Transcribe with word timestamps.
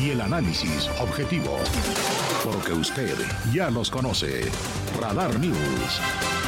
Y 0.00 0.12
el 0.12 0.20
análisis 0.22 0.88
objetivo. 0.98 1.58
Porque 2.42 2.72
usted 2.72 3.14
ya 3.52 3.70
los 3.70 3.90
conoce. 3.90 4.50
Radar 4.98 5.38
News. 5.38 6.39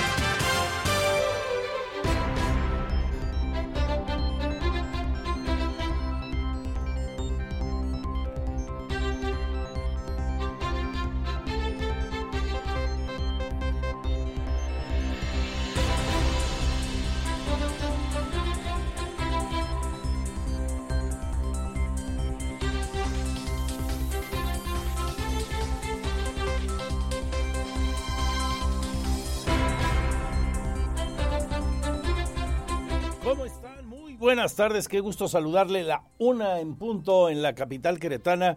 Buenas 34.43 34.57
tardes, 34.57 34.88
qué 34.88 34.98
gusto 34.98 35.29
saludarle. 35.29 35.85
La 35.85 36.02
una 36.18 36.59
en 36.59 36.74
punto 36.74 37.30
en 37.30 37.43
la 37.43 37.54
capital 37.54 38.01
queretana. 38.01 38.57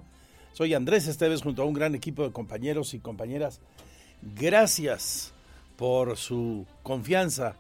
Soy 0.52 0.74
Andrés 0.74 1.06
Esteves 1.06 1.44
junto 1.44 1.62
a 1.62 1.66
un 1.66 1.76
gran 1.76 1.94
equipo 1.94 2.24
de 2.24 2.32
compañeros 2.32 2.96
y 2.96 3.00
compañeras. 3.00 3.62
Gracias 4.24 5.32
por 5.76 6.18
su 6.18 6.66
confianza 6.82 7.58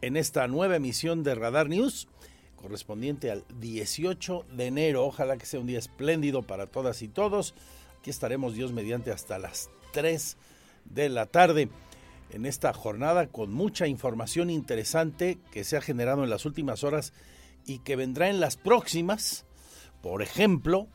en 0.00 0.16
esta 0.16 0.46
nueva 0.46 0.76
emisión 0.76 1.24
de 1.24 1.34
Radar 1.34 1.68
News, 1.68 2.06
correspondiente 2.54 3.32
al 3.32 3.42
18 3.58 4.46
de 4.52 4.66
enero. 4.66 5.04
Ojalá 5.04 5.36
que 5.36 5.46
sea 5.46 5.58
un 5.58 5.66
día 5.66 5.80
espléndido 5.80 6.42
para 6.42 6.68
todas 6.68 7.02
y 7.02 7.08
todos. 7.08 7.56
Aquí 7.98 8.10
estaremos 8.10 8.54
Dios 8.54 8.70
mediante 8.70 9.10
hasta 9.10 9.40
las 9.40 9.70
3 9.92 10.36
de 10.84 11.08
la 11.08 11.26
tarde 11.26 11.68
en 12.34 12.46
esta 12.46 12.72
jornada 12.72 13.28
con 13.28 13.52
mucha 13.52 13.86
información 13.86 14.50
interesante 14.50 15.38
que 15.52 15.62
se 15.62 15.76
ha 15.76 15.80
generado 15.80 16.24
en 16.24 16.30
las 16.30 16.44
últimas 16.44 16.82
horas 16.82 17.12
y 17.64 17.78
que 17.78 17.94
vendrá 17.94 18.28
en 18.28 18.40
las 18.40 18.56
próximas. 18.56 19.46
Por 20.02 20.20
ejemplo, 20.20 20.88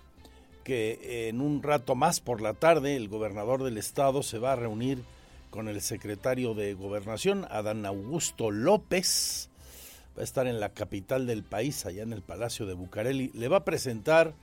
que 0.65 1.29
en 1.29 1.39
un 1.39 1.63
rato 1.63 1.95
más 1.95 2.19
por 2.19 2.41
la 2.41 2.53
tarde 2.53 2.97
el 2.97 3.07
gobernador 3.07 3.63
del 3.63 3.77
estado 3.77 4.21
se 4.21 4.37
va 4.37 4.51
a 4.51 4.57
reunir 4.57 5.01
con 5.49 5.69
el 5.69 5.81
secretario 5.81 6.53
de 6.53 6.73
gobernación, 6.73 7.47
Adán 7.49 7.85
Augusto 7.85 8.51
López. 8.51 9.49
Va 10.17 10.21
a 10.21 10.25
estar 10.25 10.45
en 10.45 10.59
la 10.59 10.73
capital 10.73 11.25
del 11.25 11.43
país, 11.43 11.85
allá 11.85 12.03
en 12.03 12.11
el 12.11 12.21
Palacio 12.21 12.65
de 12.65 12.73
Bucareli. 12.73 13.31
Le 13.33 13.47
va 13.47 13.57
a 13.57 13.65
presentar 13.65 14.33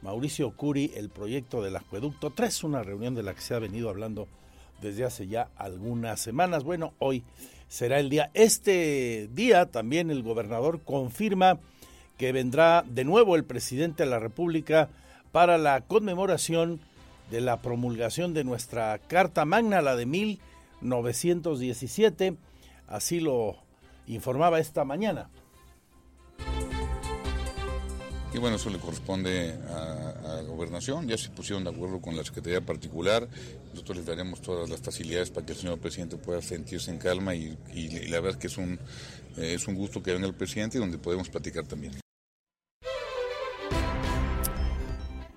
Mauricio 0.00 0.52
Curi 0.52 0.92
el 0.94 1.10
proyecto 1.10 1.60
del 1.60 1.74
acueducto 1.74 2.30
3, 2.30 2.62
una 2.62 2.84
reunión 2.84 3.16
de 3.16 3.24
la 3.24 3.34
que 3.34 3.40
se 3.40 3.54
ha 3.54 3.58
venido 3.58 3.90
hablando 3.90 4.28
desde 4.80 5.04
hace 5.04 5.26
ya 5.26 5.48
algunas 5.56 6.20
semanas. 6.20 6.64
Bueno, 6.64 6.94
hoy 6.98 7.24
será 7.68 7.98
el 7.98 8.10
día. 8.10 8.30
Este 8.34 9.28
día 9.32 9.66
también 9.66 10.10
el 10.10 10.22
gobernador 10.22 10.82
confirma 10.82 11.58
que 12.18 12.32
vendrá 12.32 12.84
de 12.86 13.04
nuevo 13.04 13.36
el 13.36 13.44
presidente 13.44 14.04
de 14.04 14.10
la 14.10 14.18
República 14.18 14.88
para 15.32 15.58
la 15.58 15.82
conmemoración 15.82 16.80
de 17.30 17.40
la 17.40 17.60
promulgación 17.60 18.34
de 18.34 18.44
nuestra 18.44 18.98
Carta 18.98 19.44
Magna, 19.44 19.82
la 19.82 19.96
de 19.96 20.06
1917. 20.06 22.36
Así 22.86 23.18
lo 23.20 23.56
informaba 24.06 24.60
esta 24.60 24.84
mañana. 24.84 25.28
Y 28.34 28.38
bueno, 28.38 28.56
eso 28.56 28.70
le 28.70 28.78
corresponde 28.78 29.58
a, 29.70 30.42
Gobernación. 30.46 31.08
Ya 31.08 31.16
se 31.16 31.30
pusieron 31.30 31.64
de 31.64 31.70
acuerdo 31.70 32.00
con 32.00 32.16
la 32.16 32.24
Secretaría 32.24 32.60
Particular. 32.60 33.28
Nosotros 33.72 33.98
les 33.98 34.06
daremos 34.06 34.40
todas 34.40 34.68
las 34.68 34.80
facilidades 34.80 35.30
para 35.30 35.46
que 35.46 35.52
el 35.52 35.58
señor 35.58 35.78
presidente 35.78 36.16
pueda 36.16 36.42
sentirse 36.42 36.90
en 36.90 36.98
calma 36.98 37.34
y, 37.34 37.56
la 38.08 38.20
verdad 38.20 38.32
es 38.32 38.36
que 38.36 38.46
es 38.48 38.58
un, 38.58 38.78
eh, 39.36 39.54
es 39.54 39.66
un 39.66 39.74
gusto 39.74 40.02
que 40.02 40.12
venga 40.12 40.26
el 40.26 40.34
presidente 40.34 40.78
y 40.78 40.80
donde 40.80 40.98
podemos 40.98 41.28
platicar 41.28 41.64
también. 41.66 41.92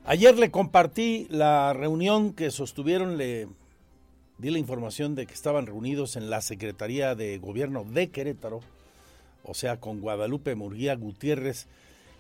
Ayer 0.06 0.40
le 0.40 0.50
compartí 0.50 1.28
la 1.30 1.72
reunión 1.74 2.34
que 2.34 2.50
sostuvieron, 2.50 3.18
le 3.18 3.48
di 4.40 4.50
la 4.50 4.58
información 4.58 5.14
de 5.14 5.28
que 5.28 5.36
estaban 5.36 5.68
reunidos 5.68 6.16
en 6.16 6.32
la 6.32 6.42
Secretaría 6.42 7.14
de 7.14 7.38
Gobierno 7.38 7.84
de 7.84 8.10
Querétaro, 8.10 8.62
o 9.44 9.54
sea, 9.54 9.80
con 9.80 10.02
Guadalupe 10.02 10.56
Murguía 10.56 10.96
Gutiérrez, 10.96 11.68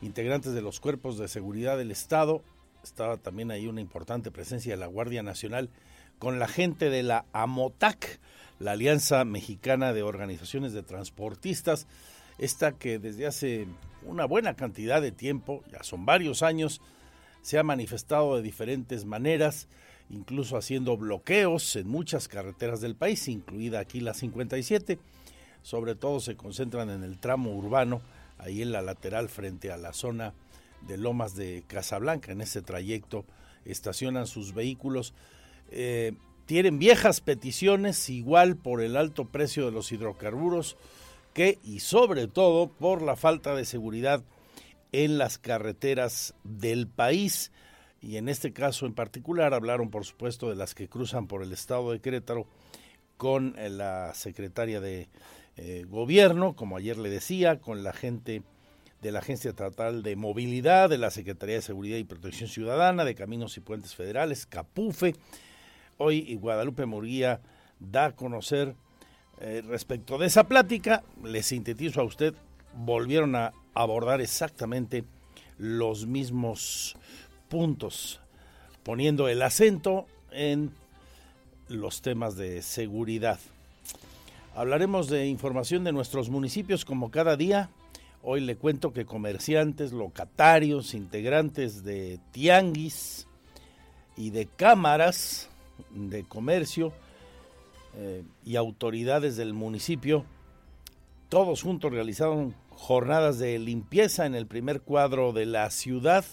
integrantes 0.01 0.53
de 0.53 0.61
los 0.61 0.79
cuerpos 0.79 1.17
de 1.17 1.27
seguridad 1.27 1.77
del 1.77 1.91
Estado. 1.91 2.41
Estaba 2.83 3.17
también 3.17 3.51
ahí 3.51 3.67
una 3.67 3.81
importante 3.81 4.31
presencia 4.31 4.73
de 4.73 4.79
la 4.79 4.87
Guardia 4.87 5.23
Nacional 5.23 5.69
con 6.17 6.39
la 6.39 6.47
gente 6.47 6.89
de 6.89 7.03
la 7.03 7.25
AMOTAC, 7.33 8.19
la 8.59 8.71
Alianza 8.71 9.23
Mexicana 9.25 9.93
de 9.93 10.03
Organizaciones 10.03 10.73
de 10.73 10.83
Transportistas, 10.83 11.87
esta 12.37 12.73
que 12.73 12.99
desde 12.99 13.25
hace 13.25 13.67
una 14.03 14.25
buena 14.25 14.55
cantidad 14.55 15.01
de 15.01 15.11
tiempo, 15.11 15.63
ya 15.71 15.83
son 15.83 16.05
varios 16.05 16.43
años, 16.43 16.81
se 17.41 17.57
ha 17.57 17.63
manifestado 17.63 18.35
de 18.35 18.41
diferentes 18.41 19.05
maneras, 19.05 19.67
incluso 20.09 20.57
haciendo 20.57 20.97
bloqueos 20.97 21.75
en 21.75 21.87
muchas 21.87 22.27
carreteras 22.27 22.81
del 22.81 22.95
país, 22.95 23.27
incluida 23.27 23.79
aquí 23.79 24.01
la 24.01 24.13
57. 24.13 24.99
Sobre 25.61 25.95
todo 25.95 26.19
se 26.19 26.35
concentran 26.35 26.89
en 26.89 27.03
el 27.03 27.17
tramo 27.17 27.51
urbano 27.51 28.01
ahí 28.39 28.61
en 28.61 28.71
la 28.71 28.81
lateral 28.81 29.29
frente 29.29 29.71
a 29.71 29.77
la 29.77 29.93
zona 29.93 30.33
de 30.87 30.97
Lomas 30.97 31.35
de 31.35 31.63
Casablanca. 31.67 32.31
En 32.31 32.41
ese 32.41 32.61
trayecto 32.61 33.25
estacionan 33.65 34.27
sus 34.27 34.53
vehículos. 34.53 35.13
Eh, 35.71 36.13
tienen 36.45 36.79
viejas 36.79 37.21
peticiones, 37.21 38.09
igual 38.09 38.55
por 38.55 38.81
el 38.81 38.97
alto 38.97 39.25
precio 39.25 39.65
de 39.65 39.71
los 39.71 39.91
hidrocarburos, 39.91 40.77
que 41.33 41.59
y 41.63 41.81
sobre 41.81 42.27
todo 42.27 42.69
por 42.69 43.01
la 43.01 43.15
falta 43.15 43.53
de 43.53 43.65
seguridad 43.65 44.23
en 44.91 45.17
las 45.17 45.37
carreteras 45.37 46.33
del 46.43 46.87
país. 46.87 47.51
Y 48.01 48.17
en 48.17 48.29
este 48.29 48.53
caso 48.53 48.85
en 48.85 48.93
particular 48.93 49.53
hablaron, 49.53 49.91
por 49.91 50.05
supuesto, 50.05 50.49
de 50.49 50.55
las 50.55 50.73
que 50.73 50.87
cruzan 50.87 51.27
por 51.27 51.43
el 51.43 51.51
estado 51.51 51.91
de 51.91 51.99
Querétaro 51.99 52.47
con 53.17 53.53
eh, 53.57 53.69
la 53.69 54.13
secretaria 54.15 54.79
de 54.79 55.09
eh, 55.61 55.85
gobierno, 55.89 56.55
como 56.55 56.77
ayer 56.77 56.97
le 56.97 57.09
decía, 57.09 57.59
con 57.59 57.83
la 57.83 57.91
gente 57.91 58.43
de 59.01 59.11
la 59.11 59.19
Agencia 59.19 59.49
Estatal 59.49 60.03
de 60.03 60.15
Movilidad, 60.15 60.89
de 60.89 60.97
la 60.97 61.11
Secretaría 61.11 61.55
de 61.55 61.61
Seguridad 61.61 61.97
y 61.97 62.05
Protección 62.05 62.49
Ciudadana, 62.49 63.03
de 63.03 63.13
Caminos 63.13 63.57
y 63.57 63.59
Puentes 63.59 63.93
Federales, 63.93 64.45
CAPUFE. 64.45 65.15
Hoy 65.97 66.33
Guadalupe 66.35 66.85
Murguía 66.85 67.41
da 67.77 68.05
a 68.05 68.15
conocer 68.15 68.73
eh, 69.41 69.61
respecto 69.67 70.17
de 70.17 70.27
esa 70.27 70.45
plática, 70.45 71.03
le 71.25 71.43
sintetizo 71.43 71.99
a 71.99 72.05
usted, 72.05 72.33
volvieron 72.73 73.35
a 73.35 73.51
abordar 73.73 74.21
exactamente 74.21 75.03
los 75.57 76.05
mismos 76.05 76.95
puntos, 77.49 78.21
poniendo 78.83 79.27
el 79.27 79.41
acento 79.41 80.07
en 80.31 80.71
los 81.67 82.01
temas 82.01 82.37
de 82.37 82.61
seguridad. 82.61 83.39
Hablaremos 84.55 85.07
de 85.07 85.27
información 85.27 85.83
de 85.83 85.91
nuestros 85.91 86.29
municipios 86.29 86.83
como 86.83 87.11
cada 87.11 87.37
día. 87.37 87.69
Hoy 88.23 88.41
le 88.41 88.57
cuento 88.57 88.91
que 88.91 89.05
comerciantes, 89.05 89.93
locatarios, 89.93 90.93
integrantes 90.93 91.83
de 91.83 92.19
tianguis 92.31 93.27
y 94.17 94.31
de 94.31 94.47
cámaras 94.47 95.49
de 95.91 96.23
comercio 96.23 96.91
eh, 97.95 98.23
y 98.43 98.55
autoridades 98.55 99.37
del 99.37 99.53
municipio, 99.53 100.25
todos 101.29 101.61
juntos 101.61 101.91
realizaron 101.91 102.55
jornadas 102.71 103.37
de 103.37 103.59
limpieza 103.59 104.25
en 104.25 104.35
el 104.35 104.47
primer 104.47 104.81
cuadro 104.81 105.31
de 105.31 105.45
la 105.45 105.69
ciudad. 105.69 106.25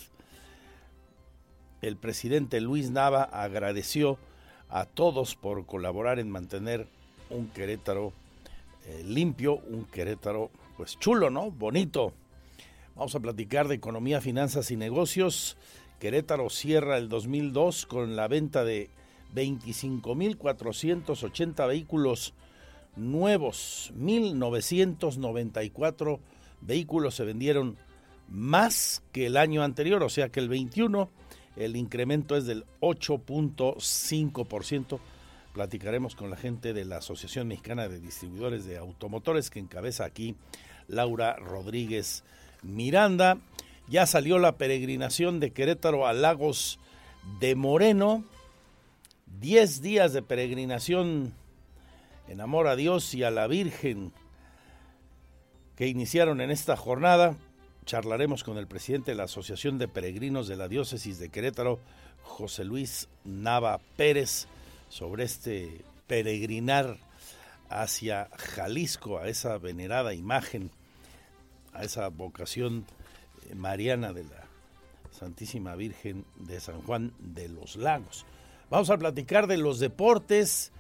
El 1.83 1.97
presidente 1.97 2.61
Luis 2.61 2.91
Nava 2.91 3.23
agradeció 3.25 4.19
a 4.69 4.87
todos 4.87 5.37
por 5.37 5.67
colaborar 5.67 6.19
en 6.19 6.31
mantener 6.31 6.89
un 7.31 7.49
Querétaro 7.49 8.13
eh, 8.87 9.03
limpio, 9.05 9.57
un 9.57 9.85
Querétaro 9.85 10.51
pues 10.77 10.99
chulo, 10.99 11.31
¿no? 11.31 11.51
Bonito. 11.51 12.13
Vamos 12.95 13.15
a 13.15 13.21
platicar 13.21 13.69
de 13.69 13.75
economía, 13.75 14.21
finanzas 14.21 14.71
y 14.71 14.77
negocios. 14.77 15.57
Querétaro 16.01 16.51
cierra 16.51 16.99
el 16.99 17.09
2002 17.09 17.87
con 17.87 18.17
la 18.17 18.29
venta 18.29 18.65
de 18.65 18.91
25.480 19.35 21.69
vehículos 21.69 22.35
nuevos, 22.97 23.93
1.994 23.97 26.19
vehículos 26.63 27.15
se 27.15 27.25
vendieron 27.25 27.77
más 28.29 29.05
que 29.13 29.27
el 29.27 29.37
año 29.37 29.63
anterior, 29.63 30.03
o 30.03 30.09
sea 30.09 30.31
que 30.31 30.41
el 30.41 30.49
21 30.49 31.11
el 31.57 31.77
incremento 31.77 32.35
es 32.37 32.47
del 32.47 32.65
8.5%. 32.81 34.99
Platicaremos 35.57 36.15
con 36.15 36.29
la 36.29 36.37
gente 36.37 36.75
de 36.75 36.85
la 36.85 36.99
Asociación 36.99 37.49
Mexicana 37.49 37.89
de 37.89 37.99
Distribuidores 37.99 38.67
de 38.67 38.77
Automotores 38.77 39.49
que 39.49 39.59
encabeza 39.59 40.05
aquí 40.05 40.37
Laura 40.87 41.35
Rodríguez 41.37 42.25
Miranda. 42.63 43.39
Ya 43.89 44.05
salió 44.05 44.39
la 44.39 44.59
peregrinación 44.59 45.41
de 45.41 45.53
Querétaro 45.53 46.07
a 46.07 46.13
Lagos 46.13 46.79
de 47.41 47.55
Moreno. 47.55 48.23
Diez 49.41 49.81
días 49.81 50.13
de 50.13 50.21
peregrinación 50.21 51.33
en 52.29 52.43
amor 52.43 52.67
a 52.67 52.77
Dios 52.77 53.15
y 53.15 53.23
a 53.23 53.31
la 53.31 53.47
Virgen 53.47 54.13
que 55.75 55.87
iniciaron 55.87 56.43
en 56.43 56.51
esta 56.51 56.77
jornada 56.77 57.35
charlaremos 57.87 58.45
con 58.45 58.59
el 58.59 58.67
presidente 58.67 59.13
de 59.13 59.17
la 59.17 59.25
Asociación 59.25 59.79
de 59.79 59.89
Peregrinos 59.89 60.49
de 60.49 60.57
la 60.57 60.69
Diócesis 60.69 61.19
de 61.19 61.31
Querétaro, 61.31 61.79
José 62.25 62.65
Luis 62.65 63.09
Nava 63.25 63.81
Pérez, 63.97 64.49
sobre 64.89 65.25
este 65.25 65.85
peregrinar 66.07 66.99
hacia 67.69 68.29
Jalisco, 68.37 69.19
a 69.19 69.29
esa 69.29 69.59
venerada 69.59 70.15
imagen, 70.15 70.71
a 71.73 71.85
esa 71.85 72.09
vocación 72.09 72.87
eh, 73.49 73.55
mariana 73.55 74.13
de 74.13 74.25
la 74.25 74.47
Santísima 75.11 75.75
Virgen 75.75 76.25
de 76.37 76.61
San 76.61 76.83
Juan 76.83 77.13
de 77.19 77.49
los 77.49 77.77
Lagos. 77.77 78.25
Vamos 78.71 78.91
a 78.91 78.99
platicar 78.99 79.47
de 79.47 79.57
los 79.57 79.79
deportes. 79.79 80.73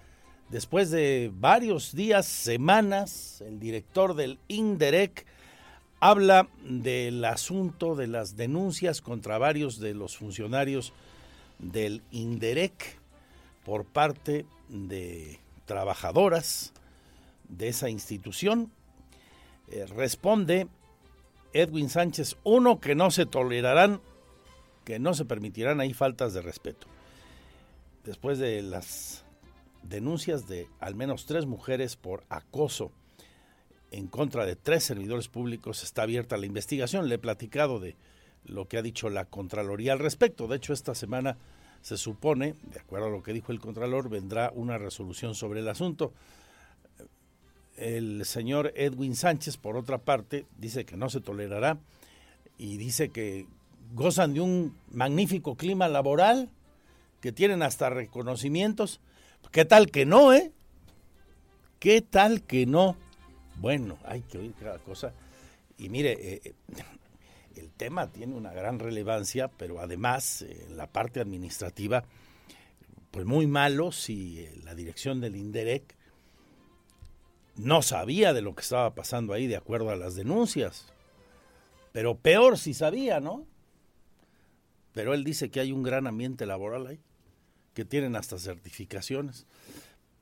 Después 0.48 0.90
de 0.90 1.32
varios 1.34 1.94
días, 1.94 2.26
semanas, 2.26 3.40
el 3.40 3.58
director 3.58 4.14
del 4.14 4.38
INDEREC, 4.46 5.26
habla 5.98 6.48
del 6.62 7.24
asunto 7.24 7.96
de 7.96 8.06
las 8.06 8.36
denuncias 8.36 9.00
contra 9.00 9.38
varios 9.38 9.80
de 9.80 9.94
los 9.94 10.16
funcionarios 10.16 10.92
del 11.58 12.02
INDEREC 12.12 12.95
por 13.66 13.84
parte 13.84 14.46
de 14.68 15.40
trabajadoras 15.64 16.72
de 17.48 17.66
esa 17.66 17.90
institución. 17.90 18.70
Eh, 19.66 19.86
responde 19.86 20.68
Edwin 21.52 21.90
Sánchez, 21.90 22.36
uno, 22.44 22.78
que 22.78 22.94
no 22.94 23.10
se 23.10 23.26
tolerarán, 23.26 24.00
que 24.84 25.00
no 25.00 25.14
se 25.14 25.24
permitirán 25.24 25.80
ahí 25.80 25.92
faltas 25.94 26.32
de 26.32 26.42
respeto. 26.42 26.86
Después 28.04 28.38
de 28.38 28.62
las 28.62 29.24
denuncias 29.82 30.46
de 30.46 30.68
al 30.78 30.94
menos 30.94 31.26
tres 31.26 31.44
mujeres 31.44 31.96
por 31.96 32.22
acoso 32.28 32.92
en 33.90 34.06
contra 34.06 34.46
de 34.46 34.54
tres 34.54 34.84
servidores 34.84 35.26
públicos 35.26 35.82
está 35.82 36.02
abierta 36.02 36.36
la 36.36 36.46
investigación. 36.46 37.08
Le 37.08 37.16
he 37.16 37.18
platicado 37.18 37.80
de 37.80 37.96
lo 38.44 38.68
que 38.68 38.78
ha 38.78 38.82
dicho 38.82 39.10
la 39.10 39.24
Contraloría 39.24 39.92
al 39.92 39.98
respecto. 39.98 40.46
De 40.46 40.54
hecho, 40.54 40.72
esta 40.72 40.94
semana 40.94 41.36
se 41.86 41.96
supone, 41.96 42.56
de 42.64 42.80
acuerdo 42.80 43.06
a 43.06 43.10
lo 43.10 43.22
que 43.22 43.32
dijo 43.32 43.52
el 43.52 43.60
Contralor, 43.60 44.08
vendrá 44.08 44.50
una 44.52 44.76
resolución 44.76 45.36
sobre 45.36 45.60
el 45.60 45.68
asunto. 45.68 46.12
El 47.76 48.24
señor 48.24 48.72
Edwin 48.74 49.14
Sánchez, 49.14 49.56
por 49.56 49.76
otra 49.76 49.98
parte, 49.98 50.46
dice 50.58 50.84
que 50.84 50.96
no 50.96 51.08
se 51.10 51.20
tolerará 51.20 51.78
y 52.58 52.76
dice 52.76 53.10
que 53.10 53.46
gozan 53.94 54.34
de 54.34 54.40
un 54.40 54.76
magnífico 54.90 55.54
clima 55.54 55.86
laboral, 55.86 56.50
que 57.20 57.30
tienen 57.30 57.62
hasta 57.62 57.88
reconocimientos. 57.88 59.00
¿Qué 59.52 59.64
tal 59.64 59.92
que 59.92 60.06
no, 60.06 60.32
eh? 60.32 60.50
¿Qué 61.78 62.02
tal 62.02 62.42
que 62.42 62.66
no? 62.66 62.96
Bueno, 63.60 63.96
hay 64.04 64.22
que 64.22 64.38
oír 64.38 64.54
cada 64.58 64.80
cosa. 64.80 65.12
Y 65.78 65.88
mire, 65.88 66.14
eh, 66.14 66.40
eh, 66.46 66.54
el 67.56 67.70
tema 67.70 68.12
tiene 68.12 68.34
una 68.34 68.52
gran 68.52 68.78
relevancia, 68.78 69.48
pero 69.48 69.80
además 69.80 70.42
eh, 70.42 70.66
en 70.68 70.76
la 70.76 70.86
parte 70.86 71.20
administrativa, 71.20 72.04
pues 73.10 73.26
muy 73.26 73.46
malo 73.46 73.92
si 73.92 74.48
la 74.64 74.74
dirección 74.74 75.20
del 75.20 75.36
INDEREC 75.36 75.96
no 77.56 77.82
sabía 77.82 78.32
de 78.32 78.42
lo 78.42 78.54
que 78.54 78.62
estaba 78.62 78.94
pasando 78.94 79.32
ahí 79.32 79.46
de 79.46 79.56
acuerdo 79.56 79.90
a 79.90 79.96
las 79.96 80.14
denuncias. 80.14 80.86
Pero 81.92 82.18
peor 82.18 82.58
si 82.58 82.74
sabía, 82.74 83.20
¿no? 83.20 83.46
Pero 84.92 85.14
él 85.14 85.24
dice 85.24 85.50
que 85.50 85.60
hay 85.60 85.72
un 85.72 85.82
gran 85.82 86.06
ambiente 86.06 86.44
laboral 86.44 86.86
ahí, 86.86 87.00
que 87.72 87.84
tienen 87.84 88.16
hasta 88.16 88.38
certificaciones 88.38 89.46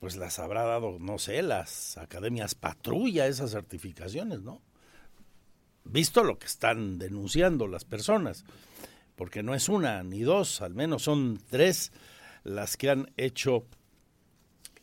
pues 0.05 0.17
las 0.17 0.39
habrá 0.39 0.65
dado, 0.65 0.99
no 1.01 1.19
sé, 1.19 1.41
las 1.41 1.97
academias 1.97 2.55
patrulla 2.55 3.27
esas 3.27 3.53
certificaciones, 3.53 4.43
¿no? 4.43 4.61
Visto 5.85 6.25
lo 6.25 6.39
que 6.39 6.47
están 6.47 6.99
denunciando 6.99 7.67
las 7.67 7.85
personas, 7.85 8.45
porque 9.17 9.43
no 9.43 9.55
es 9.55 9.69
una 9.69 10.03
ni 10.03 10.23
dos, 10.23 10.61
al 10.61 10.75
menos 10.75 11.03
son 11.03 11.41
tres 11.51 11.93
las 12.43 12.77
que 12.77 12.91
han 12.91 13.11
hecho 13.17 13.65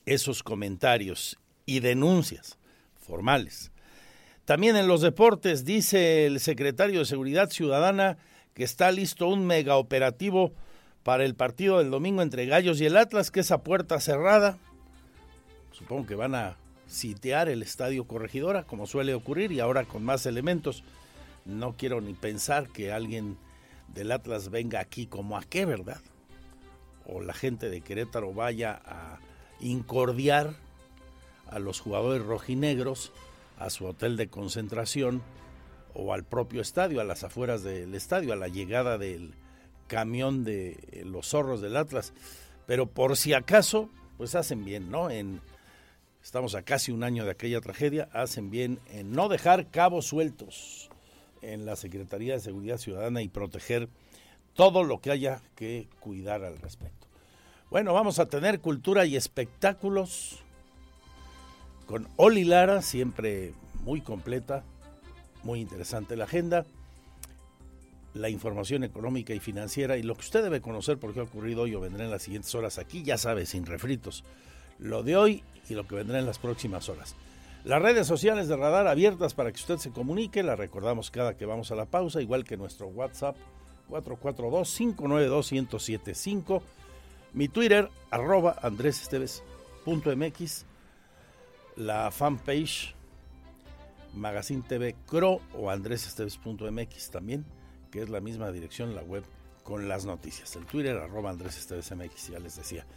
esos 0.05 0.43
comentarios 0.43 1.37
y 1.65 1.79
denuncias 1.79 2.57
formales. 2.99 3.71
También 4.45 4.75
en 4.75 4.87
los 4.87 5.01
deportes 5.01 5.65
dice 5.65 6.25
el 6.25 6.39
secretario 6.39 6.99
de 6.99 7.05
Seguridad 7.05 7.49
Ciudadana 7.49 8.17
que 8.53 8.63
está 8.63 8.91
listo 8.91 9.27
un 9.27 9.45
mega 9.45 9.77
operativo 9.77 10.53
para 11.03 11.25
el 11.25 11.35
partido 11.35 11.77
del 11.77 11.89
domingo 11.89 12.21
entre 12.21 12.45
Gallos 12.45 12.79
y 12.81 12.85
el 12.85 12.97
Atlas, 12.97 13.31
que 13.31 13.39
es 13.39 13.51
a 13.51 13.63
puerta 13.63 13.99
cerrada, 13.99 14.59
Supongo 15.71 16.05
que 16.05 16.15
van 16.15 16.35
a 16.35 16.57
sitiar 16.91 17.47
el 17.47 17.63
estadio 17.63 18.03
Corregidora, 18.03 18.63
como 18.63 18.85
suele 18.85 19.13
ocurrir, 19.13 19.51
y 19.51 19.61
ahora 19.61 19.85
con 19.85 20.03
más 20.03 20.25
elementos. 20.25 20.83
No 21.45 21.75
quiero 21.77 22.01
ni 22.01 22.13
pensar 22.13 22.67
que 22.67 22.91
alguien 22.91 23.37
del 23.87 24.11
Atlas 24.11 24.49
venga 24.49 24.79
aquí 24.79 25.07
como 25.07 25.37
a 25.37 25.43
qué, 25.43 25.65
¿verdad? 25.65 26.01
O 27.05 27.21
la 27.21 27.33
gente 27.33 27.69
de 27.69 27.81
Querétaro 27.81 28.33
vaya 28.33 28.81
a 28.85 29.19
incordiar 29.59 30.53
a 31.47 31.59
los 31.59 31.79
jugadores 31.79 32.23
rojinegros 32.23 33.11
a 33.57 33.69
su 33.69 33.85
hotel 33.85 34.17
de 34.17 34.27
concentración 34.27 35.21
o 35.93 36.13
al 36.13 36.23
propio 36.23 36.61
estadio, 36.61 36.99
a 37.01 37.03
las 37.03 37.23
afueras 37.23 37.63
del 37.63 37.93
estadio, 37.95 38.33
a 38.33 38.37
la 38.37 38.47
llegada 38.47 38.97
del 38.97 39.33
camión 39.87 40.43
de 40.43 41.03
los 41.05 41.27
zorros 41.27 41.61
del 41.61 41.77
Atlas. 41.77 42.13
Pero 42.65 42.87
por 42.87 43.17
si 43.17 43.33
acaso, 43.33 43.89
pues 44.17 44.35
hacen 44.35 44.63
bien, 44.63 44.89
¿no? 44.89 45.09
En 45.09 45.41
estamos 46.23 46.55
a 46.55 46.63
casi 46.63 46.91
un 46.91 47.03
año 47.03 47.25
de 47.25 47.31
aquella 47.31 47.61
tragedia, 47.61 48.09
hacen 48.13 48.49
bien 48.49 48.79
en 48.87 49.11
no 49.11 49.29
dejar 49.29 49.67
cabos 49.69 50.05
sueltos 50.05 50.89
en 51.41 51.65
la 51.65 51.75
Secretaría 51.75 52.33
de 52.33 52.39
Seguridad 52.39 52.77
Ciudadana 52.77 53.21
y 53.21 53.27
proteger 53.27 53.89
todo 54.53 54.83
lo 54.83 55.01
que 55.01 55.11
haya 55.11 55.41
que 55.55 55.87
cuidar 55.99 56.43
al 56.43 56.59
respecto. 56.59 57.07
Bueno, 57.69 57.93
vamos 57.93 58.19
a 58.19 58.27
tener 58.27 58.59
cultura 58.59 59.05
y 59.05 59.15
espectáculos 59.15 60.39
con 61.85 62.07
Oli 62.17 62.43
Lara, 62.43 62.81
siempre 62.81 63.53
muy 63.83 64.01
completa, 64.01 64.63
muy 65.43 65.61
interesante 65.61 66.15
la 66.15 66.25
agenda, 66.25 66.65
la 68.13 68.29
información 68.29 68.83
económica 68.83 69.33
y 69.33 69.39
financiera 69.39 69.97
y 69.97 70.03
lo 70.03 70.15
que 70.15 70.21
usted 70.21 70.43
debe 70.43 70.61
conocer 70.61 70.97
porque 70.97 71.21
ha 71.21 71.23
ocurrido 71.23 71.61
hoy 71.61 71.75
o 71.75 71.79
vendrá 71.79 72.03
en 72.03 72.11
las 72.11 72.23
siguientes 72.23 72.53
horas 72.55 72.77
aquí, 72.77 73.03
ya 73.03 73.17
sabe, 73.17 73.45
sin 73.45 73.65
refritos. 73.65 74.23
Lo 74.81 75.03
de 75.03 75.15
hoy 75.15 75.43
y 75.69 75.75
lo 75.75 75.87
que 75.87 75.95
vendrá 75.95 76.19
en 76.19 76.25
las 76.25 76.39
próximas 76.39 76.89
horas. 76.89 77.15
Las 77.63 77.81
redes 77.81 78.07
sociales 78.07 78.47
de 78.47 78.57
Radar 78.57 78.87
abiertas 78.87 79.35
para 79.35 79.51
que 79.51 79.59
usted 79.59 79.77
se 79.77 79.91
comunique, 79.91 80.41
la 80.41 80.55
recordamos 80.55 81.11
cada 81.11 81.37
que 81.37 81.45
vamos 81.45 81.71
a 81.71 81.75
la 81.75 81.85
pausa, 81.85 82.19
igual 82.21 82.43
que 82.43 82.57
nuestro 82.57 82.87
WhatsApp 82.87 83.37
442-592-1075, 83.89 86.63
mi 87.33 87.47
Twitter 87.47 87.89
arroba 88.09 88.57
andresesteves.mx, 88.61 90.65
la 91.77 92.11
fanpage 92.11 92.95
Magazine 94.13 94.63
TV 94.67 94.95
Cro 95.05 95.39
o 95.53 95.69
andresesteves.mx 95.69 97.11
también, 97.11 97.45
que 97.91 98.01
es 98.01 98.09
la 98.09 98.19
misma 98.21 98.51
dirección, 98.51 98.95
la 98.95 99.03
web 99.03 99.23
con 99.63 99.87
las 99.87 100.05
noticias. 100.05 100.55
El 100.55 100.65
Twitter 100.65 100.97
arroba 100.97 101.29
andresestevesmx, 101.29 102.29
ya 102.29 102.39
les 102.39 102.55
decía. 102.55 102.87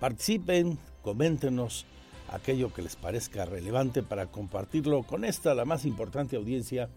Participen, 0.00 0.78
coméntenos, 1.02 1.84
aquello 2.28 2.72
que 2.72 2.82
les 2.82 2.94
parezca 2.94 3.44
relevante 3.44 4.02
para 4.02 4.26
compartirlo 4.26 5.02
con 5.02 5.24
esta, 5.24 5.54
la 5.54 5.64
más 5.64 5.84
importante 5.84 6.36
audiencia 6.36 6.88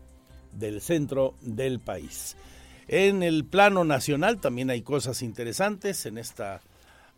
del 0.52 0.82
centro 0.82 1.34
del 1.42 1.80
país. 1.80 2.36
En 2.88 3.24
el 3.24 3.46
plano 3.46 3.84
nacional 3.86 4.40
también 4.40 4.70
hay 4.70 4.82
cosas 4.82 5.22
interesantes 5.22 6.06
en 6.06 6.18
esta 6.18 6.62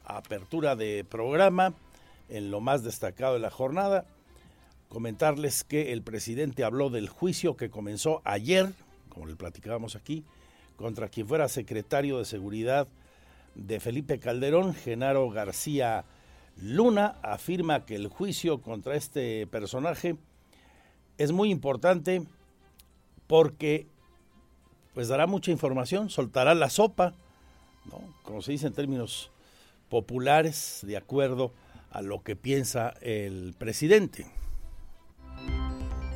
apertura 0.06 0.76
de 0.76 1.04
programa, 1.04 1.74
en 2.30 2.52
lo 2.52 2.62
más 2.62 2.84
destacado 2.84 3.34
de 3.34 3.40
la 3.40 3.50
jornada. 3.50 4.06
Comentarles 4.88 5.64
que 5.64 5.92
el 5.92 6.04
presidente 6.04 6.64
habló 6.64 6.90
del 6.92 7.10
juicio 7.10 7.58
que 7.58 7.70
comenzó 7.70 8.22
ayer, 8.24 8.72
como 9.10 9.26
le 9.26 9.36
platicábamos 9.36 9.96
aquí, 9.96 10.24
contra 10.76 11.10
quien 11.10 11.28
fuera 11.28 11.50
secretario 11.50 12.20
de 12.20 12.26
Seguridad 12.26 12.88
de 13.56 13.80
Felipe 13.80 14.20
Calderón, 14.20 14.74
Genaro 14.74 15.30
García 15.30 16.06
Luna, 16.62 17.16
afirma 17.22 17.86
que 17.86 17.96
el 17.96 18.08
juicio 18.08 18.62
contra 18.62 18.96
este 18.96 19.48
personaje 19.48 20.16
es 21.18 21.32
muy 21.32 21.52
importante 21.52 22.24
porque 23.28 23.88
pues 24.94 25.08
dará 25.08 25.26
mucha 25.28 25.52
información, 25.52 26.10
soltará 26.10 26.54
la 26.54 26.70
sopa, 26.70 27.14
¿no? 27.86 28.02
como 28.24 28.42
se 28.42 28.52
dice 28.52 28.68
en 28.68 28.74
términos 28.74 29.32
populares, 29.90 30.80
de 30.84 30.98
acuerdo 30.98 31.52
a 31.92 32.02
lo 32.02 32.24
que 32.24 32.36
piensa 32.36 32.94
el 33.02 33.56
presidente. 33.58 34.26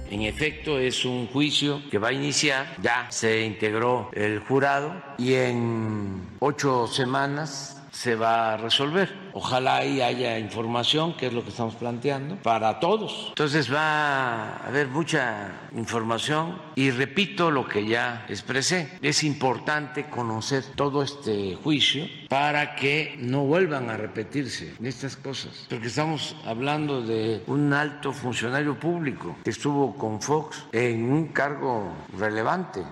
En 0.09 0.21
efecto, 0.21 0.79
es 0.79 1.05
un 1.05 1.27
juicio 1.27 1.81
que 1.91 1.97
va 1.97 2.09
a 2.09 2.13
iniciar, 2.13 2.75
ya 2.81 3.07
se 3.09 3.43
integró 3.43 4.09
el 4.13 4.39
jurado 4.39 4.93
y 5.17 5.33
en 5.33 6.21
ocho 6.39 6.87
semanas 6.87 7.76
se 7.97 8.15
va 8.15 8.53
a 8.53 8.57
resolver. 8.57 9.11
Ojalá 9.33 9.77
ahí 9.77 10.01
haya 10.01 10.37
información, 10.37 11.17
que 11.17 11.27
es 11.27 11.33
lo 11.33 11.43
que 11.43 11.49
estamos 11.49 11.73
planteando, 11.75 12.35
para 12.43 12.79
todos. 12.79 13.29
Entonces 13.29 13.73
va 13.73 14.57
a 14.59 14.67
haber 14.67 14.87
mucha 14.87 15.69
información 15.75 16.61
y 16.75 16.91
repito 16.91 17.49
lo 17.49 17.67
que 17.67 17.87
ya 17.87 18.25
expresé. 18.29 18.99
Es 19.01 19.23
importante 19.23 20.05
conocer 20.05 20.63
todo 20.75 21.01
este 21.01 21.55
juicio 21.55 22.05
para 22.29 22.75
que 22.75 23.17
no 23.19 23.45
vuelvan 23.45 23.89
a 23.89 23.97
repetirse 23.97 24.75
estas 24.83 25.17
cosas. 25.17 25.65
Porque 25.67 25.87
estamos 25.87 26.35
hablando 26.45 27.01
de 27.01 27.43
un 27.47 27.73
alto 27.73 28.13
funcionario 28.13 28.79
público 28.79 29.37
que 29.43 29.49
estuvo 29.49 29.95
con 29.95 30.21
Fox 30.21 30.65
en 30.71 31.11
un 31.11 31.29
cargo 31.29 31.93
relevante 32.15 32.83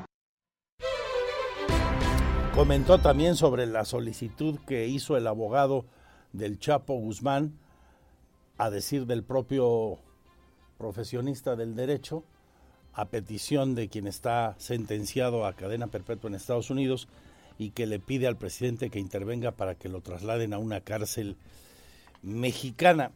Comentó 2.55 2.99
también 2.99 3.35
sobre 3.35 3.65
la 3.65 3.83
solicitud 3.83 4.57
que 4.65 4.87
hizo 4.87 5.17
el 5.17 5.27
abogado 5.27 5.83
del 6.31 6.57
Chapo 6.57 6.93
Guzmán, 6.93 7.59
a 8.57 8.69
decir 8.69 9.05
del 9.05 9.25
propio 9.25 9.99
profesionista 10.77 11.57
del 11.57 11.75
derecho, 11.75 12.23
a 12.93 13.09
petición 13.09 13.75
de 13.75 13.89
quien 13.89 14.07
está 14.07 14.55
sentenciado 14.57 15.45
a 15.45 15.51
cadena 15.51 15.87
perpetua 15.87 16.29
en 16.29 16.35
Estados 16.35 16.69
Unidos 16.69 17.09
y 17.57 17.71
que 17.71 17.87
le 17.87 17.99
pide 17.99 18.25
al 18.25 18.37
presidente 18.37 18.89
que 18.89 18.99
intervenga 18.99 19.51
para 19.51 19.75
que 19.75 19.89
lo 19.89 19.99
trasladen 19.99 20.53
a 20.53 20.57
una 20.57 20.79
cárcel 20.79 21.35
mexicana. 22.21 23.11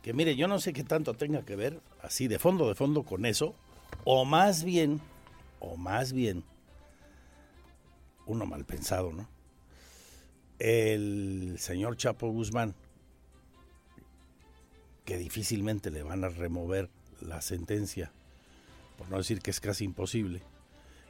Que 0.00 0.14
mire, 0.14 0.34
yo 0.34 0.48
no 0.48 0.60
sé 0.60 0.72
qué 0.72 0.82
tanto 0.82 1.12
tenga 1.12 1.42
que 1.44 1.56
ver, 1.56 1.78
así 2.02 2.26
de 2.26 2.38
fondo, 2.38 2.68
de 2.68 2.74
fondo 2.74 3.02
con 3.02 3.26
eso, 3.26 3.54
o 4.04 4.24
más 4.24 4.64
bien, 4.64 4.98
o 5.58 5.76
más 5.76 6.14
bien, 6.14 6.42
uno 8.30 8.46
mal 8.46 8.64
pensado, 8.64 9.12
¿no? 9.12 9.28
El 10.58 11.56
señor 11.58 11.96
Chapo 11.96 12.30
Guzmán, 12.30 12.74
que 15.04 15.18
difícilmente 15.18 15.90
le 15.90 16.02
van 16.02 16.24
a 16.24 16.28
remover 16.28 16.90
la 17.20 17.40
sentencia, 17.42 18.12
por 18.96 19.08
no 19.10 19.18
decir 19.18 19.40
que 19.40 19.50
es 19.50 19.60
casi 19.60 19.84
imposible, 19.84 20.42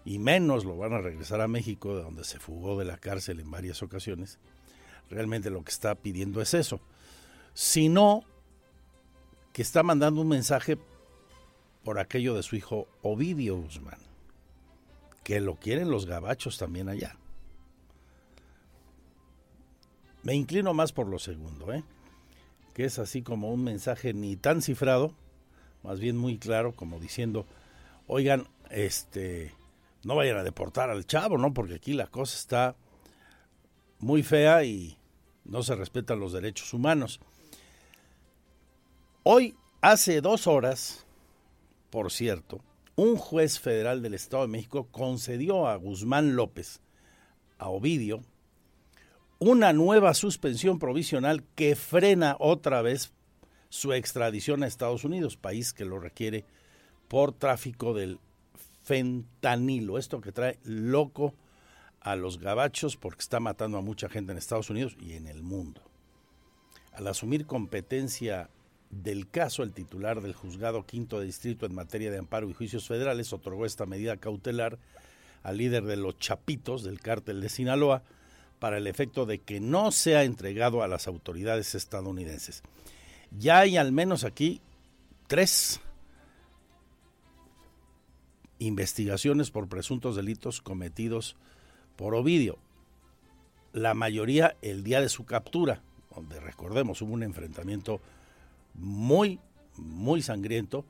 y 0.05 0.19
menos 0.19 0.65
lo 0.65 0.77
van 0.77 0.95
a 0.95 1.01
regresar 1.01 1.41
a 1.41 1.49
México, 1.49 1.95
de 1.97 2.03
donde 2.03 2.25
se 2.25 2.39
fugó 2.39 2.79
de 2.79 2.87
la 2.87 2.97
cárcel 2.97 3.41
en 3.41 3.51
varias 3.51 3.83
ocasiones, 3.83 4.39
realmente 5.11 5.51
lo 5.51 5.63
que 5.63 5.73
está 5.73 5.95
pidiendo 5.95 6.41
es 6.41 6.55
eso. 6.55 6.81
Sino 7.53 8.23
que 9.53 9.63
está 9.63 9.83
mandando 9.83 10.21
un 10.21 10.29
mensaje 10.29 10.79
por 11.85 11.99
aquello 11.99 12.35
de 12.35 12.45
su 12.45 12.57
hijo 12.57 12.87
Ovidio 13.03 13.57
Guzmán 13.57 14.10
que 15.23 15.41
lo 15.41 15.57
quieren 15.57 15.91
los 15.91 16.07
gabachos 16.07 16.59
también 16.59 16.89
allá. 16.89 17.17
Me 20.23 20.35
inclino 20.35 20.75
más 20.75 20.93
por 20.93 21.07
lo 21.07 21.19
segundo, 21.19 21.73
¿eh? 21.73 21.83
que 22.75 22.85
es 22.85 22.99
así 22.99 23.23
como 23.23 23.53
un 23.53 23.65
mensaje 23.65 24.13
ni 24.13 24.37
tan 24.37 24.63
cifrado, 24.63 25.15
más 25.83 25.99
bien 25.99 26.17
muy 26.17 26.39
claro, 26.39 26.73
como 26.75 27.01
diciendo, 27.01 27.47
oigan, 28.07 28.49
este, 28.71 29.55
no 30.05 30.15
vayan 30.17 30.37
a 30.37 30.45
deportar 30.45 30.91
al 30.91 31.07
chavo, 31.07 31.39
¿no? 31.39 31.53
Porque 31.53 31.75
aquí 31.75 31.93
la 31.93 32.07
cosa 32.07 32.37
está 32.37 32.77
muy 33.99 34.23
fea 34.23 34.65
y 34.65 34.99
no 35.45 35.63
se 35.63 35.75
respetan 35.75 36.21
los 36.21 36.33
derechos 36.33 36.73
humanos. 36.75 37.21
Hoy, 39.23 39.57
hace 39.81 40.21
dos 40.21 40.47
horas, 40.47 41.07
por 41.91 42.11
cierto, 42.11 42.61
un 43.01 43.17
juez 43.17 43.59
federal 43.59 44.03
del 44.03 44.13
Estado 44.13 44.43
de 44.43 44.53
México 44.53 44.89
concedió 44.91 45.67
a 45.67 45.77
Guzmán 45.77 46.37
López, 46.37 46.83
a 47.57 47.71
Ovidio, 47.71 48.21
una 49.39 49.73
nueva 49.73 50.13
suspensión 50.13 50.79
provisional 50.79 51.43
que 51.55 51.77
frena 51.77 52.37
otra 52.39 52.83
vez 52.83 53.15
su 53.71 53.95
extradición 53.95 54.63
a 54.63 54.67
Estados 54.67 55.05
Unidos, 55.05 55.39
país 55.39 55.73
que 55.73 55.87
lo 55.87 55.99
requiere 55.99 56.45
por 57.09 57.33
tráfico 57.33 57.95
del 57.95 58.19
fentanilo, 58.83 59.97
esto 59.97 60.21
que 60.21 60.31
trae 60.31 60.59
loco 60.63 61.33
a 62.01 62.17
los 62.17 62.39
gabachos 62.39 62.99
porque 62.99 63.23
está 63.23 63.41
matando 63.41 63.79
a 63.79 63.83
mucha 63.83 64.11
gente 64.11 64.33
en 64.33 64.37
Estados 64.37 64.69
Unidos 64.69 64.95
y 65.01 65.15
en 65.15 65.27
el 65.27 65.43
mundo. 65.43 65.81
Al 66.93 67.07
asumir 67.07 67.47
competencia 67.47 68.51
del 68.91 69.29
caso, 69.29 69.63
el 69.63 69.73
titular 69.73 70.21
del 70.21 70.35
juzgado 70.35 70.85
quinto 70.85 71.21
de 71.21 71.27
distrito 71.27 71.65
en 71.65 71.75
materia 71.75 72.11
de 72.11 72.19
amparo 72.19 72.51
y 72.51 72.55
juicios 72.55 72.89
federales 72.89 73.33
otorgó 73.33 73.65
esta 73.65 73.87
medida 73.87 74.17
cautelar 74.17 74.79
al 75.43 75.57
líder 75.57 75.85
de 75.85 75.97
los 75.97 76.19
Chapitos 76.19 76.83
del 76.83 77.01
cártel 77.01 77.41
de 77.41 77.49
Sinaloa 77.49 78.03
para 78.59 78.79
el 78.79 78.87
efecto 78.87 79.27
de 79.27 79.39
que 79.39 79.61
no 79.61 79.93
sea 79.93 80.25
entregado 80.25 80.83
a 80.83 80.89
las 80.89 81.07
autoridades 81.07 81.75
estadounidenses. 81.75 82.63
Ya 83.39 83.61
hay 83.61 83.77
al 83.77 83.93
menos 83.93 84.25
aquí 84.25 84.61
tres 85.29 85.81
investigaciones 88.59 89.51
por 89.51 89.69
presuntos 89.69 90.17
delitos 90.17 90.61
cometidos 90.61 91.37
por 91.97 92.15
Ovidio. 92.15 92.59
La 93.73 93.95
mayoría 93.95 94.57
el 94.63 94.83
día 94.83 95.01
de 95.01 95.09
su 95.09 95.25
captura, 95.25 95.81
donde 96.15 96.41
recordemos 96.41 97.01
hubo 97.03 97.15
un 97.15 97.23
enfrentamiento 97.23 98.01
muy, 98.75 99.41
muy 99.77 100.23
sangriento, 100.23 100.85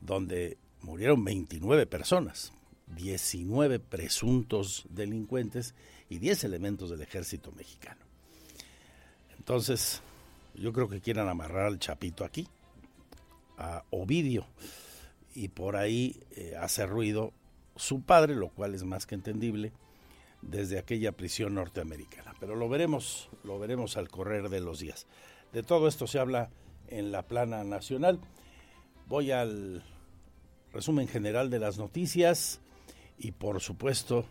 donde 0.00 0.58
murieron 0.82 1.24
29 1.24 1.86
personas, 1.86 2.52
19 2.96 3.78
presuntos 3.78 4.86
delincuentes 4.90 5.74
y 6.08 6.18
10 6.18 6.44
elementos 6.44 6.90
del 6.90 7.02
ejército 7.02 7.52
mexicano. 7.52 8.00
Entonces, 9.38 10.02
yo 10.54 10.72
creo 10.72 10.88
que 10.88 11.00
quieran 11.00 11.28
amarrar 11.28 11.66
al 11.66 11.78
Chapito 11.78 12.24
aquí, 12.24 12.46
a 13.56 13.84
Ovidio, 13.90 14.46
y 15.34 15.48
por 15.48 15.76
ahí 15.76 16.20
eh, 16.32 16.54
hace 16.60 16.86
ruido 16.86 17.32
su 17.76 18.02
padre, 18.02 18.34
lo 18.34 18.48
cual 18.48 18.74
es 18.74 18.84
más 18.84 19.06
que 19.06 19.14
entendible, 19.14 19.72
desde 20.42 20.78
aquella 20.78 21.12
prisión 21.12 21.54
norteamericana. 21.54 22.34
Pero 22.40 22.56
lo 22.56 22.68
veremos, 22.68 23.28
lo 23.44 23.58
veremos 23.58 23.96
al 23.96 24.08
correr 24.08 24.48
de 24.48 24.60
los 24.60 24.80
días. 24.80 25.06
De 25.52 25.62
todo 25.62 25.88
esto 25.88 26.06
se 26.06 26.18
habla 26.18 26.50
en 26.90 27.12
la 27.12 27.22
plana 27.22 27.64
nacional. 27.64 28.20
Voy 29.06 29.30
al 29.30 29.82
resumen 30.72 31.08
general 31.08 31.50
de 31.50 31.58
las 31.58 31.78
noticias 31.78 32.60
y 33.18 33.32
por 33.32 33.60
supuesto 33.60 34.24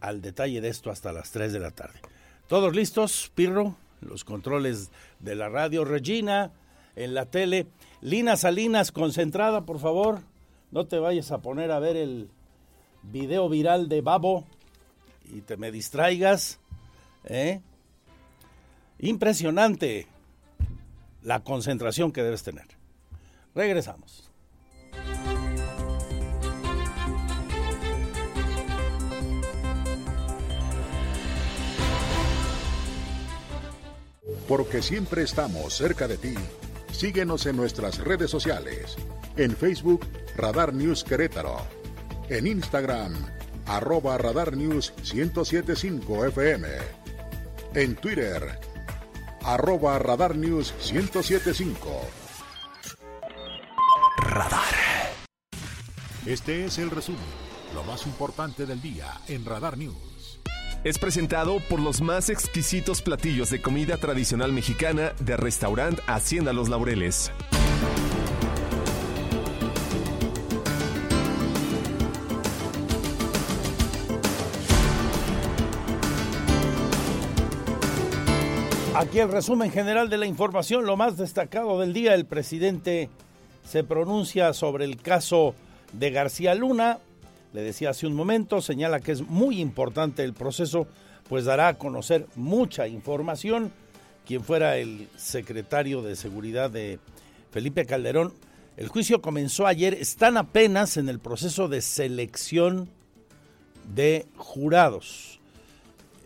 al 0.00 0.20
detalle 0.20 0.60
de 0.60 0.68
esto 0.68 0.90
hasta 0.90 1.12
las 1.12 1.30
3 1.30 1.52
de 1.52 1.60
la 1.60 1.70
tarde. 1.70 2.00
¿Todos 2.48 2.74
listos, 2.74 3.30
Pirro? 3.34 3.76
Los 4.00 4.24
controles 4.24 4.90
de 5.20 5.36
la 5.36 5.48
radio, 5.48 5.84
Regina, 5.84 6.50
en 6.96 7.14
la 7.14 7.26
tele. 7.26 7.66
Lina 8.00 8.36
Salinas, 8.36 8.90
concentrada, 8.90 9.64
por 9.64 9.78
favor. 9.78 10.20
No 10.70 10.86
te 10.86 10.98
vayas 10.98 11.30
a 11.30 11.38
poner 11.38 11.70
a 11.70 11.78
ver 11.78 11.96
el 11.96 12.28
video 13.02 13.48
viral 13.48 13.88
de 13.88 14.00
Babo 14.00 14.44
y 15.24 15.42
te 15.42 15.56
me 15.56 15.70
distraigas. 15.70 16.58
¿eh? 17.24 17.60
Impresionante 18.98 20.06
la 21.22 21.44
concentración 21.44 22.12
que 22.12 22.22
debes 22.22 22.42
tener. 22.42 22.66
Regresamos. 23.54 24.30
Porque 34.48 34.82
siempre 34.82 35.22
estamos 35.22 35.74
cerca 35.74 36.08
de 36.08 36.18
ti. 36.18 36.34
Síguenos 36.90 37.46
en 37.46 37.56
nuestras 37.56 37.98
redes 37.98 38.30
sociales. 38.30 38.96
En 39.36 39.56
Facebook, 39.56 40.06
Radar 40.36 40.74
News 40.74 41.04
Querétaro. 41.04 41.56
En 42.28 42.46
Instagram, 42.46 43.14
arroba 43.66 44.18
Radar 44.18 44.56
News 44.56 44.92
1075 45.14 46.26
FM. 46.26 46.68
En 47.74 47.94
Twitter, 47.96 48.58
arroba 49.44 49.98
Radar 49.98 50.36
News 50.36 50.74
1075. 50.92 52.00
Radar. 54.18 54.62
Este 56.26 56.64
es 56.64 56.78
el 56.78 56.90
resumen, 56.90 57.20
lo 57.74 57.82
más 57.84 58.06
importante 58.06 58.66
del 58.66 58.80
día 58.80 59.20
en 59.28 59.44
Radar 59.44 59.76
News. 59.76 60.40
es 60.84 60.98
presentado 60.98 61.60
por 61.68 61.78
los 61.78 62.00
más 62.00 62.28
exquisitos 62.28 63.02
platillos 63.02 63.50
de 63.50 63.62
comida 63.62 63.96
tradicional 63.98 64.52
mexicana 64.52 65.12
de 65.20 65.36
restaurant 65.36 66.00
Hacienda 66.08 66.52
Los 66.52 66.68
Laureles. 66.68 67.30
Aquí 79.02 79.18
el 79.18 79.32
resumen 79.32 79.72
general 79.72 80.08
de 80.08 80.16
la 80.16 80.26
información, 80.26 80.86
lo 80.86 80.96
más 80.96 81.16
destacado 81.16 81.80
del 81.80 81.92
día, 81.92 82.14
el 82.14 82.24
presidente 82.24 83.10
se 83.64 83.82
pronuncia 83.82 84.52
sobre 84.52 84.84
el 84.84 84.96
caso 84.96 85.56
de 85.92 86.12
García 86.12 86.54
Luna, 86.54 87.00
le 87.52 87.62
decía 87.62 87.90
hace 87.90 88.06
un 88.06 88.14
momento, 88.14 88.60
señala 88.60 89.00
que 89.00 89.10
es 89.10 89.22
muy 89.22 89.60
importante 89.60 90.22
el 90.22 90.34
proceso, 90.34 90.86
pues 91.28 91.44
dará 91.44 91.66
a 91.66 91.78
conocer 91.78 92.28
mucha 92.36 92.86
información. 92.86 93.72
Quien 94.24 94.44
fuera 94.44 94.76
el 94.76 95.08
secretario 95.16 96.00
de 96.02 96.14
Seguridad 96.14 96.70
de 96.70 97.00
Felipe 97.50 97.86
Calderón, 97.86 98.32
el 98.76 98.86
juicio 98.86 99.20
comenzó 99.20 99.66
ayer, 99.66 99.94
están 99.94 100.36
apenas 100.36 100.96
en 100.96 101.08
el 101.08 101.18
proceso 101.18 101.66
de 101.66 101.80
selección 101.80 102.88
de 103.96 104.26
jurados. 104.36 105.40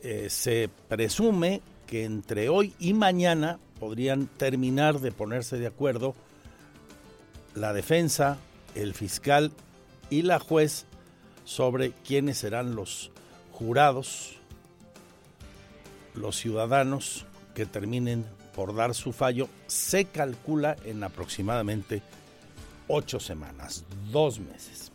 Eh, 0.03 0.27
se 0.29 0.69
presume 0.89 1.63
que 1.87 2.05
entre 2.05 2.49
hoy 2.49 2.75
y 2.79 2.95
mañana 2.95 3.59
podrían 3.79 4.27
terminar 4.27 5.01
de 5.01 5.13
ponerse 5.13 5.59
de 5.59 5.67
acuerdo 5.67 6.15
la 7.55 7.73
defensa, 7.73 8.39
el 8.75 8.95
fiscal 8.95 9.53
y 10.11 10.23
la 10.23 10.39
juez 10.39 10.87
sobre 11.45 11.93
quiénes 11.93 12.39
serán 12.39 12.75
los 12.75 13.11
jurados, 13.53 14.37
los 16.15 16.37
ciudadanos 16.37 17.25
que 17.55 17.67
terminen 17.67 18.27
por 18.55 18.75
dar 18.75 18.95
su 18.95 19.13
fallo, 19.13 19.49
se 19.67 20.07
calcula 20.07 20.77
en 20.85 21.05
aproximadamente 21.05 22.03
ocho 22.89 23.21
semanas, 23.21 23.85
dos 24.11 24.39
meses. 24.41 24.86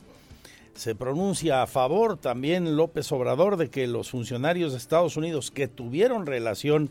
Se 0.81 0.95
pronuncia 0.95 1.61
a 1.61 1.67
favor 1.67 2.17
también 2.17 2.75
López 2.75 3.11
Obrador 3.11 3.55
de 3.55 3.69
que 3.69 3.85
los 3.85 4.09
funcionarios 4.09 4.71
de 4.71 4.79
Estados 4.79 5.15
Unidos 5.15 5.51
que 5.51 5.67
tuvieron 5.67 6.25
relación 6.25 6.89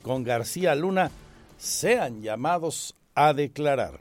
con 0.00 0.24
García 0.24 0.74
Luna 0.74 1.10
sean 1.58 2.22
llamados 2.22 2.94
a 3.14 3.34
declarar. 3.34 4.00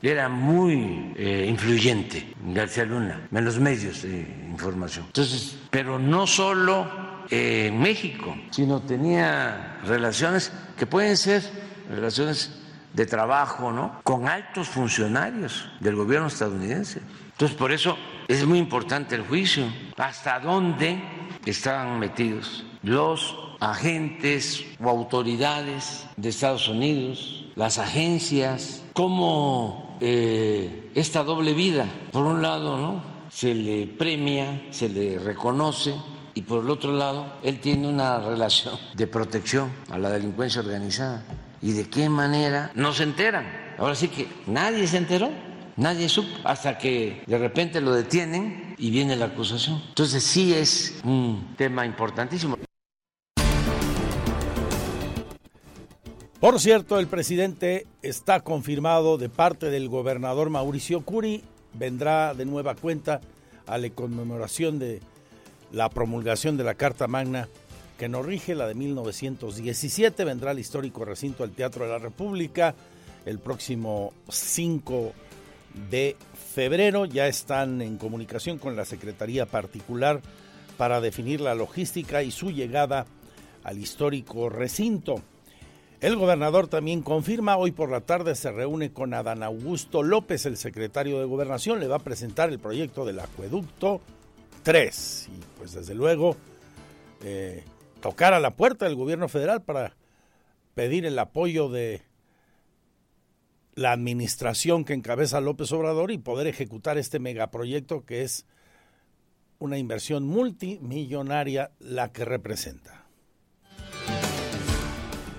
Era 0.00 0.28
muy 0.28 1.12
eh, 1.16 1.46
influyente 1.48 2.34
García 2.54 2.84
Luna 2.84 3.26
en 3.32 3.44
los 3.44 3.58
medios 3.58 4.02
de 4.02 4.20
información. 4.48 5.06
Entonces, 5.06 5.58
pero 5.72 5.98
no 5.98 6.24
solo 6.24 6.88
en 7.30 7.80
México, 7.80 8.32
sino 8.52 8.80
tenía 8.82 9.80
relaciones 9.84 10.52
que 10.78 10.86
pueden 10.86 11.16
ser 11.16 11.42
relaciones 11.90 12.52
de 12.92 13.06
trabajo, 13.06 13.72
¿no? 13.72 14.00
Con 14.02 14.28
altos 14.28 14.68
funcionarios 14.68 15.68
del 15.80 15.96
gobierno 15.96 16.28
estadounidense. 16.28 17.00
Entonces, 17.32 17.56
por 17.56 17.72
eso 17.72 17.96
es 18.26 18.44
muy 18.44 18.58
importante 18.58 19.14
el 19.14 19.22
juicio. 19.22 19.64
¿Hasta 19.96 20.40
dónde 20.40 21.00
estaban 21.46 21.98
metidos 21.98 22.64
los 22.82 23.36
agentes 23.60 24.64
o 24.82 24.88
autoridades 24.88 26.06
de 26.16 26.28
Estados 26.28 26.68
Unidos, 26.68 27.46
las 27.54 27.78
agencias? 27.78 28.82
¿Cómo 28.92 29.96
eh, 30.00 30.90
esta 30.94 31.22
doble 31.22 31.54
vida? 31.54 31.86
Por 32.12 32.24
un 32.24 32.42
lado, 32.42 32.76
¿no? 32.78 33.02
Se 33.30 33.54
le 33.54 33.86
premia, 33.86 34.62
se 34.70 34.88
le 34.88 35.18
reconoce 35.18 35.94
y 36.34 36.42
por 36.42 36.64
el 36.64 36.70
otro 36.70 36.92
lado, 36.92 37.34
él 37.42 37.60
tiene 37.60 37.88
una 37.88 38.18
relación 38.28 38.74
de 38.94 39.06
protección 39.06 39.70
a 39.90 39.98
la 39.98 40.10
delincuencia 40.10 40.60
organizada 40.60 41.24
y 41.60 41.72
de 41.72 41.88
qué 41.88 42.08
manera 42.08 42.70
no 42.74 42.92
se 42.92 43.02
enteran. 43.02 43.46
Ahora 43.78 43.94
sí 43.94 44.08
que 44.08 44.26
nadie 44.46 44.86
se 44.86 44.96
enteró, 44.96 45.30
nadie 45.76 46.08
supo, 46.08 46.36
hasta 46.44 46.78
que 46.78 47.22
de 47.26 47.38
repente 47.38 47.80
lo 47.80 47.92
detienen 47.92 48.74
y 48.78 48.90
viene 48.90 49.16
la 49.16 49.26
acusación. 49.26 49.82
Entonces 49.88 50.22
sí 50.22 50.54
es 50.54 51.00
un 51.04 51.54
tema 51.56 51.86
importantísimo. 51.86 52.58
Por 56.40 56.60
cierto, 56.60 57.00
el 57.00 57.08
presidente 57.08 57.86
está 58.00 58.40
confirmado 58.40 59.18
de 59.18 59.28
parte 59.28 59.70
del 59.70 59.88
gobernador 59.88 60.50
Mauricio 60.50 61.00
Curi, 61.00 61.42
vendrá 61.74 62.32
de 62.32 62.44
nueva 62.44 62.76
cuenta 62.76 63.20
a 63.66 63.76
la 63.76 63.90
conmemoración 63.90 64.78
de 64.78 65.00
la 65.72 65.88
promulgación 65.88 66.56
de 66.56 66.64
la 66.64 66.74
Carta 66.74 67.08
Magna 67.08 67.48
que 67.98 68.08
nos 68.08 68.24
rige, 68.24 68.54
la 68.54 68.68
de 68.68 68.74
1917. 68.74 70.24
Vendrá 70.24 70.52
al 70.52 70.58
histórico 70.58 71.04
recinto 71.04 71.42
del 71.42 71.54
Teatro 71.54 71.84
de 71.84 71.90
la 71.90 71.98
República 71.98 72.74
el 73.26 73.40
próximo 73.40 74.12
5 74.28 75.12
de 75.90 76.16
febrero. 76.54 77.04
Ya 77.04 77.26
están 77.26 77.82
en 77.82 77.98
comunicación 77.98 78.58
con 78.58 78.76
la 78.76 78.84
Secretaría 78.84 79.46
Particular 79.46 80.22
para 80.76 81.00
definir 81.00 81.40
la 81.40 81.56
logística 81.56 82.22
y 82.22 82.30
su 82.30 82.52
llegada 82.52 83.06
al 83.64 83.78
histórico 83.78 84.48
recinto. 84.48 85.16
El 86.00 86.14
gobernador 86.14 86.68
también 86.68 87.02
confirma, 87.02 87.56
hoy 87.56 87.72
por 87.72 87.90
la 87.90 88.02
tarde 88.02 88.36
se 88.36 88.52
reúne 88.52 88.92
con 88.92 89.12
Adán 89.12 89.42
Augusto 89.42 90.04
López, 90.04 90.46
el 90.46 90.56
secretario 90.56 91.18
de 91.18 91.24
Gobernación, 91.24 91.80
le 91.80 91.88
va 91.88 91.96
a 91.96 92.04
presentar 92.04 92.50
el 92.50 92.60
proyecto 92.60 93.04
del 93.04 93.18
acueducto 93.18 94.00
3. 94.62 95.28
Y 95.32 95.58
pues 95.58 95.72
desde 95.72 95.96
luego 95.96 96.36
eh, 97.24 97.64
tocar 98.00 98.34
a 98.34 98.40
la 98.40 98.56
puerta 98.56 98.84
del 98.84 98.94
gobierno 98.94 99.28
federal 99.28 99.62
para 99.62 99.96
pedir 100.74 101.06
el 101.06 101.18
apoyo 101.18 101.68
de 101.68 102.02
la 103.74 103.92
administración 103.92 104.84
que 104.84 104.94
encabeza 104.94 105.40
López 105.40 105.70
Obrador 105.72 106.10
y 106.10 106.18
poder 106.18 106.46
ejecutar 106.46 106.98
este 106.98 107.18
megaproyecto 107.18 108.04
que 108.04 108.22
es 108.22 108.46
una 109.58 109.78
inversión 109.78 110.24
multimillonaria 110.24 111.70
la 111.78 112.12
que 112.12 112.24
representa. 112.24 113.04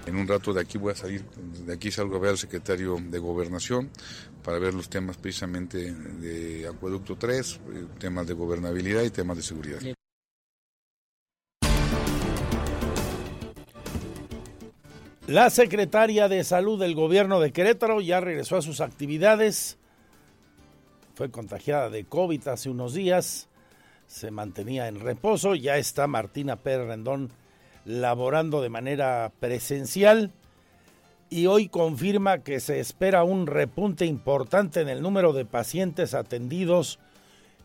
En 0.06 0.16
un 0.16 0.28
rato 0.28 0.54
de 0.54 0.62
aquí 0.62 0.78
voy 0.78 0.94
a 0.94 0.96
salir, 0.96 1.24
de 1.66 1.74
aquí 1.74 1.92
salgo 1.92 2.16
a 2.16 2.20
ver 2.20 2.32
al 2.32 2.38
secretario 2.38 2.98
de 3.00 3.20
Gobernación 3.20 3.92
para 4.44 4.58
ver 4.58 4.74
los 4.74 4.90
temas 4.90 5.18
precisamente 5.18 5.94
de 5.94 6.68
Acueducto 6.68 7.16
3, 7.16 7.60
eh, 7.74 7.86
temas 8.00 8.26
de 8.26 8.34
gobernabilidad 8.34 9.04
y 9.04 9.12
temas 9.12 9.38
de 9.38 9.44
seguridad. 9.44 9.80
La 15.30 15.52
secretaria 15.52 16.28
de 16.28 16.44
Salud 16.44 16.80
del 16.80 16.96
gobierno 16.96 17.40
de 17.40 17.52
Querétaro 17.52 18.02
ya 18.02 18.20
regresó 18.20 18.58
a 18.58 18.64
sus 18.64 18.82
actividades. 18.82 19.78
Fue 21.14 21.30
contagiada 21.30 21.92
de 21.92 22.04
COVID 22.04 22.48
hace 22.48 22.68
unos 22.68 22.96
días. 22.96 23.48
Se 24.08 24.32
mantenía 24.32 24.88
en 24.88 25.00
reposo. 25.00 25.54
Ya 25.54 25.78
está 25.78 26.08
Martina 26.08 26.56
Pérez 26.56 26.88
Rendón 26.88 27.30
laborando 27.86 28.60
de 28.60 28.70
manera 28.70 29.32
presencial. 29.40 30.32
Y 31.30 31.46
hoy 31.46 31.70
confirma 31.70 32.40
que 32.40 32.60
se 32.60 32.80
espera 32.80 33.24
un 33.24 33.46
repunte 33.46 34.08
importante 34.08 34.82
en 34.82 34.90
el 34.90 35.04
número 35.04 35.32
de 35.32 35.46
pacientes 35.46 36.16
atendidos 36.16 36.98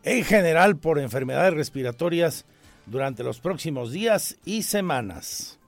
en 0.03 0.22
general 0.22 0.77
por 0.77 0.98
enfermedades 0.98 1.55
respiratorias 1.55 2.44
durante 2.85 3.22
los 3.22 3.40
próximos 3.40 3.90
días 3.90 4.37
y 4.44 4.64
semanas 4.64 5.59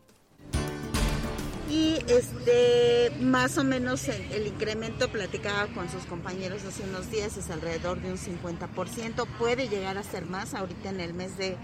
este 2.09 3.11
más 3.21 3.59
o 3.59 3.65
menos 3.65 4.09
el, 4.09 4.47
incremento 4.47 5.09
platicaba 5.09 5.67
con 5.69 5.89
sus 5.89 6.05
compañeros 6.05 6.65
hace 6.65 6.85
unos 6.85 7.11
días 7.11 7.37
es 7.37 7.51
alrededor 7.51 8.01
de 8.01 8.13
un 8.13 8.19
50%, 8.19 9.27
puede 9.39 9.69
llegar 9.69 9.99
a 9.99 10.03
ser 10.03 10.27
más 10.27 10.55
ahorita 10.55 10.91
en 10.91 11.01
el 11.01 11.15
mes 11.15 11.37
de, 11.37 11.57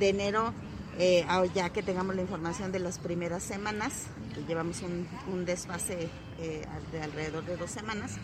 enero, 0.00 0.52
eh, 0.98 1.24
ya 1.54 1.70
que 1.70 1.82
tengamos 1.82 2.16
la 2.16 2.22
información 2.22 2.72
de 2.72 2.78
las 2.78 2.98
primeras 2.98 3.42
semanas, 3.42 4.06
que 4.34 4.42
llevamos 4.44 4.82
un, 4.82 5.44
desfase 5.44 6.08
eh, 6.38 6.64
de 6.92 7.02
alrededor 7.02 7.44
de 7.44 7.56
dos 7.56 7.70
semanas 7.70 8.18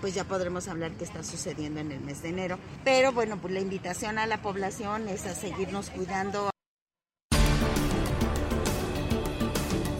pues 0.00 0.14
ya 0.14 0.24
podremos 0.24 0.68
hablar 0.68 0.92
qué 0.92 1.04
está 1.04 1.22
sucediendo 1.22 1.80
en 1.80 1.90
el 1.90 2.00
mes 2.00 2.22
de 2.22 2.28
enero. 2.28 2.58
Pero 2.84 3.12
bueno, 3.12 3.38
pues 3.38 3.54
la 3.54 3.60
invitación 3.60 4.18
a 4.18 4.26
la 4.26 4.42
población 4.42 5.08
es 5.08 5.24
a 5.26 5.34
seguirnos 5.34 5.88
cuidando. 5.88 6.50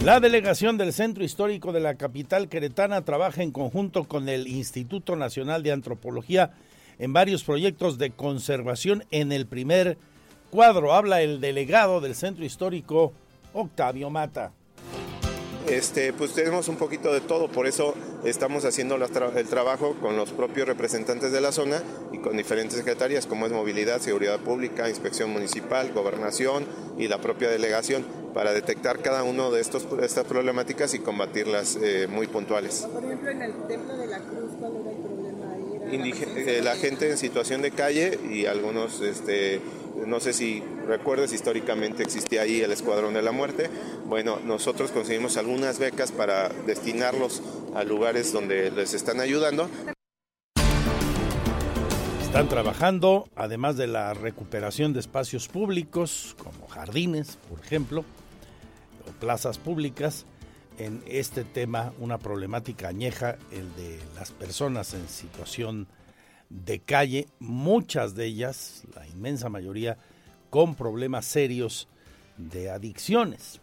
La 0.06 0.20
delegación 0.20 0.78
del 0.78 0.92
Centro 0.92 1.24
Histórico 1.24 1.72
de 1.72 1.80
la 1.80 1.96
capital 1.96 2.48
queretana 2.48 3.04
trabaja 3.04 3.42
en 3.42 3.50
conjunto 3.50 4.04
con 4.04 4.28
el 4.28 4.46
Instituto 4.46 5.16
Nacional 5.16 5.64
de 5.64 5.72
Antropología 5.72 6.52
en 7.00 7.12
varios 7.12 7.42
proyectos 7.42 7.98
de 7.98 8.12
conservación 8.12 9.02
en 9.10 9.32
el 9.32 9.46
primer 9.46 9.98
cuadro. 10.52 10.94
Habla 10.94 11.22
el 11.22 11.40
delegado 11.40 12.00
del 12.00 12.14
Centro 12.14 12.44
Histórico, 12.44 13.14
Octavio 13.52 14.08
Mata. 14.08 14.52
Este, 15.68 16.12
pues 16.12 16.32
tenemos 16.32 16.68
un 16.68 16.76
poquito 16.76 17.12
de 17.12 17.20
todo, 17.20 17.48
por 17.48 17.66
eso 17.66 17.94
estamos 18.24 18.64
haciendo 18.64 18.96
el 18.96 19.46
trabajo 19.48 19.96
con 20.00 20.16
los 20.16 20.30
propios 20.30 20.66
representantes 20.66 21.32
de 21.32 21.40
la 21.40 21.52
zona 21.52 21.82
y 22.12 22.18
con 22.18 22.36
diferentes 22.36 22.76
secretarías 22.78 23.26
como 23.26 23.46
es 23.46 23.52
movilidad, 23.52 24.00
seguridad 24.00 24.38
pública, 24.40 24.88
inspección 24.88 25.30
municipal, 25.30 25.92
gobernación 25.92 26.66
y 26.98 27.08
la 27.08 27.20
propia 27.20 27.48
delegación 27.48 28.04
para 28.34 28.52
detectar 28.52 29.00
cada 29.00 29.22
uno 29.22 29.50
de 29.50 29.60
estos, 29.60 29.86
estas 30.02 30.24
problemáticas 30.24 30.92
y 30.94 30.98
combatirlas 30.98 31.78
eh, 31.82 32.06
muy 32.06 32.26
puntuales. 32.26 32.86
Por 32.92 33.04
ejemplo, 33.04 33.30
en 33.30 33.42
el 33.42 33.52
Templo 33.66 33.96
de 33.96 34.06
la 34.06 34.18
Cruz, 34.18 34.50
¿cuál 34.60 34.76
era 34.76 34.90
el 34.90 34.98
problema 34.98 35.52
ahí? 35.52 36.12
Eh, 36.36 36.60
la 36.62 36.76
gente 36.76 37.10
en 37.10 37.16
situación 37.16 37.62
de 37.62 37.70
calle 37.70 38.18
y 38.30 38.46
algunos 38.46 39.00
este, 39.00 39.60
no 40.06 40.20
sé 40.20 40.32
si 40.32 40.62
recuerdes, 40.86 41.32
históricamente 41.32 42.02
existía 42.02 42.42
ahí 42.42 42.60
el 42.60 42.72
Escuadrón 42.72 43.14
de 43.14 43.22
la 43.22 43.32
Muerte. 43.32 43.70
Bueno, 44.06 44.38
nosotros 44.44 44.90
conseguimos 44.90 45.36
algunas 45.36 45.78
becas 45.78 46.12
para 46.12 46.48
destinarlos 46.48 47.42
a 47.74 47.84
lugares 47.84 48.32
donde 48.32 48.70
les 48.70 48.94
están 48.94 49.20
ayudando. 49.20 49.68
Están 52.22 52.48
trabajando, 52.48 53.28
además 53.34 53.76
de 53.76 53.86
la 53.86 54.12
recuperación 54.12 54.92
de 54.92 55.00
espacios 55.00 55.48
públicos, 55.48 56.36
como 56.42 56.66
jardines, 56.68 57.38
por 57.48 57.60
ejemplo, 57.60 58.04
o 59.08 59.10
plazas 59.20 59.58
públicas, 59.58 60.26
en 60.78 61.02
este 61.06 61.44
tema, 61.44 61.92
una 61.98 62.18
problemática 62.18 62.88
añeja, 62.88 63.38
el 63.50 63.74
de 63.76 63.98
las 64.14 64.32
personas 64.32 64.92
en 64.92 65.08
situación 65.08 65.84
de 65.84 66.05
calle, 66.84 67.28
muchas 67.38 68.14
de 68.14 68.26
ellas, 68.26 68.82
la 68.94 69.06
inmensa 69.06 69.48
mayoría, 69.48 69.98
con 70.50 70.74
problemas 70.74 71.24
serios 71.24 71.88
de 72.36 72.70
adicciones. 72.70 73.60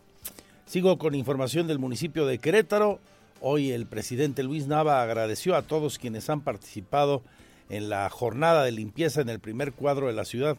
Sigo 0.65 0.97
con 0.97 1.15
información 1.15 1.67
del 1.67 1.79
municipio 1.79 2.25
de 2.25 2.39
Querétaro. 2.39 2.99
Hoy 3.41 3.71
el 3.71 3.85
presidente 3.85 4.43
Luis 4.43 4.67
Nava 4.67 5.01
agradeció 5.01 5.55
a 5.55 5.63
todos 5.63 5.99
quienes 5.99 6.29
han 6.29 6.41
participado 6.41 7.21
en 7.69 7.89
la 7.89 8.09
jornada 8.09 8.63
de 8.63 8.71
limpieza 8.71 9.21
en 9.21 9.29
el 9.29 9.39
primer 9.39 9.73
cuadro 9.73 10.07
de 10.07 10.13
la 10.13 10.25
ciudad 10.25 10.57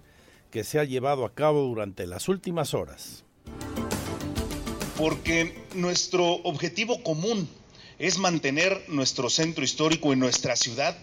que 0.50 0.64
se 0.64 0.78
ha 0.78 0.84
llevado 0.84 1.24
a 1.24 1.34
cabo 1.34 1.62
durante 1.62 2.06
las 2.06 2.28
últimas 2.28 2.74
horas. 2.74 3.24
Porque 4.96 5.64
nuestro 5.74 6.24
objetivo 6.44 7.02
común 7.02 7.48
es 7.98 8.18
mantener 8.18 8.84
nuestro 8.88 9.30
centro 9.30 9.64
histórico 9.64 10.12
y 10.12 10.16
nuestra 10.16 10.54
ciudad 10.56 10.96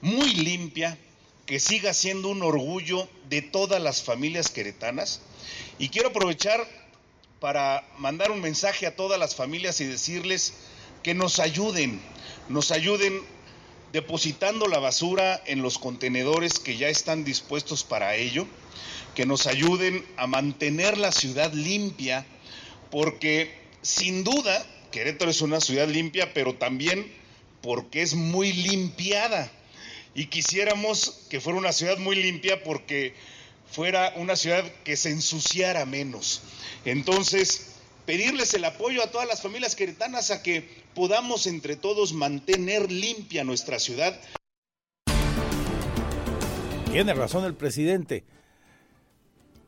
muy 0.00 0.32
limpia, 0.34 0.98
que 1.46 1.58
siga 1.58 1.92
siendo 1.94 2.28
un 2.28 2.42
orgullo 2.42 3.08
de 3.28 3.42
todas 3.42 3.82
las 3.82 4.02
familias 4.02 4.50
queretanas. 4.50 5.20
Y 5.78 5.88
quiero 5.88 6.10
aprovechar 6.10 6.66
para 7.40 7.84
mandar 7.98 8.30
un 8.30 8.40
mensaje 8.40 8.86
a 8.86 8.94
todas 8.94 9.18
las 9.18 9.34
familias 9.34 9.80
y 9.80 9.84
decirles 9.84 10.54
que 11.02 11.14
nos 11.14 11.38
ayuden, 11.38 12.00
nos 12.48 12.70
ayuden 12.70 13.20
depositando 13.92 14.68
la 14.68 14.78
basura 14.78 15.42
en 15.46 15.62
los 15.62 15.78
contenedores 15.78 16.58
que 16.58 16.76
ya 16.76 16.88
están 16.88 17.24
dispuestos 17.24 17.82
para 17.82 18.14
ello, 18.14 18.46
que 19.14 19.26
nos 19.26 19.46
ayuden 19.46 20.06
a 20.16 20.26
mantener 20.26 20.98
la 20.98 21.10
ciudad 21.10 21.52
limpia, 21.52 22.24
porque 22.90 23.52
sin 23.82 24.22
duda 24.22 24.64
Querétaro 24.92 25.30
es 25.30 25.40
una 25.40 25.60
ciudad 25.60 25.88
limpia, 25.88 26.32
pero 26.34 26.54
también 26.54 27.10
porque 27.62 28.02
es 28.02 28.14
muy 28.14 28.52
limpiada 28.52 29.50
y 30.14 30.26
quisiéramos 30.26 31.26
que 31.28 31.40
fuera 31.40 31.58
una 31.58 31.72
ciudad 31.72 31.98
muy 31.98 32.16
limpia 32.16 32.62
porque 32.62 33.14
fuera 33.70 34.12
una 34.16 34.36
ciudad 34.36 34.64
que 34.84 34.96
se 34.96 35.10
ensuciara 35.10 35.86
menos. 35.86 36.42
Entonces, 36.84 37.76
pedirles 38.06 38.54
el 38.54 38.64
apoyo 38.64 39.02
a 39.02 39.10
todas 39.10 39.28
las 39.28 39.42
familias 39.42 39.76
queretanas 39.76 40.30
a 40.30 40.42
que 40.42 40.68
podamos 40.94 41.46
entre 41.46 41.76
todos 41.76 42.12
mantener 42.12 42.90
limpia 42.90 43.44
nuestra 43.44 43.78
ciudad. 43.78 44.20
Tiene 46.90 47.14
razón 47.14 47.44
el 47.44 47.54
presidente. 47.54 48.24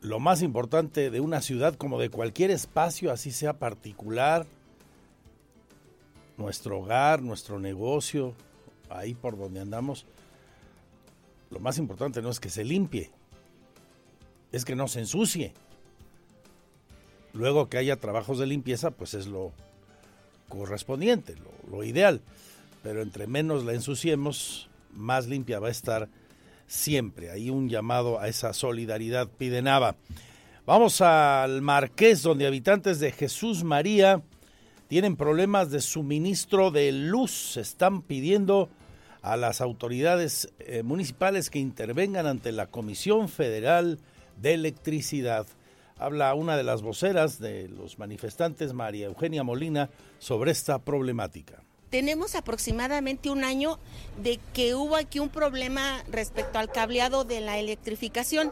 Lo 0.01 0.19
más 0.19 0.41
importante 0.41 1.09
de 1.09 1.21
una 1.21 1.41
ciudad 1.41 1.75
como 1.75 1.97
de 1.97 2.09
cualquier 2.09 2.51
espacio, 2.51 3.09
así 3.09 3.31
sea 3.31 3.53
particular, 3.53 4.45
nuestro 6.35 6.79
hogar, 6.79 7.21
nuestro 7.21 7.59
negocio, 7.59 8.35
ahí 8.89 9.13
por 9.13 9.37
donde 9.37 9.61
andamos, 9.61 10.05
lo 11.53 11.59
más 11.59 11.77
importante 11.77 12.21
no 12.21 12.29
es 12.29 12.39
que 12.39 12.49
se 12.49 12.65
limpie, 12.65 13.11
es 14.51 14.65
que 14.65 14.75
no 14.75 14.87
se 14.87 14.99
ensucie. 14.99 15.53
Luego 17.31 17.69
que 17.69 17.77
haya 17.77 17.95
trabajos 17.97 18.39
de 18.39 18.47
limpieza, 18.47 18.91
pues 18.91 19.13
es 19.13 19.27
lo 19.27 19.51
correspondiente, 20.49 21.35
lo, 21.69 21.83
ideal. 21.83 22.21
Pero 22.81 23.01
entre 23.01 23.27
menos 23.27 23.63
la 23.65 23.73
ensuciemos, 23.73 24.69
más 24.91 25.27
limpia 25.27 25.59
va 25.59 25.67
a 25.67 25.71
estar 25.71 26.09
siempre. 26.67 27.31
Hay 27.31 27.49
un 27.49 27.69
llamado 27.69 28.19
a 28.19 28.27
esa 28.27 28.53
solidaridad, 28.53 29.29
pide 29.29 29.61
Nava. 29.61 29.95
Vamos 30.65 31.01
al 31.01 31.61
Marqués, 31.61 32.23
donde 32.23 32.47
habitantes 32.47 32.99
de 32.99 33.11
Jesús 33.11 33.63
María 33.63 34.21
tienen 34.87 35.15
problemas 35.15 35.71
de 35.71 35.81
suministro 35.81 36.71
de 36.71 36.91
luz. 36.91 37.57
Están 37.57 38.01
pidiendo 38.01 38.69
a 39.23 39.37
las 39.37 39.61
autoridades 39.61 40.49
eh, 40.59 40.83
municipales 40.83 41.49
que 41.49 41.57
intervengan 41.57 42.27
ante 42.27 42.51
la 42.51 42.67
Comisión 42.67 43.29
Federal 43.29 43.97
de 44.39 44.53
Electricidad. 44.53 45.47
Habla 45.97 46.33
una 46.33 46.57
de 46.57 46.63
las 46.63 46.81
voceras 46.81 47.39
de 47.39 47.69
los 47.69 47.97
manifestantes, 47.97 48.73
María 48.73 49.05
Eugenia 49.07 49.43
Molina, 49.43 49.89
sobre 50.19 50.51
esta 50.51 50.79
problemática. 50.79 51.63
Tenemos 51.89 52.35
aproximadamente 52.35 53.29
un 53.29 53.45
año 53.45 53.79
de 54.21 54.39
que 54.53 54.75
hubo 54.75 54.97
aquí 54.97 55.19
un 55.19 55.29
problema 55.29 56.03
respecto 56.11 56.59
al 56.59 56.69
cableado 56.69 57.23
de 57.23 57.39
la 57.39 57.59
electrificación. 57.59 58.51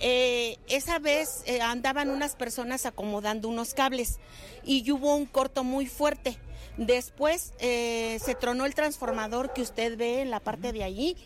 Eh, 0.00 0.58
esa 0.68 0.98
vez 0.98 1.42
eh, 1.46 1.62
andaban 1.62 2.10
unas 2.10 2.36
personas 2.36 2.84
acomodando 2.84 3.48
unos 3.48 3.72
cables 3.72 4.18
y 4.64 4.90
hubo 4.92 5.16
un 5.16 5.24
corto 5.24 5.64
muy 5.64 5.86
fuerte. 5.86 6.36
Después 6.78 7.54
eh, 7.58 8.20
se 8.24 8.36
tronó 8.36 8.64
el 8.64 8.72
transformador 8.72 9.52
que 9.52 9.62
usted 9.62 9.98
ve 9.98 10.22
en 10.22 10.30
la 10.30 10.38
parte 10.38 10.72
de 10.72 10.84
allí 10.84 11.16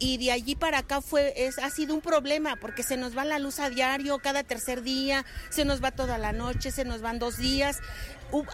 y 0.00 0.18
de 0.18 0.32
allí 0.32 0.56
para 0.56 0.78
acá 0.78 1.00
fue 1.00 1.32
es, 1.36 1.60
ha 1.60 1.70
sido 1.70 1.94
un 1.94 2.00
problema 2.00 2.56
porque 2.56 2.82
se 2.82 2.96
nos 2.96 3.16
va 3.16 3.24
la 3.24 3.38
luz 3.38 3.60
a 3.60 3.70
diario 3.70 4.18
cada 4.18 4.42
tercer 4.42 4.82
día, 4.82 5.24
se 5.48 5.64
nos 5.64 5.82
va 5.82 5.92
toda 5.92 6.18
la 6.18 6.32
noche, 6.32 6.72
se 6.72 6.84
nos 6.84 7.02
van 7.02 7.20
dos 7.20 7.38
días. 7.38 7.78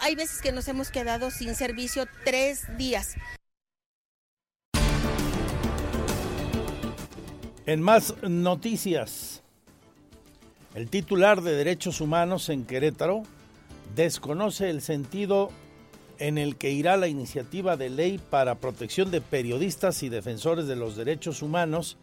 hay 0.01 0.13
veces 0.13 0.41
que 0.41 0.51
nos 0.51 0.67
hemos 0.67 0.91
quedado 0.91 1.31
sin 1.31 1.55
servicio 1.55 2.05
tres 2.23 2.61
días. 2.77 3.15
En 7.65 7.81
más 7.81 8.13
noticias, 8.21 9.41
el 10.75 10.87
titular 10.87 11.41
de 11.41 11.55
Derechos 11.55 11.99
Humanos 11.99 12.49
en 12.49 12.63
Querétaro 12.63 13.23
desconoce 13.95 14.69
el 14.69 14.83
sentido 14.83 15.51
en 16.19 16.37
el 16.37 16.55
que 16.55 16.71
irá 16.71 16.97
la 16.97 17.07
iniciativa 17.07 17.77
de 17.77 17.89
ley 17.89 18.19
para 18.29 18.55
protección 18.55 19.11
de 19.11 19.21
periodistas 19.21 20.03
y 20.03 20.09
defensores 20.09 20.67
de 20.67 20.75
los 20.75 20.95
derechos 20.95 21.41
humanos 21.41 21.97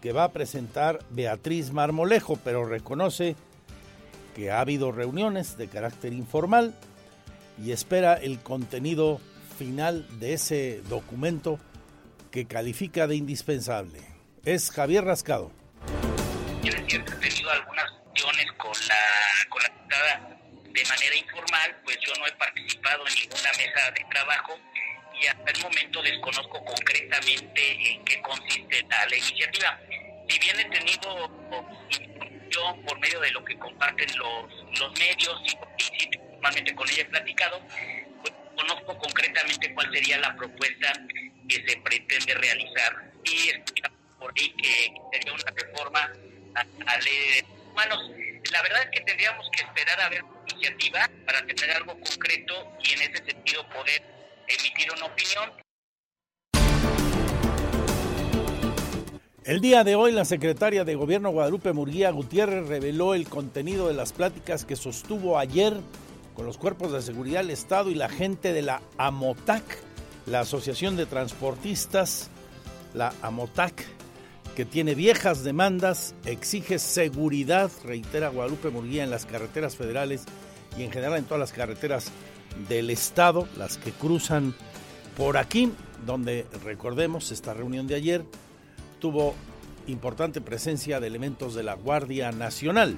que 0.00 0.12
va 0.12 0.24
a 0.24 0.32
presentar 0.32 1.00
Beatriz 1.10 1.72
Marmolejo, 1.72 2.36
pero 2.44 2.64
reconoce 2.64 3.36
que 4.34 4.50
ha 4.50 4.60
habido 4.60 4.92
reuniones 4.92 5.56
de 5.58 5.68
carácter 5.68 6.12
informal 6.12 6.74
y 7.62 7.72
espera 7.72 8.14
el 8.14 8.38
contenido 8.38 9.20
final 9.58 10.06
de 10.20 10.34
ese 10.34 10.82
documento 10.88 11.58
que 12.30 12.46
califica 12.46 13.06
de 13.06 13.16
indispensable. 13.16 14.00
Es 14.44 14.70
Javier 14.70 15.04
Rascado. 15.04 15.50
Yo 16.62 16.72
he 16.72 16.82
tenido 16.82 17.50
algunas 17.50 17.90
reuniones 18.14 18.52
con 18.56 18.72
la, 18.88 20.37
de 20.78 20.84
manera 20.84 21.16
informal, 21.16 21.76
pues 21.82 21.98
yo 22.00 22.14
no 22.14 22.26
he 22.26 22.32
participado 22.32 23.04
en 23.06 23.14
ninguna 23.14 23.50
mesa 23.56 23.90
de 23.90 24.04
trabajo 24.10 24.58
y 25.20 25.26
hasta 25.26 25.50
el 25.50 25.60
momento 25.60 26.02
desconozco 26.02 26.64
concretamente 26.64 27.90
en 27.90 28.04
qué 28.04 28.22
consiste 28.22 28.86
la, 28.88 29.16
iniciativa. 29.16 29.80
Si 30.28 30.38
bien 30.38 30.60
he 30.60 30.64
tenido 30.66 31.30
yo 32.50 32.76
por 32.86 32.98
medio 33.00 33.20
de 33.20 33.30
lo 33.32 33.44
que 33.44 33.58
comparten 33.58 34.08
los, 34.16 34.78
los 34.78 34.98
medios 34.98 35.40
y 35.78 36.16
normalmente 36.32 36.74
con 36.76 36.88
ella 36.88 37.02
he 37.02 37.06
platicado, 37.06 37.60
pues 38.20 38.32
conozco 38.54 38.96
concretamente 38.98 39.74
cuál 39.74 39.92
sería 39.92 40.18
la 40.18 40.36
propuesta 40.36 40.92
que 41.48 41.68
se 41.68 41.76
pretende 41.78 42.34
realizar 42.34 43.10
y 43.24 43.50
por 44.20 44.32
ahí 44.36 44.50
que 44.50 44.94
sería 45.12 45.32
una 45.32 45.50
reforma 45.56 46.12
a 46.54 46.64
la 46.84 46.96
ley 46.98 47.44
humanos. 47.70 48.10
La 48.52 48.62
verdad 48.62 48.82
es 48.84 48.90
que 48.90 49.00
tendríamos 49.00 49.50
que 49.50 49.62
esperar 49.62 50.00
a 50.00 50.08
ver 50.08 50.22
para 51.24 51.46
tener 51.46 51.76
algo 51.76 51.92
concreto 51.92 52.54
y 52.82 52.92
en 52.92 53.02
ese 53.02 53.24
sentido 53.24 53.62
poder 53.68 54.02
emitir 54.48 54.88
una 54.96 55.06
opinión. 55.06 55.50
El 59.44 59.60
día 59.60 59.84
de 59.84 59.94
hoy 59.94 60.12
la 60.12 60.24
secretaria 60.24 60.84
de 60.84 60.94
Gobierno 60.94 61.30
Guadalupe 61.30 61.72
Murguía 61.72 62.10
Gutiérrez 62.10 62.66
reveló 62.66 63.14
el 63.14 63.28
contenido 63.28 63.88
de 63.88 63.94
las 63.94 64.12
pláticas 64.12 64.64
que 64.64 64.76
sostuvo 64.76 65.38
ayer 65.38 65.74
con 66.34 66.44
los 66.44 66.58
cuerpos 66.58 66.92
de 66.92 67.02
seguridad 67.02 67.40
del 67.40 67.50
Estado 67.50 67.90
y 67.90 67.94
la 67.94 68.08
gente 68.08 68.52
de 68.52 68.62
la 68.62 68.82
AMOTAC, 68.98 69.62
la 70.26 70.40
Asociación 70.40 70.96
de 70.96 71.06
Transportistas, 71.06 72.30
la 72.94 73.14
AMOTAC, 73.22 73.86
que 74.54 74.64
tiene 74.64 74.94
viejas 74.94 75.44
demandas, 75.44 76.14
exige 76.26 76.78
seguridad, 76.78 77.70
reitera 77.84 78.28
Guadalupe 78.28 78.70
Murguía, 78.70 79.04
en 79.04 79.10
las 79.10 79.24
carreteras 79.24 79.76
federales 79.76 80.26
y 80.78 80.84
en 80.84 80.92
general 80.92 81.18
en 81.18 81.24
todas 81.24 81.40
las 81.40 81.52
carreteras 81.52 82.10
del 82.68 82.90
Estado, 82.90 83.48
las 83.56 83.76
que 83.76 83.92
cruzan 83.92 84.54
por 85.16 85.36
aquí, 85.36 85.72
donde 86.06 86.46
recordemos 86.64 87.32
esta 87.32 87.52
reunión 87.52 87.86
de 87.86 87.96
ayer 87.96 88.24
tuvo 89.00 89.34
importante 89.86 90.40
presencia 90.40 91.00
de 91.00 91.06
elementos 91.06 91.54
de 91.54 91.62
la 91.62 91.74
Guardia 91.74 92.30
Nacional. 92.30 92.96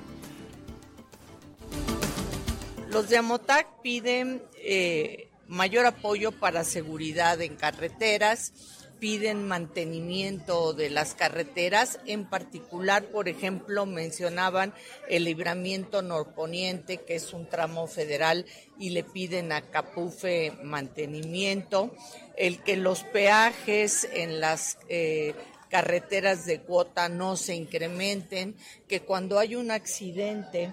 Los 2.90 3.08
de 3.08 3.18
Amotac 3.18 3.80
piden 3.82 4.42
eh, 4.56 5.28
mayor 5.46 5.86
apoyo 5.86 6.32
para 6.32 6.64
seguridad 6.64 7.40
en 7.40 7.56
carreteras, 7.56 8.52
piden 9.00 9.48
mantenimiento 9.48 10.74
de 10.74 10.90
las 10.90 11.14
carreteras, 11.14 11.98
en 12.06 12.28
particular, 12.28 13.06
por 13.06 13.28
ejemplo, 13.28 13.86
mencionaban 13.86 14.74
el 15.08 15.24
libramiento 15.24 16.02
norponiente, 16.02 16.98
que 16.98 17.16
es 17.16 17.32
un 17.32 17.48
tramo 17.48 17.86
federal, 17.86 18.46
y 18.78 18.90
le 18.90 19.02
piden 19.02 19.52
a 19.52 19.62
Capufe 19.62 20.52
mantenimiento, 20.62 21.94
el 22.36 22.62
que 22.62 22.76
los 22.76 23.02
peajes 23.02 24.06
en 24.12 24.40
las 24.40 24.78
eh, 24.88 25.34
carreteras 25.70 26.44
de 26.44 26.60
cuota 26.60 27.08
no 27.08 27.36
se 27.36 27.54
incrementen, 27.54 28.54
que 28.86 29.00
cuando 29.00 29.38
hay 29.38 29.56
un 29.56 29.70
accidente, 29.70 30.72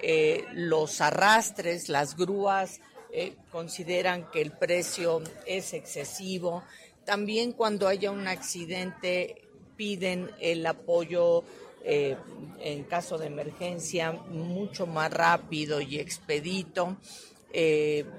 eh, 0.00 0.44
los 0.52 1.00
arrastres, 1.00 1.88
las 1.88 2.16
grúas 2.16 2.80
eh, 3.12 3.34
consideran 3.50 4.30
que 4.30 4.42
el 4.42 4.52
precio 4.52 5.22
es 5.46 5.72
excesivo. 5.72 6.62
También 7.06 7.52
cuando 7.52 7.88
haya 7.88 8.10
un 8.10 8.28
accidente 8.28 9.48
piden 9.76 10.30
el 10.40 10.66
apoyo 10.66 11.44
eh, 11.82 12.16
en 12.60 12.84
caso 12.84 13.16
de 13.16 13.28
emergencia 13.28 14.12
mucho 14.12 14.86
más 14.86 15.10
rápido 15.10 15.80
y 15.80 15.98
expedito, 15.98 16.98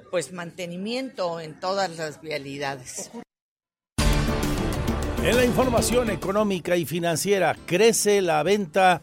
pues 0.10 0.34
mantenimiento 0.34 1.40
en 1.40 1.60
todas 1.60 1.96
las 1.96 2.22
vialidades. 2.22 3.12
En 5.24 5.36
la 5.36 5.44
información 5.44 6.10
económica 6.10 6.78
y 6.78 6.86
financiera 6.86 7.56
crece 7.66 8.22
la 8.22 8.42
venta 8.44 9.02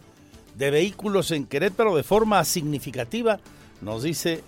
de 0.57 0.70
vehículos 0.70 1.31
en 1.33 1.47
Querétaro 1.47 1.94
de 1.94 2.03
forma 2.03 2.42
significativa, 2.44 3.40
nos 3.83 4.05
dice 4.05 4.42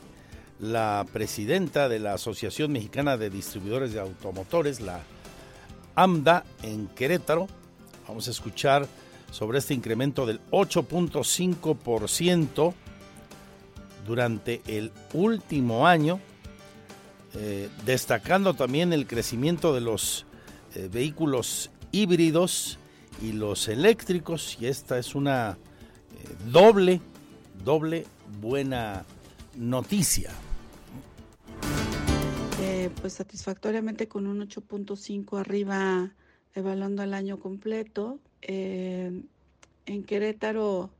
la 0.58 1.04
presidenta 1.12 1.88
de 1.88 1.98
la 1.98 2.14
Asociación 2.14 2.72
Mexicana 2.72 3.16
de 3.18 3.28
Distribuidores 3.28 3.92
de 3.92 4.00
Automotores, 4.00 4.80
la 4.80 5.00
AMDA, 5.96 6.44
en 6.62 6.86
Querétaro. 6.88 7.48
Vamos 8.06 8.28
a 8.28 8.30
escuchar 8.30 8.86
sobre 9.32 9.58
este 9.58 9.74
incremento 9.74 10.26
del 10.26 10.40
8.5% 10.50 12.74
durante 14.06 14.62
el 14.66 14.92
último 15.14 15.88
año, 15.88 16.20
eh, 17.34 17.68
destacando 17.84 18.54
también 18.54 18.92
el 18.92 19.08
crecimiento 19.08 19.74
de 19.74 19.80
los 19.80 20.24
eh, 20.74 20.88
vehículos 20.92 21.70
híbridos 21.90 22.78
y 23.20 23.32
los 23.32 23.66
eléctricos, 23.66 24.56
y 24.60 24.66
esta 24.66 24.96
es 24.98 25.16
una 25.16 25.58
doble, 26.52 27.00
doble 27.64 28.06
buena 28.40 29.04
noticia. 29.56 30.30
Eh, 32.86 32.90
pues 33.00 33.14
satisfactoriamente 33.14 34.06
con 34.06 34.28
un 34.28 34.40
8.5 34.48 35.40
arriba 35.40 36.14
evaluando 36.54 37.02
el 37.02 37.14
año 37.14 37.40
completo. 37.40 38.20
Eh, 38.42 39.22
en 39.86 40.04
Querétaro 40.04 40.90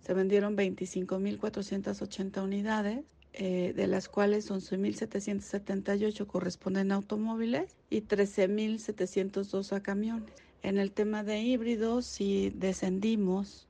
se 0.00 0.14
vendieron 0.14 0.56
25.480 0.56 2.42
unidades, 2.42 3.04
eh, 3.34 3.74
de 3.76 3.86
las 3.86 4.08
cuales 4.08 4.50
11.778 4.50 6.26
corresponden 6.26 6.92
a 6.92 6.94
automóviles 6.94 7.76
y 7.90 8.00
13.702 8.00 9.72
a 9.72 9.82
camiones. 9.82 10.32
En 10.62 10.78
el 10.78 10.92
tema 10.92 11.24
de 11.24 11.40
híbridos, 11.40 12.06
si 12.06 12.54
descendimos 12.56 13.68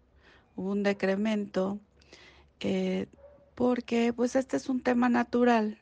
hubo 0.54 0.70
un 0.70 0.84
decremento, 0.84 1.80
porque 3.56 4.12
pues 4.14 4.36
este 4.36 4.56
es 4.58 4.68
un 4.68 4.80
tema 4.80 5.08
natural, 5.08 5.78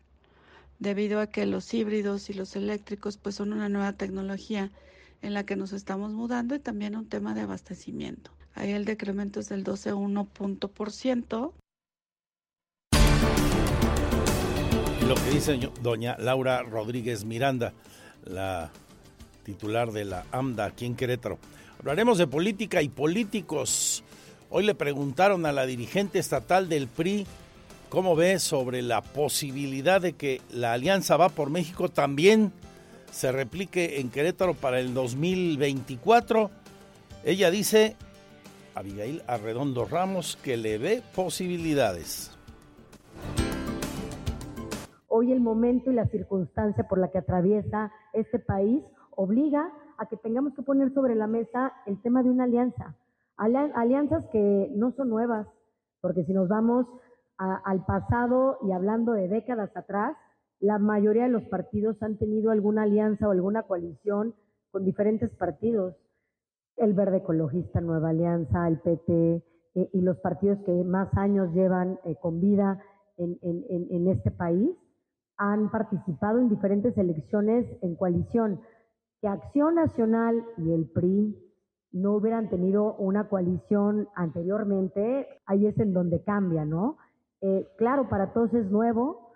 debido 0.83 1.21
a 1.21 1.29
que 1.29 1.47
los 1.47 1.73
híbridos 1.73 2.29
y 2.29 2.35
los 2.35 2.57
eléctricos 2.57 3.17
pues 3.17 3.37
son 3.37 3.53
una 3.53 3.69
nueva 3.69 3.93
tecnología 3.93 4.73
en 5.23 5.33
la 5.33 5.47
que 5.47 5.55
nos 5.55 5.73
estamos 5.73 6.13
mudando 6.13 6.57
y 6.57 6.59
también 6.59 6.97
un 6.97 7.09
tema 7.09 7.35
de 7.35 7.43
abastecimiento. 7.43 8.33
Ahí 8.55 8.73
el 8.73 8.85
decremento 8.85 9.39
es 9.39 9.49
del 9.49 9.65
12,1 9.65 10.27
punto 10.27 10.69
por 10.69 10.91
ciento. 10.91 11.55
Y 15.01 15.05
lo 15.07 15.15
que 15.15 15.31
dice 15.31 15.71
doña 15.81 16.17
Laura 16.19 16.63
Rodríguez 16.65 17.25
Miranda, 17.25 17.73
la 18.25 18.71
titular 19.45 19.93
de 19.93 20.05
la 20.05 20.27
AMDA 20.33 20.65
aquí 20.65 20.85
en 20.85 20.97
Querétaro. 20.97 21.39
Hablaremos 21.79 22.19
de 22.19 22.27
política 22.27 22.83
y 22.83 22.89
políticos. 22.89 24.03
Hoy 24.51 24.65
le 24.65 24.75
preguntaron 24.75 25.47
a 25.47 25.53
la 25.53 25.65
dirigente 25.65 26.19
estatal 26.19 26.69
del 26.69 26.89
PRI 26.89 27.27
cómo 27.93 28.17
ve 28.17 28.39
sobre 28.39 28.81
la 28.81 29.03
posibilidad 29.03 30.01
de 30.01 30.15
que 30.15 30.41
la 30.51 30.73
Alianza 30.73 31.19
Va 31.19 31.29
por 31.29 31.51
México 31.51 31.91
también 31.91 32.51
se 33.11 33.31
replique 33.31 34.01
en 34.01 34.11
Querétaro 34.11 34.55
para 34.55 34.81
el 34.81 34.95
2024. 34.95 36.49
Ella 37.23 37.51
dice, 37.51 37.95
Abigail 38.75 39.23
Arredondo 39.27 39.85
Ramos, 39.85 40.39
que 40.43 40.57
le 40.57 40.79
ve 40.79 41.03
posibilidades. 41.15 42.35
Hoy 45.09 45.31
el 45.31 45.43
momento 45.43 45.91
y 45.91 45.95
la 45.95 46.07
circunstancia 46.07 46.89
por 46.89 46.99
la 46.99 47.11
que 47.11 47.19
atraviesa 47.19 47.93
este 48.15 48.39
país 48.39 48.83
obliga 49.11 49.71
a 49.99 50.07
que 50.07 50.17
tengamos 50.17 50.55
que 50.55 50.63
poner 50.63 50.95
sobre 50.95 51.15
la 51.15 51.27
mesa 51.27 51.75
el 51.85 52.01
tema 52.01 52.23
de 52.23 52.31
una 52.31 52.45
alianza 52.45 52.97
alianzas 53.37 54.25
que 54.33 54.71
no 54.75 54.93
son 54.93 55.11
nuevas, 55.11 55.47
porque 56.01 56.25
si 56.25 56.33
nos 56.33 56.49
vamos 56.49 56.87
al 57.65 57.85
pasado 57.85 58.59
y 58.63 58.73
hablando 58.73 59.13
de 59.13 59.29
décadas 59.29 59.77
atrás, 59.77 60.17
la 60.61 60.79
mayoría 60.79 61.25
de 61.25 61.31
los 61.31 61.45
partidos 61.45 62.01
han 62.03 62.17
tenido 62.17 62.51
alguna 62.51 62.83
alianza 62.83 63.29
o 63.29 63.33
alguna 63.33 63.65
coalición 63.65 64.35
con 64.71 64.85
diferentes 64.85 65.31
partidos. 65.31 65.97
El 66.77 66.95
Verde 66.95 67.19
Ecologista, 67.19 67.81
Nueva 67.81 68.11
Alianza, 68.11 68.69
el 68.69 68.79
PT 68.79 69.45
eh, 69.75 69.91
y 69.93 70.01
los 70.01 70.19
partidos 70.19 70.59
que 70.65 70.85
más 70.85 71.09
años 71.17 71.53
llevan 71.53 71.99
eh, 72.05 72.17
con 72.21 72.41
vida 72.41 72.83
en, 73.19 73.39
en 73.43 74.09
este 74.09 74.31
país 74.31 74.71
han 75.37 75.71
participado 75.71 76.39
en 76.39 76.49
diferentes 76.49 76.97
elecciones 76.97 77.67
en 77.83 77.97
coalición. 77.97 78.61
Que 79.21 79.29
Acción 79.29 79.75
Nacional 79.75 80.45
y 80.57 80.73
el 80.73 80.89
PRI 80.89 81.37
no 81.93 82.15
hubieran 82.15 82.49
tenido 82.49 82.95
una 82.95 83.29
coalición 83.29 84.09
anteriormente, 84.15 85.29
ahí 85.47 85.67
es 85.67 85.79
en 85.79 85.93
donde 85.93 86.23
cambia, 86.23 86.65
¿no? 86.65 86.97
Eh, 87.43 87.67
claro, 87.77 88.09
para 88.09 88.33
todos 88.33 88.55
es 88.55 88.71
nuevo, 88.71 89.33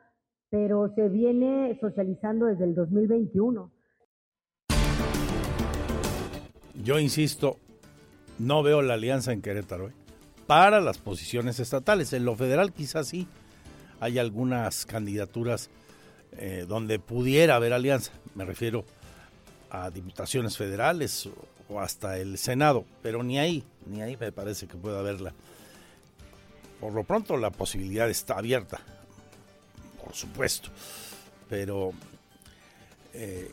pero 0.49 0.93
se 0.95 1.09
viene 1.09 1.77
socializando 1.81 2.47
desde 2.47 2.65
el 2.65 2.75
2021. 2.77 3.73
Yo 6.85 7.01
insisto, 7.01 7.57
no 8.39 8.63
veo 8.63 8.81
la 8.81 8.95
alianza 8.95 9.33
en 9.33 9.43
Querétaro 9.43 9.89
¿eh? 9.89 9.93
para 10.47 10.81
las 10.81 10.99
posiciones 10.99 11.59
estatales. 11.59 12.13
En 12.13 12.25
lo 12.25 12.37
federal 12.37 12.73
quizás 12.73 13.09
sí 13.09 13.27
hay 13.99 14.21
algunas 14.21 14.87
candidaturas 14.87 15.69
eh, 16.39 16.65
donde 16.69 17.01
pudiera 17.01 17.57
haber 17.57 17.73
alianza. 17.73 18.13
Me 18.37 18.45
refiero 18.45 18.85
a 19.71 19.91
diputaciones 19.91 20.57
federales 20.57 21.29
o 21.69 21.81
hasta 21.81 22.19
el 22.19 22.39
Senado, 22.39 22.85
pero 23.03 23.25
ni 23.25 23.41
ahí, 23.41 23.65
ni 23.87 24.01
ahí 24.01 24.17
me 24.17 24.31
parece 24.31 24.69
que 24.69 24.77
pueda 24.77 25.01
haberla. 25.01 25.33
Por 26.81 26.93
lo 26.93 27.05
pronto 27.05 27.37
la 27.37 27.51
posibilidad 27.51 28.09
está 28.09 28.39
abierta, 28.39 28.81
por 30.03 30.15
supuesto, 30.15 30.69
pero 31.49 31.93
eh, 33.15 33.51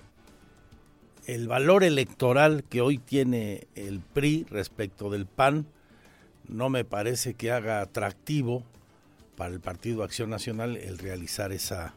el 1.26 1.48
valor 1.48 1.84
electoral 1.84 2.64
que 2.70 2.82
hoy 2.82 2.98
tiene 2.98 3.68
el 3.76 4.02
PRI 4.02 4.46
respecto 4.50 5.10
del 5.10 5.26
PAN 5.26 5.66
no 6.48 6.70
me 6.70 6.84
parece 6.84 7.34
que 7.34 7.52
haga 7.52 7.82
atractivo 7.82 8.64
para 9.38 9.54
el 9.54 9.62
Partido 9.62 10.04
Acción 10.04 10.30
Nacional 10.30 10.76
el 10.76 10.98
realizar 10.98 11.52
esa, 11.52 11.94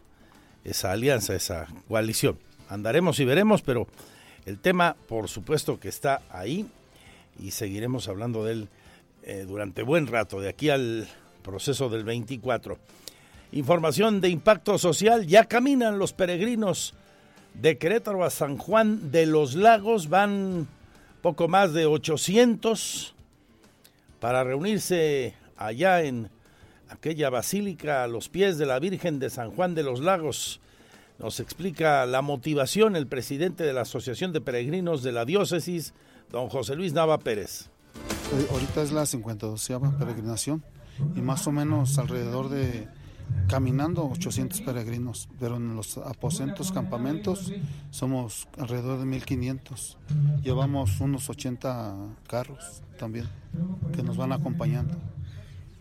esa 0.65 0.93
alianza, 0.93 1.35
esa 1.35 1.67
coalición. 1.89 2.39
Andaremos 2.69 3.19
y 3.21 3.25
veremos, 3.25 3.63
pero 3.63 3.87
el 4.47 4.59
tema, 4.59 4.97
por 5.09 5.29
supuesto, 5.29 5.81
que 5.81 5.89
está 5.89 6.23
ahí 6.31 6.67
y 7.39 7.51
seguiremos 7.51 8.09
hablando 8.09 8.45
de 8.45 8.53
él 8.53 8.69
eh, 9.27 9.45
durante 9.45 9.83
buen 9.83 10.07
rato, 10.07 10.41
de 10.41 10.49
aquí 10.49 10.71
al 10.71 11.09
proceso 11.43 11.89
del 11.89 12.05
24. 12.05 12.79
Información 13.51 14.21
de 14.21 14.29
impacto 14.29 14.79
social, 14.79 15.27
ya 15.27 15.47
caminan 15.47 15.99
los 15.99 16.13
peregrinos 16.13 16.95
de 17.55 17.77
Querétaro 17.77 18.23
a 18.23 18.31
San 18.31 18.57
Juan 18.57 19.11
de 19.11 19.27
los 19.27 19.57
Lagos, 19.57 20.09
van 20.09 20.69
poco 21.23 21.49
más 21.49 21.73
de 21.73 21.87
800 21.87 23.17
para 24.21 24.45
reunirse 24.45 25.35
allá 25.57 26.03
en 26.03 26.31
aquella 26.89 27.29
basílica 27.29 28.05
a 28.05 28.07
los 28.07 28.29
pies 28.29 28.59
de 28.59 28.67
la 28.67 28.79
Virgen 28.79 29.19
de 29.19 29.31
San 29.31 29.51
Juan 29.51 29.75
de 29.75 29.83
los 29.83 29.99
Lagos. 29.99 30.61
Nos 31.19 31.41
explica 31.41 32.07
la 32.07 32.23
motivación 32.23 32.95
el 32.95 33.09
presidente 33.09 33.65
de 33.65 33.73
la 33.73 33.81
Asociación 33.81 34.33
de 34.33 34.41
Peregrinos 34.41 35.03
de 35.03 35.11
la 35.11 35.25
Diócesis, 35.25 35.95
don 36.31 36.49
José 36.49 36.77
Luis 36.77 36.93
Nava 36.93 37.19
Pérez. 37.19 37.71
Ahorita 38.51 38.83
es 38.83 38.91
la 38.91 39.07
52 39.07 39.71
peregrinación 39.99 40.65
y 41.15 41.21
más 41.21 41.47
o 41.47 41.53
menos 41.53 41.97
alrededor 41.99 42.49
de 42.49 42.89
caminando 43.49 44.05
800 44.09 44.63
peregrinos, 44.63 45.29
pero 45.39 45.57
en 45.57 45.77
los 45.77 45.99
aposentos, 45.99 46.73
campamentos, 46.73 47.53
somos 47.91 48.49
alrededor 48.59 48.99
de 48.99 49.07
1500. 49.07 49.99
Llevamos 50.43 51.01
unos 51.01 51.31
80 51.31 51.95
carros 52.27 52.83
también 52.99 53.29
que 53.95 54.03
nos 54.03 54.17
van 54.17 54.33
acompañando. 54.33 54.97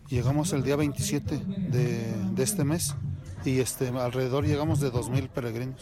Llegamos 0.10 0.54
el 0.54 0.64
día 0.64 0.76
27 0.76 1.38
de, 1.38 2.14
de 2.32 2.44
este 2.44 2.64
mes 2.64 2.96
y 3.44 3.60
este, 3.60 3.88
alrededor 3.88 4.46
llegamos 4.46 4.80
de 4.80 4.92
2.000 4.92 5.30
peregrinos. 5.30 5.82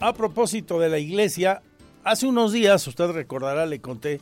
A 0.00 0.12
propósito 0.12 0.78
de 0.78 0.90
la 0.90 0.98
iglesia, 0.98 1.62
hace 2.04 2.26
unos 2.26 2.52
días, 2.52 2.86
usted 2.86 3.10
recordará, 3.10 3.66
le 3.66 3.80
conté 3.80 4.20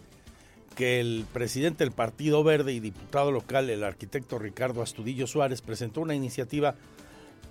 que 0.77 1.01
el 1.01 1.27
presidente 1.33 1.85
del 1.85 1.93
Partido 1.93 2.43
Verde 2.43 2.73
y 2.73 2.81
diputado 2.81 3.31
local, 3.31 3.69
el 3.69 3.85
arquitecto 3.85 4.39
Ricardo 4.39 4.83
Astudillo 4.83 5.27
Suárez, 5.27 5.61
presentó 5.61 6.01
una 6.01 6.15
iniciativa 6.15 6.75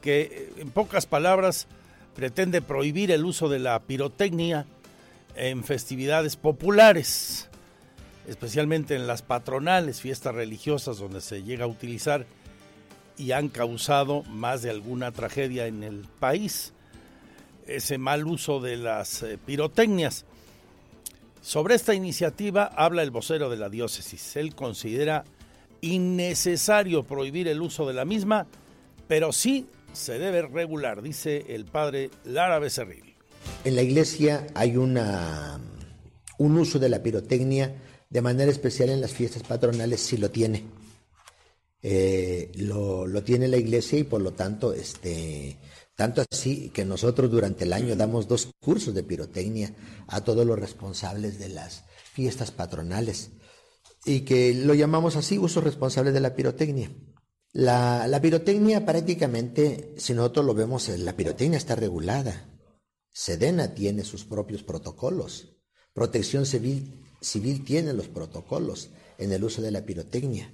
que, 0.02 0.52
en 0.58 0.72
pocas 0.72 1.06
palabras, 1.06 1.68
pretende 2.16 2.62
prohibir 2.62 3.12
el 3.12 3.26
uso 3.26 3.48
de 3.48 3.60
la 3.60 3.80
pirotecnia 3.82 4.66
en 5.36 5.64
festividades 5.64 6.36
populares, 6.36 7.50
especialmente 8.28 8.96
en 8.96 9.08
las 9.08 9.22
patronales, 9.22 10.02
fiestas 10.02 10.34
religiosas 10.34 10.98
donde 10.98 11.22
se 11.22 11.44
llega 11.44 11.66
a 11.66 11.70
utilizar 11.70 12.26
y 13.18 13.34
han 13.34 13.50
causado 13.50 14.24
más 14.24 14.62
de 14.64 14.72
alguna 14.72 15.12
tragedia 15.12 15.68
en 15.68 15.84
el 15.84 16.08
país. 16.20 16.74
Ese 17.68 17.98
mal 17.98 18.26
uso 18.26 18.60
de 18.60 18.78
las 18.78 19.24
eh, 19.24 19.38
pirotecnias. 19.44 20.26
Sobre 21.42 21.76
esta 21.76 21.94
iniciativa 21.94 22.66
habla 22.66 23.04
el 23.04 23.12
vocero 23.12 23.50
de 23.50 23.58
la 23.58 23.70
diócesis. 23.70 24.36
Él 24.36 24.56
considera 24.56 25.26
innecesario 25.82 27.04
prohibir 27.04 27.48
el 27.48 27.62
uso 27.62 27.88
de 27.88 27.94
la 27.94 28.06
misma, 28.06 28.48
pero 29.08 29.32
sí 29.32 29.66
se 29.94 30.20
debe 30.20 30.44
regular, 30.44 31.02
dice 31.02 31.46
el 31.50 31.66
padre 31.66 32.12
Lara 32.24 32.60
Becerril. 32.60 33.16
En 33.64 33.76
la 33.76 33.82
iglesia 33.82 34.48
hay 34.54 34.78
una, 34.78 35.60
un 36.38 36.58
uso 36.58 36.80
de 36.80 36.90
la 36.90 37.02
pirotecnia 37.02 37.76
de 38.10 38.22
manera 38.22 38.52
especial 38.52 38.90
en 38.90 39.02
las 39.02 39.12
fiestas 39.12 39.44
patronales, 39.44 40.02
si 40.02 40.18
lo 40.18 40.30
tiene. 40.30 40.64
Eh, 41.82 42.52
lo, 42.56 43.08
lo, 43.08 43.24
tiene 43.24 43.48
la 43.48 43.58
iglesia 43.58 43.98
y 43.98 44.04
por 44.04 44.22
lo 44.22 44.34
tanto, 44.34 44.74
este, 44.74 45.58
tanto 46.02 46.24
así 46.32 46.72
que 46.72 46.84
nosotros 46.84 47.30
durante 47.30 47.64
el 47.64 47.74
año 47.74 47.96
damos 47.96 48.28
dos 48.28 48.50
cursos 48.60 48.96
de 48.96 49.04
pirotecnia 49.04 49.76
a 50.08 50.22
todos 50.22 50.48
los 50.48 50.58
responsables 50.58 51.38
de 51.38 51.50
las 51.50 51.84
fiestas 52.12 52.50
patronales 52.50 53.30
y 54.04 54.22
que 54.22 54.56
lo 54.56 54.74
llamamos 54.74 55.16
así, 55.16 55.38
uso 55.38 55.62
responsable 55.62 56.12
de 56.12 56.20
la 56.20 56.34
pirotecnia. 56.36 56.92
La, 57.54 58.20
pirotecnia 58.20 58.84
prácticamente, 58.84 59.94
si 60.00 60.16
nosotros 60.16 60.44
lo 60.44 60.56
vemos, 60.56 60.90
la 60.90 61.16
pirotecnia 61.16 61.60
está 61.60 61.76
regulada. 61.76 62.50
Sedena 63.14 63.76
tiene 63.76 64.04
sus 64.04 64.26
propios 64.26 64.64
protocolos. 64.64 65.50
Protección 65.94 66.48
civil, 66.48 67.00
civil 67.22 67.64
tiene 67.64 67.94
los 67.94 68.08
protocolos 68.08 68.90
en 69.20 69.32
el 69.34 69.44
uso 69.44 69.62
de 69.62 69.70
la 69.70 69.86
pirotecnia. 69.86 70.52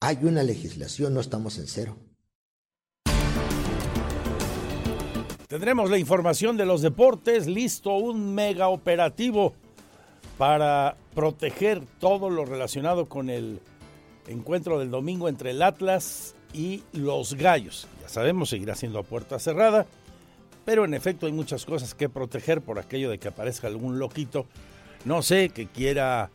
Hay 0.00 0.20
una 0.22 0.42
legislación, 0.42 1.12
no 1.12 1.20
estamos 1.20 1.58
en 1.58 1.66
cero. 1.66 1.98
Tendremos 5.50 5.90
la 5.90 5.98
información 5.98 6.56
de 6.56 6.64
los 6.64 6.80
deportes, 6.80 7.48
listo 7.48 7.96
un 7.96 8.36
mega 8.36 8.68
operativo 8.68 9.52
para 10.38 10.94
proteger 11.12 11.82
todo 11.98 12.30
lo 12.30 12.44
relacionado 12.44 13.08
con 13.08 13.28
el 13.28 13.60
encuentro 14.28 14.78
del 14.78 14.92
domingo 14.92 15.28
entre 15.28 15.50
el 15.50 15.60
Atlas 15.62 16.36
y 16.52 16.84
los 16.92 17.34
Gallos. 17.34 17.88
Ya 18.00 18.08
sabemos, 18.08 18.50
seguirá 18.50 18.76
siendo 18.76 19.00
a 19.00 19.02
puerta 19.02 19.40
cerrada, 19.40 19.86
pero 20.64 20.84
en 20.84 20.94
efecto 20.94 21.26
hay 21.26 21.32
muchas 21.32 21.64
cosas 21.64 21.96
que 21.96 22.08
proteger 22.08 22.60
por 22.60 22.78
aquello 22.78 23.10
de 23.10 23.18
que 23.18 23.26
aparezca 23.26 23.66
algún 23.66 23.98
loquito, 23.98 24.46
no 25.04 25.20
sé, 25.20 25.48
que 25.48 25.66
quiera 25.66 26.30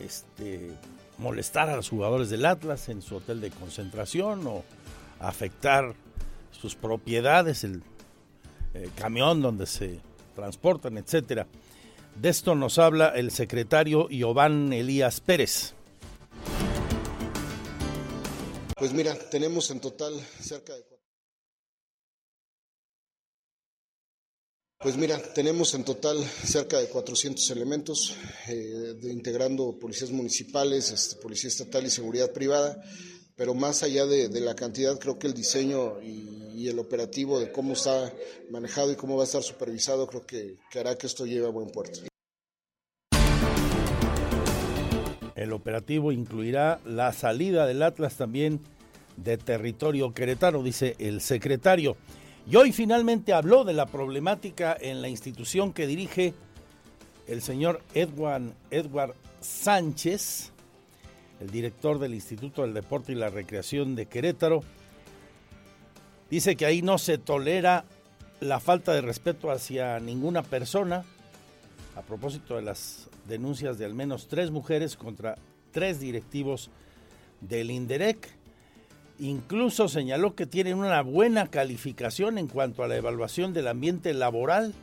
este, 0.00 0.70
molestar 1.18 1.68
a 1.68 1.76
los 1.76 1.90
jugadores 1.90 2.30
del 2.30 2.46
Atlas 2.46 2.88
en 2.88 3.02
su 3.02 3.16
hotel 3.16 3.42
de 3.42 3.50
concentración 3.50 4.46
o 4.46 4.64
afectar 5.20 5.92
sus 6.50 6.76
propiedades, 6.76 7.62
el, 7.62 7.82
el 8.74 8.92
camión 8.92 9.40
donde 9.40 9.66
se 9.66 10.00
transportan, 10.34 10.98
etcétera. 10.98 11.46
De 12.20 12.28
esto 12.28 12.54
nos 12.54 12.78
habla 12.78 13.08
el 13.08 13.30
secretario 13.30 14.08
Giovanni 14.08 14.78
Elías 14.78 15.20
Pérez. 15.20 15.74
Pues 18.76 18.92
mira, 18.92 19.14
tenemos 19.30 19.70
en 19.70 19.80
total 19.80 20.14
cerca 20.40 20.74
de 20.74 20.84
Pues 24.84 24.98
mira, 24.98 25.16
tenemos 25.32 25.72
en 25.72 25.82
total 25.82 26.22
cerca 26.22 26.78
de 26.78 26.90
400 26.90 27.48
elementos, 27.52 28.14
eh, 28.48 28.94
integrando 29.04 29.78
policías 29.78 30.10
municipales, 30.10 30.90
este, 30.90 31.16
policía 31.16 31.48
estatal 31.48 31.86
y 31.86 31.90
seguridad 31.90 32.30
privada, 32.32 32.84
pero 33.34 33.54
más 33.54 33.82
allá 33.82 34.04
de, 34.04 34.28
de 34.28 34.40
la 34.40 34.54
cantidad, 34.54 34.98
creo 34.98 35.18
que 35.18 35.26
el 35.26 35.32
diseño 35.32 36.02
y, 36.02 36.43
y, 36.54 36.68
el 36.68 36.78
operativo 36.78 37.40
de 37.40 37.50
cómo 37.50 37.72
está 37.72 38.12
manejado 38.50 38.92
y 38.92 38.96
cómo 38.96 39.16
va 39.16 39.22
a 39.22 39.26
estar 39.26 39.42
supervisado, 39.42 40.06
creo 40.06 40.26
que, 40.26 40.56
hará 40.78 40.96
que 40.96 41.06
esto 41.06 41.26
llegue 41.26 41.46
a 41.46 41.50
buen 41.50 41.68
puerto. 41.68 42.00
El 45.34 45.52
operativo 45.52 46.12
incluirá 46.12 46.80
la 46.84 47.12
salida 47.12 47.66
del 47.66 47.82
Atlas 47.82 48.16
también 48.16 48.60
de 49.16 49.36
territorio 49.36 50.14
queretano, 50.14 50.62
dice 50.62 50.96
el 50.98 51.20
secretario. 51.20 51.96
Y 52.50 52.56
hoy 52.56 52.72
finalmente 52.72 53.32
habló 53.32 53.64
de 53.64 53.72
la 53.72 53.86
problemática 53.86 54.76
en 54.78 55.02
la 55.02 55.08
institución 55.08 55.72
que 55.72 55.86
dirige 55.86 56.34
el 57.26 57.42
señor 57.42 57.80
Edward, 57.94 58.52
Edward 58.70 59.14
Sánchez, 59.40 60.52
el 61.40 61.50
director 61.50 61.98
del 61.98 62.14
Instituto 62.14 62.62
del 62.62 62.74
Deporte 62.74 63.12
y 63.12 63.16
la 63.16 63.30
Recreación 63.30 63.94
de 63.94 64.06
Querétaro. 64.06 64.62
Dice 66.34 66.56
que 66.56 66.66
ahí 66.66 66.82
no 66.82 66.98
se 66.98 67.16
tolera 67.16 67.84
la 68.40 68.58
falta 68.58 68.92
de 68.92 69.02
respeto 69.02 69.52
hacia 69.52 70.00
ninguna 70.00 70.42
persona, 70.42 71.04
a 71.94 72.02
propósito 72.02 72.56
de 72.56 72.62
las 72.62 73.08
denuncias 73.28 73.78
de 73.78 73.84
al 73.84 73.94
menos 73.94 74.26
tres 74.26 74.50
mujeres 74.50 74.96
contra 74.96 75.36
tres 75.70 76.00
directivos 76.00 76.70
del 77.40 77.70
INDEREC. 77.70 78.28
Incluso 79.20 79.86
señaló 79.86 80.34
que 80.34 80.44
tienen 80.44 80.78
una 80.78 81.02
buena 81.02 81.52
calificación 81.52 82.36
en 82.36 82.48
cuanto 82.48 82.82
a 82.82 82.88
la 82.88 82.96
evaluación 82.96 83.52
del 83.52 83.68
ambiente 83.68 84.12
laboral, 84.12 84.74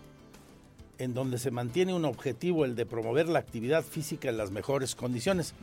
en 0.99 1.13
donde 1.13 1.37
se 1.37 1.51
mantiene 1.51 1.93
un 1.93 2.05
objetivo, 2.05 2.63
el 2.63 2.77
de 2.77 2.85
promover 2.85 3.27
la 3.27 3.39
actividad 3.39 3.83
física 3.83 4.29
en 4.29 4.37
las 4.37 4.51
mejores 4.51 4.95
condiciones. 4.95 5.53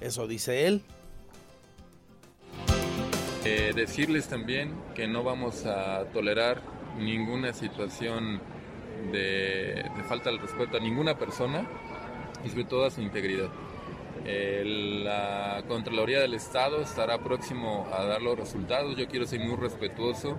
Eso 0.00 0.28
dice 0.28 0.68
él. 0.68 0.82
Eh, 3.46 3.72
decirles 3.74 4.26
también 4.26 4.74
que 4.94 5.06
no 5.06 5.22
vamos 5.22 5.66
a 5.66 6.04
tolerar 6.14 6.62
ninguna 6.98 7.52
situación 7.52 8.40
de, 9.12 9.84
falta 10.08 10.30
de 10.30 10.38
respeto 10.38 10.78
a 10.78 10.80
ninguna 10.80 11.18
persona 11.18 11.66
y 12.42 12.48
sobre 12.48 12.64
todo 12.64 12.86
a 12.86 12.90
su 12.90 13.02
integridad. 13.02 13.50
La 14.24 15.62
Contraloría 15.68 16.20
del 16.20 16.32
Estado 16.32 16.80
estará 16.80 17.18
próximo 17.18 17.86
a 17.92 18.04
dar 18.04 18.22
los 18.22 18.38
resultados. 18.38 18.96
Yo 18.96 19.06
quiero 19.08 19.26
ser 19.26 19.40
muy 19.40 19.56
respetuoso. 19.56 20.38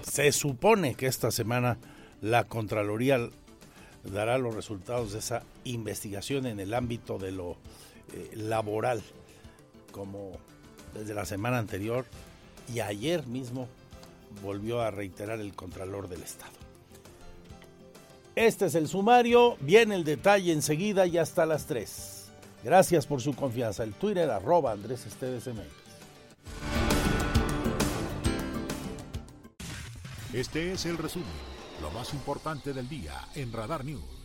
Se 0.00 0.32
supone 0.32 0.94
que 0.94 1.06
esta 1.06 1.30
semana 1.30 1.76
la 2.22 2.44
Contraloría 2.44 3.28
dará 4.04 4.38
los 4.38 4.54
resultados 4.54 5.12
de 5.12 5.18
esa 5.18 5.42
investigación 5.64 6.46
en 6.46 6.60
el 6.60 6.72
ámbito 6.72 7.18
de 7.18 7.32
lo 7.32 7.58
eh, 8.14 8.30
laboral, 8.34 9.02
como 9.96 10.32
desde 10.92 11.14
la 11.14 11.24
semana 11.24 11.58
anterior 11.58 12.04
y 12.72 12.80
ayer 12.80 13.26
mismo 13.26 13.66
volvió 14.42 14.82
a 14.82 14.90
reiterar 14.90 15.40
el 15.40 15.54
Contralor 15.54 16.08
del 16.08 16.22
Estado. 16.22 16.52
Este 18.34 18.66
es 18.66 18.74
el 18.74 18.86
sumario, 18.86 19.56
viene 19.60 19.94
el 19.94 20.04
detalle 20.04 20.52
enseguida 20.52 21.06
y 21.06 21.16
hasta 21.16 21.46
las 21.46 21.64
3. 21.64 22.26
Gracias 22.62 23.06
por 23.06 23.22
su 23.22 23.34
confianza. 23.34 23.82
El 23.82 23.94
Twitter 23.94 24.30
arroba 24.30 24.72
Andrés 24.72 25.06
Esteves. 25.06 25.48
Este 30.34 30.72
es 30.72 30.84
el 30.84 30.98
resumen, 30.98 31.28
lo 31.80 31.90
más 31.92 32.12
importante 32.12 32.74
del 32.74 32.86
día 32.88 33.14
en 33.34 33.50
Radar 33.52 33.86
News. 33.86 34.15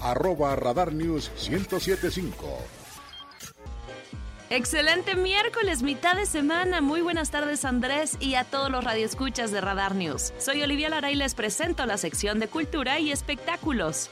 arroba 0.00 0.56
Radar 0.56 0.92
News 0.92 1.30
1075. 1.48 2.78
Excelente 4.50 5.14
miércoles, 5.14 5.82
mitad 5.82 6.16
de 6.16 6.24
semana. 6.24 6.80
Muy 6.80 7.02
buenas 7.02 7.30
tardes 7.30 7.66
Andrés 7.66 8.16
y 8.18 8.34
a 8.34 8.44
todos 8.44 8.70
los 8.70 8.82
radioescuchas 8.82 9.50
de 9.50 9.60
Radar 9.60 9.94
News. 9.94 10.32
Soy 10.38 10.62
Olivia 10.62 10.88
Lara 10.88 11.10
y 11.10 11.16
les 11.16 11.34
presento 11.34 11.84
la 11.84 11.98
sección 11.98 12.38
de 12.40 12.48
Cultura 12.48 12.98
y 12.98 13.12
Espectáculos. 13.12 14.08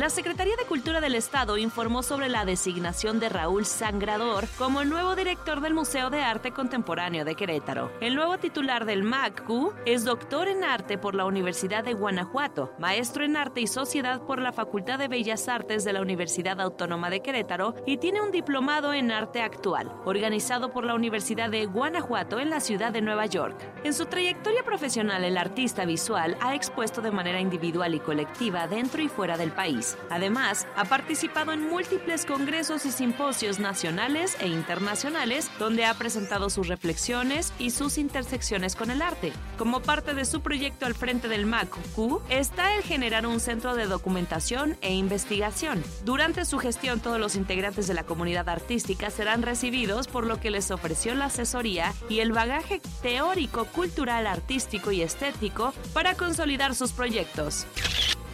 La 0.00 0.08
Secretaría 0.08 0.56
de 0.56 0.64
Cultura 0.64 1.02
del 1.02 1.14
Estado 1.14 1.58
informó 1.58 2.02
sobre 2.02 2.30
la 2.30 2.46
designación 2.46 3.20
de 3.20 3.28
Raúl 3.28 3.66
Sangrador 3.66 4.48
como 4.56 4.82
nuevo 4.82 5.14
director 5.14 5.60
del 5.60 5.74
Museo 5.74 6.08
de 6.08 6.22
Arte 6.22 6.52
Contemporáneo 6.52 7.26
de 7.26 7.34
Querétaro. 7.34 7.92
El 8.00 8.14
nuevo 8.14 8.38
titular 8.38 8.86
del 8.86 9.02
MACU 9.02 9.74
es 9.84 10.06
doctor 10.06 10.48
en 10.48 10.64
arte 10.64 10.96
por 10.96 11.14
la 11.14 11.26
Universidad 11.26 11.84
de 11.84 11.92
Guanajuato, 11.92 12.72
maestro 12.78 13.26
en 13.26 13.36
arte 13.36 13.60
y 13.60 13.66
sociedad 13.66 14.22
por 14.22 14.40
la 14.40 14.54
Facultad 14.54 14.98
de 14.98 15.08
Bellas 15.08 15.48
Artes 15.48 15.84
de 15.84 15.92
la 15.92 16.00
Universidad 16.00 16.62
Autónoma 16.62 17.10
de 17.10 17.20
Querétaro 17.20 17.74
y 17.84 17.98
tiene 17.98 18.22
un 18.22 18.30
diplomado 18.30 18.94
en 18.94 19.12
arte 19.12 19.42
actual, 19.42 19.92
organizado 20.06 20.72
por 20.72 20.86
la 20.86 20.94
Universidad 20.94 21.50
de 21.50 21.66
Guanajuato 21.66 22.40
en 22.40 22.48
la 22.48 22.60
ciudad 22.60 22.90
de 22.90 23.02
Nueva 23.02 23.26
York. 23.26 23.54
En 23.84 23.92
su 23.92 24.06
trayectoria 24.06 24.62
profesional, 24.62 25.24
el 25.24 25.36
artista 25.36 25.84
visual 25.84 26.38
ha 26.40 26.54
expuesto 26.54 27.02
de 27.02 27.10
manera 27.10 27.38
individual 27.38 27.94
y 27.94 28.00
colectiva 28.00 28.66
dentro 28.66 29.02
y 29.02 29.08
fuera 29.08 29.36
del 29.36 29.52
país 29.52 29.89
Además, 30.10 30.66
ha 30.76 30.84
participado 30.84 31.52
en 31.52 31.68
múltiples 31.68 32.26
congresos 32.26 32.86
y 32.86 32.92
simposios 32.92 33.58
nacionales 33.58 34.36
e 34.40 34.48
internacionales 34.48 35.50
donde 35.58 35.84
ha 35.84 35.94
presentado 35.94 36.50
sus 36.50 36.68
reflexiones 36.68 37.52
y 37.58 37.70
sus 37.70 37.98
intersecciones 37.98 38.76
con 38.76 38.90
el 38.90 39.02
arte. 39.02 39.32
Como 39.58 39.80
parte 39.80 40.14
de 40.14 40.24
su 40.24 40.40
proyecto 40.40 40.86
al 40.86 40.94
frente 40.94 41.28
del 41.28 41.46
MACQ 41.46 42.22
está 42.28 42.74
el 42.74 42.82
generar 42.82 43.26
un 43.26 43.40
centro 43.40 43.74
de 43.74 43.86
documentación 43.86 44.76
e 44.80 44.94
investigación. 44.94 45.82
Durante 46.04 46.44
su 46.44 46.58
gestión 46.58 47.00
todos 47.00 47.20
los 47.20 47.36
integrantes 47.36 47.86
de 47.86 47.94
la 47.94 48.04
comunidad 48.04 48.48
artística 48.48 49.10
serán 49.10 49.42
recibidos 49.42 50.08
por 50.08 50.26
lo 50.26 50.40
que 50.40 50.50
les 50.50 50.70
ofreció 50.70 51.14
la 51.14 51.26
asesoría 51.26 51.92
y 52.08 52.20
el 52.20 52.32
bagaje 52.32 52.80
teórico, 53.02 53.64
cultural, 53.66 54.26
artístico 54.26 54.92
y 54.92 55.02
estético 55.02 55.72
para 55.92 56.14
consolidar 56.14 56.74
sus 56.74 56.92
proyectos. 56.92 57.66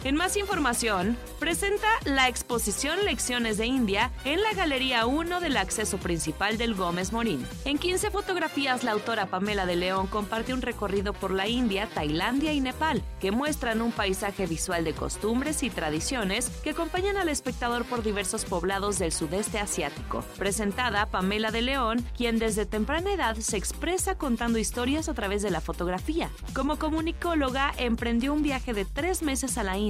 En 0.03 0.15
más 0.15 0.37
información, 0.37 1.17
presenta 1.39 1.87
la 2.05 2.27
exposición 2.27 3.03
Lecciones 3.03 3.57
de 3.57 3.65
India 3.65 4.11
en 4.25 4.41
la 4.41 4.53
Galería 4.53 5.07
1 5.07 5.39
del 5.41 5.57
acceso 5.57 5.97
principal 5.97 6.57
del 6.57 6.75
Gómez 6.75 7.11
Morín. 7.11 7.45
En 7.65 7.79
15 7.79 8.11
fotografías, 8.11 8.83
la 8.83 8.91
autora 8.91 9.25
Pamela 9.25 9.65
de 9.65 9.75
León 9.75 10.05
comparte 10.05 10.53
un 10.53 10.61
recorrido 10.61 11.13
por 11.13 11.31
la 11.31 11.47
India, 11.47 11.89
Tailandia 11.93 12.53
y 12.53 12.61
Nepal, 12.61 13.01
que 13.19 13.31
muestran 13.31 13.81
un 13.81 13.91
paisaje 13.91 14.45
visual 14.45 14.83
de 14.85 14.93
costumbres 14.93 15.63
y 15.63 15.71
tradiciones 15.71 16.51
que 16.63 16.69
acompañan 16.69 17.17
al 17.17 17.27
espectador 17.27 17.83
por 17.83 18.03
diversos 18.03 18.45
poblados 18.45 18.99
del 18.99 19.11
sudeste 19.11 19.59
asiático. 19.59 20.23
Presentada 20.37 21.07
Pamela 21.07 21.49
de 21.51 21.63
León, 21.63 22.05
quien 22.15 22.37
desde 22.37 22.67
temprana 22.67 23.11
edad 23.11 23.35
se 23.37 23.57
expresa 23.57 24.15
contando 24.15 24.59
historias 24.59 25.09
a 25.09 25.15
través 25.15 25.41
de 25.41 25.49
la 25.49 25.59
fotografía. 25.59 26.29
Como 26.53 26.77
comunicóloga, 26.77 27.73
emprendió 27.77 28.33
un 28.33 28.43
viaje 28.43 28.73
de 28.73 28.85
tres 28.85 29.23
meses 29.23 29.57
a 29.57 29.63
la 29.63 29.77
India 29.77 29.87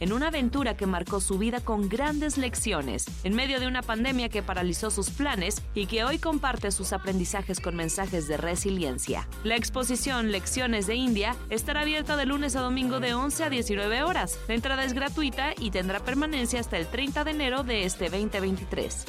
en 0.00 0.12
una 0.12 0.28
aventura 0.28 0.76
que 0.76 0.86
marcó 0.86 1.20
su 1.20 1.38
vida 1.38 1.60
con 1.60 1.88
grandes 1.88 2.36
lecciones, 2.36 3.06
en 3.24 3.34
medio 3.34 3.58
de 3.58 3.66
una 3.66 3.82
pandemia 3.82 4.28
que 4.28 4.42
paralizó 4.42 4.90
sus 4.90 5.10
planes 5.10 5.62
y 5.74 5.86
que 5.86 6.04
hoy 6.04 6.18
comparte 6.18 6.70
sus 6.70 6.92
aprendizajes 6.92 7.60
con 7.60 7.74
mensajes 7.74 8.28
de 8.28 8.36
resiliencia. 8.36 9.26
La 9.44 9.56
exposición 9.56 10.30
Lecciones 10.30 10.86
de 10.86 10.96
India 10.96 11.34
estará 11.48 11.80
abierta 11.80 12.16
de 12.16 12.26
lunes 12.26 12.54
a 12.56 12.60
domingo 12.60 13.00
de 13.00 13.14
11 13.14 13.44
a 13.44 13.50
19 13.50 14.02
horas. 14.02 14.38
La 14.48 14.54
entrada 14.54 14.84
es 14.84 14.92
gratuita 14.92 15.54
y 15.58 15.70
tendrá 15.70 16.00
permanencia 16.00 16.60
hasta 16.60 16.76
el 16.76 16.86
30 16.86 17.24
de 17.24 17.30
enero 17.30 17.62
de 17.62 17.84
este 17.84 18.10
2023. 18.10 19.04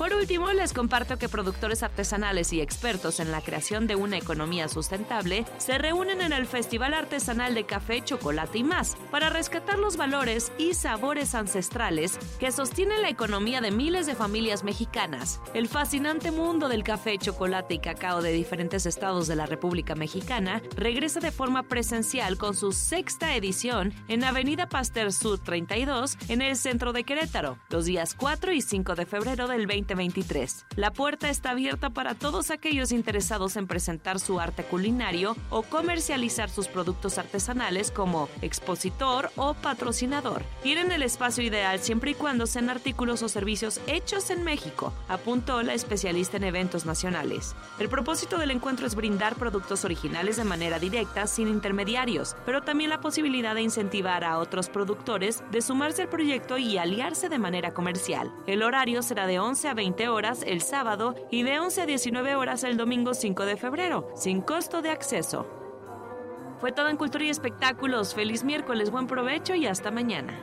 Por 0.00 0.14
último, 0.14 0.50
les 0.54 0.72
comparto 0.72 1.18
que 1.18 1.28
productores 1.28 1.82
artesanales 1.82 2.54
y 2.54 2.62
expertos 2.62 3.20
en 3.20 3.30
la 3.30 3.42
creación 3.42 3.86
de 3.86 3.96
una 3.96 4.16
economía 4.16 4.66
sustentable 4.66 5.44
se 5.58 5.76
reúnen 5.76 6.22
en 6.22 6.32
el 6.32 6.46
Festival 6.46 6.94
Artesanal 6.94 7.54
de 7.54 7.66
Café, 7.66 8.00
Chocolate 8.02 8.56
y 8.56 8.64
más 8.64 8.96
para 9.10 9.28
rescatar 9.28 9.78
los 9.78 9.98
valores 9.98 10.52
y 10.56 10.72
sabores 10.72 11.34
ancestrales 11.34 12.18
que 12.38 12.50
sostienen 12.50 13.02
la 13.02 13.10
economía 13.10 13.60
de 13.60 13.72
miles 13.72 14.06
de 14.06 14.14
familias 14.14 14.64
mexicanas. 14.64 15.38
El 15.52 15.68
fascinante 15.68 16.30
mundo 16.30 16.70
del 16.70 16.82
café, 16.82 17.18
chocolate 17.18 17.74
y 17.74 17.78
cacao 17.80 18.22
de 18.22 18.32
diferentes 18.32 18.86
estados 18.86 19.28
de 19.28 19.36
la 19.36 19.44
República 19.44 19.94
Mexicana 19.96 20.62
regresa 20.76 21.20
de 21.20 21.30
forma 21.30 21.64
presencial 21.64 22.38
con 22.38 22.56
su 22.56 22.72
sexta 22.72 23.36
edición 23.36 23.92
en 24.08 24.24
Avenida 24.24 24.66
Pasteur 24.66 25.12
Sur 25.12 25.40
32 25.40 26.16
en 26.28 26.40
el 26.40 26.56
centro 26.56 26.94
de 26.94 27.04
Querétaro, 27.04 27.58
los 27.68 27.84
días 27.84 28.14
4 28.14 28.52
y 28.52 28.62
5 28.62 28.94
de 28.94 29.04
febrero 29.04 29.46
del 29.46 29.66
20 29.66 29.89
2023. 29.90 30.66
La 30.76 30.92
puerta 30.92 31.28
está 31.28 31.50
abierta 31.50 31.90
para 31.90 32.14
todos 32.14 32.50
aquellos 32.50 32.92
interesados 32.92 33.56
en 33.56 33.66
presentar 33.66 34.20
su 34.20 34.40
arte 34.40 34.64
culinario 34.64 35.36
o 35.50 35.62
comercializar 35.62 36.48
sus 36.48 36.68
productos 36.68 37.18
artesanales 37.18 37.90
como 37.90 38.28
expositor 38.42 39.30
o 39.36 39.54
patrocinador. 39.54 40.44
Tienen 40.62 40.92
el 40.92 41.02
espacio 41.02 41.44
ideal 41.44 41.80
siempre 41.80 42.12
y 42.12 42.14
cuando 42.14 42.46
sean 42.46 42.70
artículos 42.70 43.22
o 43.22 43.28
servicios 43.28 43.80
hechos 43.86 44.30
en 44.30 44.44
México, 44.44 44.92
apuntó 45.08 45.62
la 45.62 45.74
especialista 45.74 46.36
en 46.36 46.44
eventos 46.44 46.86
nacionales. 46.86 47.54
El 47.78 47.88
propósito 47.88 48.38
del 48.38 48.50
encuentro 48.50 48.86
es 48.86 48.94
brindar 48.94 49.36
productos 49.36 49.84
originales 49.84 50.36
de 50.36 50.44
manera 50.44 50.78
directa 50.78 51.26
sin 51.26 51.48
intermediarios, 51.48 52.36
pero 52.46 52.62
también 52.62 52.90
la 52.90 53.00
posibilidad 53.00 53.54
de 53.54 53.62
incentivar 53.62 54.24
a 54.24 54.38
otros 54.38 54.68
productores 54.68 55.42
de 55.50 55.62
sumarse 55.62 56.02
al 56.02 56.08
proyecto 56.08 56.58
y 56.58 56.78
aliarse 56.78 57.28
de 57.28 57.38
manera 57.38 57.74
comercial. 57.74 58.32
El 58.46 58.62
horario 58.62 59.02
será 59.02 59.26
de 59.26 59.38
11 59.38 59.68
a 59.68 59.69
20 59.74 60.08
horas 60.08 60.44
el 60.46 60.60
sábado 60.60 61.14
y 61.30 61.42
de 61.42 61.58
11 61.58 61.82
a 61.82 61.86
19 61.86 62.34
horas 62.36 62.64
el 62.64 62.76
domingo 62.76 63.14
5 63.14 63.44
de 63.44 63.56
febrero, 63.56 64.12
sin 64.16 64.40
costo 64.40 64.82
de 64.82 64.90
acceso. 64.90 65.46
Fue 66.60 66.72
todo 66.72 66.88
en 66.88 66.98
Cultura 66.98 67.24
y 67.24 67.30
Espectáculos. 67.30 68.14
Feliz 68.14 68.44
miércoles, 68.44 68.90
buen 68.90 69.06
provecho 69.06 69.54
y 69.54 69.66
hasta 69.66 69.90
mañana. 69.90 70.38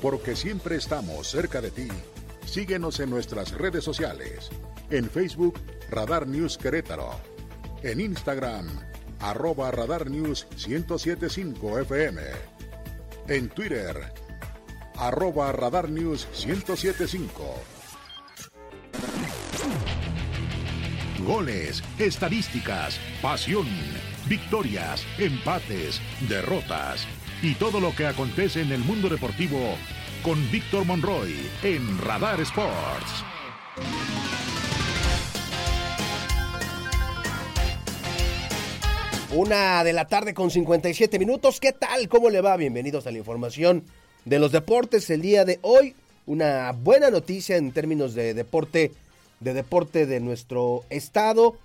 Porque 0.00 0.36
siempre 0.36 0.76
estamos 0.76 1.26
cerca 1.26 1.60
de 1.60 1.72
ti. 1.72 1.88
Síguenos 2.46 3.00
en 3.00 3.10
nuestras 3.10 3.52
redes 3.52 3.82
sociales. 3.82 4.50
En 4.90 5.10
Facebook, 5.10 5.58
Radar 5.90 6.28
News 6.28 6.56
Querétaro. 6.56 7.10
En 7.82 8.00
Instagram, 8.00 8.68
arroba 9.18 9.72
Radar 9.72 10.08
News 10.08 10.46
1075 10.68 11.80
FM. 11.80 12.22
En 13.26 13.48
Twitter, 13.48 14.12
arroba 14.96 15.52
Radar 15.52 15.88
News 15.88 16.28
1075. 16.46 17.54
Goles, 21.26 21.82
estadísticas, 21.98 22.98
pasión, 23.22 23.66
victorias, 24.28 25.06
empates, 25.18 26.00
derrotas 26.28 27.06
y 27.42 27.54
todo 27.54 27.80
lo 27.80 27.94
que 27.94 28.06
acontece 28.06 28.60
en 28.60 28.72
el 28.72 28.80
mundo 28.80 29.08
deportivo 29.08 29.76
con 30.22 30.50
Víctor 30.50 30.84
Monroy 30.84 31.34
en 31.62 31.98
Radar 31.98 32.40
Sports. 32.40 33.24
Una 39.32 39.82
de 39.82 39.92
la 39.92 40.06
tarde 40.06 40.32
con 40.32 40.50
57 40.50 41.18
minutos. 41.18 41.58
¿Qué 41.58 41.72
tal? 41.72 42.08
¿Cómo 42.08 42.30
le 42.30 42.40
va? 42.40 42.56
Bienvenidos 42.56 43.06
a 43.06 43.10
la 43.10 43.18
información 43.18 43.84
de 44.24 44.38
los 44.38 44.52
deportes 44.52 45.10
el 45.10 45.22
día 45.22 45.44
de 45.44 45.58
hoy. 45.62 45.94
Una 46.26 46.72
buena 46.72 47.10
noticia 47.10 47.56
en 47.56 47.72
términos 47.72 48.14
de 48.14 48.32
deporte, 48.32 48.92
de 49.40 49.54
deporte 49.54 50.06
de 50.06 50.20
nuestro 50.20 50.84
estado. 50.90 51.56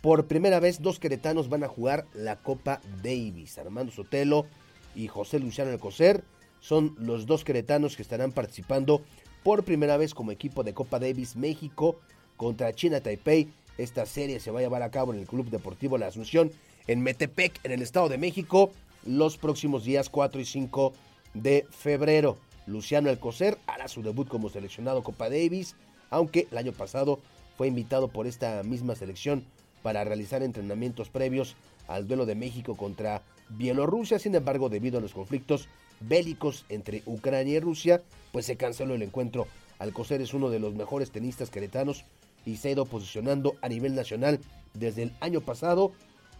Por 0.00 0.26
primera 0.26 0.60
vez, 0.60 0.80
dos 0.80 0.98
queretanos 0.98 1.48
van 1.48 1.64
a 1.64 1.68
jugar 1.68 2.06
la 2.14 2.36
Copa 2.36 2.80
Davis. 3.02 3.58
Armando 3.58 3.92
Sotelo 3.92 4.46
y 4.94 5.08
José 5.08 5.40
Luciano 5.40 5.70
Alcocer 5.70 6.22
son 6.60 6.94
los 6.98 7.26
dos 7.26 7.42
queretanos 7.42 7.96
que 7.96 8.02
estarán 8.02 8.32
participando 8.32 9.02
por 9.42 9.64
primera 9.64 9.96
vez 9.96 10.14
como 10.14 10.30
equipo 10.30 10.62
de 10.62 10.74
Copa 10.74 10.98
Davis 10.98 11.36
México 11.36 11.98
contra 12.36 12.72
China 12.74 13.00
Taipei. 13.00 13.48
Esta 13.76 14.06
serie 14.06 14.38
se 14.38 14.52
va 14.52 14.60
a 14.60 14.62
llevar 14.62 14.82
a 14.82 14.90
cabo 14.90 15.12
en 15.12 15.18
el 15.18 15.26
Club 15.26 15.50
Deportivo 15.50 15.98
La 15.98 16.06
Asunción 16.06 16.52
en 16.86 17.02
Metepec, 17.02 17.58
en 17.64 17.72
el 17.72 17.82
Estado 17.82 18.08
de 18.08 18.18
México, 18.18 18.70
los 19.04 19.36
próximos 19.36 19.84
días 19.84 20.08
4 20.08 20.40
y 20.40 20.44
5 20.44 20.92
de 21.34 21.66
febrero. 21.70 22.38
Luciano 22.66 23.10
Alcocer 23.10 23.58
hará 23.66 23.88
su 23.88 24.02
debut 24.02 24.28
como 24.28 24.48
seleccionado 24.48 25.02
Copa 25.02 25.28
Davis, 25.28 25.76
aunque 26.10 26.48
el 26.50 26.58
año 26.58 26.72
pasado 26.72 27.20
fue 27.56 27.68
invitado 27.68 28.08
por 28.08 28.26
esta 28.26 28.62
misma 28.62 28.94
selección 28.94 29.44
para 29.82 30.04
realizar 30.04 30.42
entrenamientos 30.42 31.10
previos 31.10 31.56
al 31.88 32.08
duelo 32.08 32.24
de 32.24 32.34
México 32.34 32.76
contra 32.76 33.22
Bielorrusia. 33.50 34.18
Sin 34.18 34.34
embargo, 34.34 34.68
debido 34.70 34.98
a 34.98 35.02
los 35.02 35.12
conflictos 35.12 35.68
bélicos 36.00 36.64
entre 36.68 37.02
Ucrania 37.06 37.56
y 37.56 37.60
Rusia, 37.60 38.02
pues 38.32 38.46
se 38.46 38.56
canceló 38.56 38.94
el 38.94 39.02
encuentro. 39.02 39.46
Alcocer 39.78 40.20
es 40.20 40.32
uno 40.32 40.48
de 40.50 40.60
los 40.60 40.74
mejores 40.74 41.10
tenistas 41.10 41.50
queretanos 41.50 42.04
y 42.46 42.56
se 42.56 42.68
ha 42.68 42.72
ido 42.72 42.86
posicionando 42.86 43.56
a 43.60 43.68
nivel 43.68 43.94
nacional 43.94 44.40
desde 44.72 45.02
el 45.04 45.12
año 45.20 45.40
pasado 45.40 45.92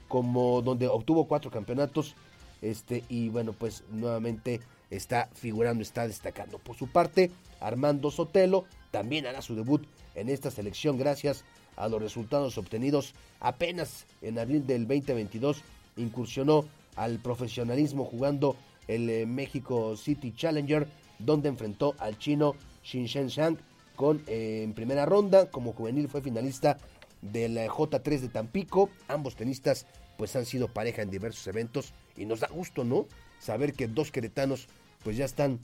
como 0.08 0.62
donde 0.62 0.86
obtuvo 0.88 1.26
cuatro 1.26 1.50
campeonatos 1.50 2.14
este 2.62 3.04
y 3.08 3.28
bueno 3.28 3.52
pues 3.52 3.84
nuevamente 3.90 4.60
está 4.96 5.28
figurando 5.34 5.82
está 5.82 6.06
destacando 6.06 6.58
por 6.58 6.76
su 6.76 6.88
parte 6.88 7.30
Armando 7.60 8.10
Sotelo 8.10 8.64
también 8.90 9.26
hará 9.26 9.42
su 9.42 9.54
debut 9.54 9.86
en 10.14 10.28
esta 10.28 10.50
selección 10.50 10.98
gracias 10.98 11.44
a 11.76 11.88
los 11.88 12.00
resultados 12.00 12.58
obtenidos 12.58 13.14
apenas 13.40 14.06
en 14.22 14.38
abril 14.38 14.66
del 14.66 14.86
2022 14.86 15.62
incursionó 15.96 16.64
al 16.96 17.18
profesionalismo 17.18 18.04
jugando 18.04 18.56
el 18.86 19.08
eh, 19.10 19.26
México 19.26 19.96
City 19.96 20.32
Challenger 20.36 20.86
donde 21.18 21.48
enfrentó 21.48 21.94
al 21.98 22.18
chino 22.18 22.54
Xin 22.84 23.06
Shang 23.06 23.58
con 23.96 24.22
eh, 24.26 24.62
en 24.62 24.74
primera 24.74 25.06
ronda 25.06 25.50
como 25.50 25.72
juvenil 25.72 26.08
fue 26.08 26.20
finalista 26.20 26.78
del 27.22 27.56
J3 27.56 28.20
de 28.20 28.28
Tampico. 28.28 28.90
Ambos 29.08 29.36
tenistas 29.36 29.86
pues 30.18 30.36
han 30.36 30.46
sido 30.46 30.68
pareja 30.68 31.02
en 31.02 31.10
diversos 31.10 31.46
eventos 31.46 31.92
y 32.16 32.26
nos 32.26 32.40
da 32.40 32.48
gusto, 32.48 32.84
¿no? 32.84 33.06
Saber 33.40 33.72
que 33.72 33.88
dos 33.88 34.12
queretanos 34.12 34.68
pues 35.04 35.16
ya 35.16 35.24
están 35.24 35.60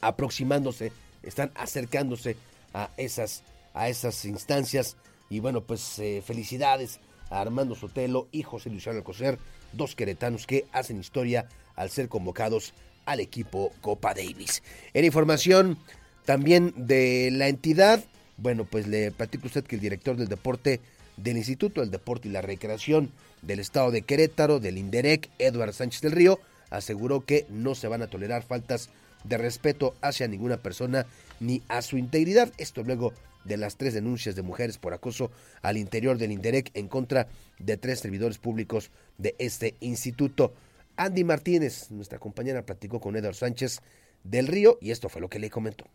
aproximándose, 0.00 0.92
están 1.22 1.50
acercándose 1.54 2.36
a 2.72 2.90
esas, 2.96 3.42
a 3.74 3.88
esas 3.88 4.24
instancias. 4.24 4.96
Y 5.28 5.40
bueno, 5.40 5.60
pues 5.62 5.98
eh, 5.98 6.22
felicidades 6.24 7.00
a 7.28 7.40
Armando 7.40 7.74
Sotelo 7.74 8.28
y 8.30 8.42
José 8.42 8.70
Luciano 8.70 8.98
Alcocer, 8.98 9.38
dos 9.72 9.96
queretanos 9.96 10.46
que 10.46 10.66
hacen 10.72 11.00
historia 11.00 11.48
al 11.74 11.90
ser 11.90 12.08
convocados 12.08 12.72
al 13.04 13.20
equipo 13.20 13.72
Copa 13.80 14.14
Davis. 14.14 14.62
En 14.94 15.04
información 15.04 15.78
también 16.24 16.72
de 16.76 17.30
la 17.32 17.48
entidad, 17.48 18.02
bueno, 18.36 18.64
pues 18.64 18.86
le 18.86 19.10
platico 19.10 19.44
a 19.44 19.48
usted 19.48 19.64
que 19.64 19.76
el 19.76 19.82
director 19.82 20.16
del 20.16 20.28
deporte 20.28 20.80
del 21.16 21.36
Instituto 21.36 21.80
del 21.80 21.90
Deporte 21.90 22.28
y 22.28 22.32
la 22.32 22.42
Recreación 22.42 23.10
del 23.42 23.60
Estado 23.60 23.90
de 23.90 24.02
Querétaro, 24.02 24.60
del 24.60 24.78
INDEREC, 24.78 25.30
Eduardo 25.38 25.72
Sánchez 25.72 26.02
del 26.02 26.12
Río, 26.12 26.40
aseguró 26.70 27.24
que 27.24 27.46
no 27.48 27.74
se 27.74 27.88
van 27.88 28.02
a 28.02 28.08
tolerar 28.08 28.42
faltas 28.42 28.90
de 29.24 29.38
respeto 29.38 29.94
hacia 30.02 30.28
ninguna 30.28 30.58
persona 30.58 31.06
ni 31.40 31.62
a 31.68 31.82
su 31.82 31.98
integridad. 31.98 32.52
Esto 32.58 32.82
luego 32.82 33.12
de 33.44 33.56
las 33.56 33.76
tres 33.76 33.94
denuncias 33.94 34.34
de 34.34 34.42
mujeres 34.42 34.78
por 34.78 34.94
acoso 34.94 35.30
al 35.62 35.76
interior 35.76 36.18
del 36.18 36.32
INDEREC 36.32 36.70
en 36.74 36.88
contra 36.88 37.28
de 37.58 37.76
tres 37.76 38.00
servidores 38.00 38.38
públicos 38.38 38.90
de 39.18 39.34
este 39.38 39.74
instituto. 39.80 40.52
Andy 40.96 41.24
Martínez, 41.24 41.90
nuestra 41.90 42.18
compañera, 42.18 42.64
platicó 42.64 43.00
con 43.00 43.16
Eduardo 43.16 43.38
Sánchez 43.38 43.80
del 44.24 44.46
Río 44.46 44.78
y 44.80 44.90
esto 44.90 45.08
fue 45.08 45.20
lo 45.20 45.28
que 45.28 45.38
le 45.38 45.50
comentó 45.50 45.86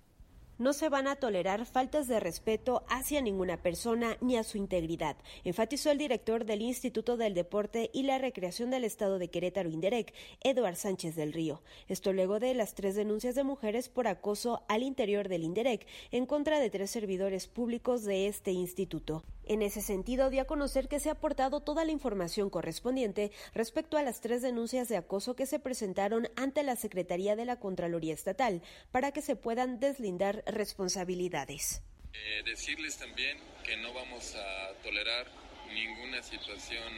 no 0.62 0.74
se 0.74 0.90
van 0.90 1.08
a 1.08 1.16
tolerar 1.16 1.66
faltas 1.66 2.08
de 2.08 2.20
respeto 2.20 2.84
hacia 2.88 3.20
ninguna 3.20 3.58
persona 3.64 4.16
ni 4.22 4.38
a 4.38 4.44
su 4.44 4.60
integridad, 4.60 5.18
enfatizó 5.44 5.90
el 5.90 5.98
director 5.98 6.46
del 6.46 6.62
Instituto 6.62 7.18
del 7.18 7.34
Deporte 7.34 7.90
y 7.94 8.04
la 8.04 8.20
Recreación 8.20 8.70
del 8.70 8.84
Estado 8.84 9.18
de 9.18 9.32
Querétaro 9.32 9.72
Inderec, 9.72 10.14
Eduard 10.44 10.76
Sánchez 10.76 11.16
del 11.16 11.34
Río. 11.34 11.64
Esto 11.88 12.14
luego 12.14 12.40
de 12.40 12.54
las 12.54 12.76
tres 12.76 12.94
denuncias 12.94 13.34
de 13.34 13.44
mujeres 13.44 13.90
por 13.90 14.08
acoso 14.08 14.62
al 14.68 14.84
interior 14.84 15.30
del 15.30 15.44
Inderec 15.44 15.88
en 16.12 16.28
contra 16.28 16.60
de 16.60 16.70
tres 16.70 16.92
servidores 16.92 17.48
públicos 17.48 18.04
de 18.04 18.28
este 18.28 18.52
instituto. 18.52 19.24
En 19.46 19.62
ese 19.62 19.82
sentido, 19.82 20.30
dio 20.30 20.44
a 20.44 20.46
conocer 20.46 20.88
que 20.88 21.00
se 21.00 21.10
ha 21.10 21.14
aportado 21.14 21.62
toda 21.62 21.84
la 21.84 21.92
información 21.92 22.50
correspondiente 22.50 23.32
respecto 23.54 23.98
a 23.98 24.04
las 24.04 24.22
tres 24.22 24.42
denuncias 24.42 24.88
de 24.88 24.98
acoso 24.98 25.36
que 25.36 25.46
se 25.46 25.60
presentaron 25.60 26.30
ante 26.36 26.64
la 26.64 26.76
Secretaría 26.76 27.36
de 27.36 27.46
la 27.46 27.60
Contraloría 27.60 28.14
Estatal 28.14 28.62
para 28.92 29.12
que 29.12 29.22
se 29.22 29.36
puedan 29.36 29.80
deslindar 29.80 30.44
responsabilidades. 30.46 31.82
Eh, 32.14 32.44
decirles 32.46 32.98
también 32.98 33.38
que 33.64 33.78
no 33.78 33.94
vamos 33.94 34.36
a 34.36 34.74
tolerar 34.84 35.28
ninguna 35.74 36.22
situación 36.22 36.94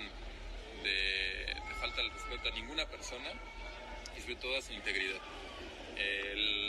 de, 0.84 1.46
falta 1.80 2.02
de 2.02 2.10
respeto 2.10 2.50
a 2.50 2.52
ninguna 2.56 2.86
persona 2.88 3.30
y 4.18 4.22
sobre 4.22 4.36
todo 4.36 4.58
a 4.58 4.62
su 4.62 4.74
integridad. 4.74 5.22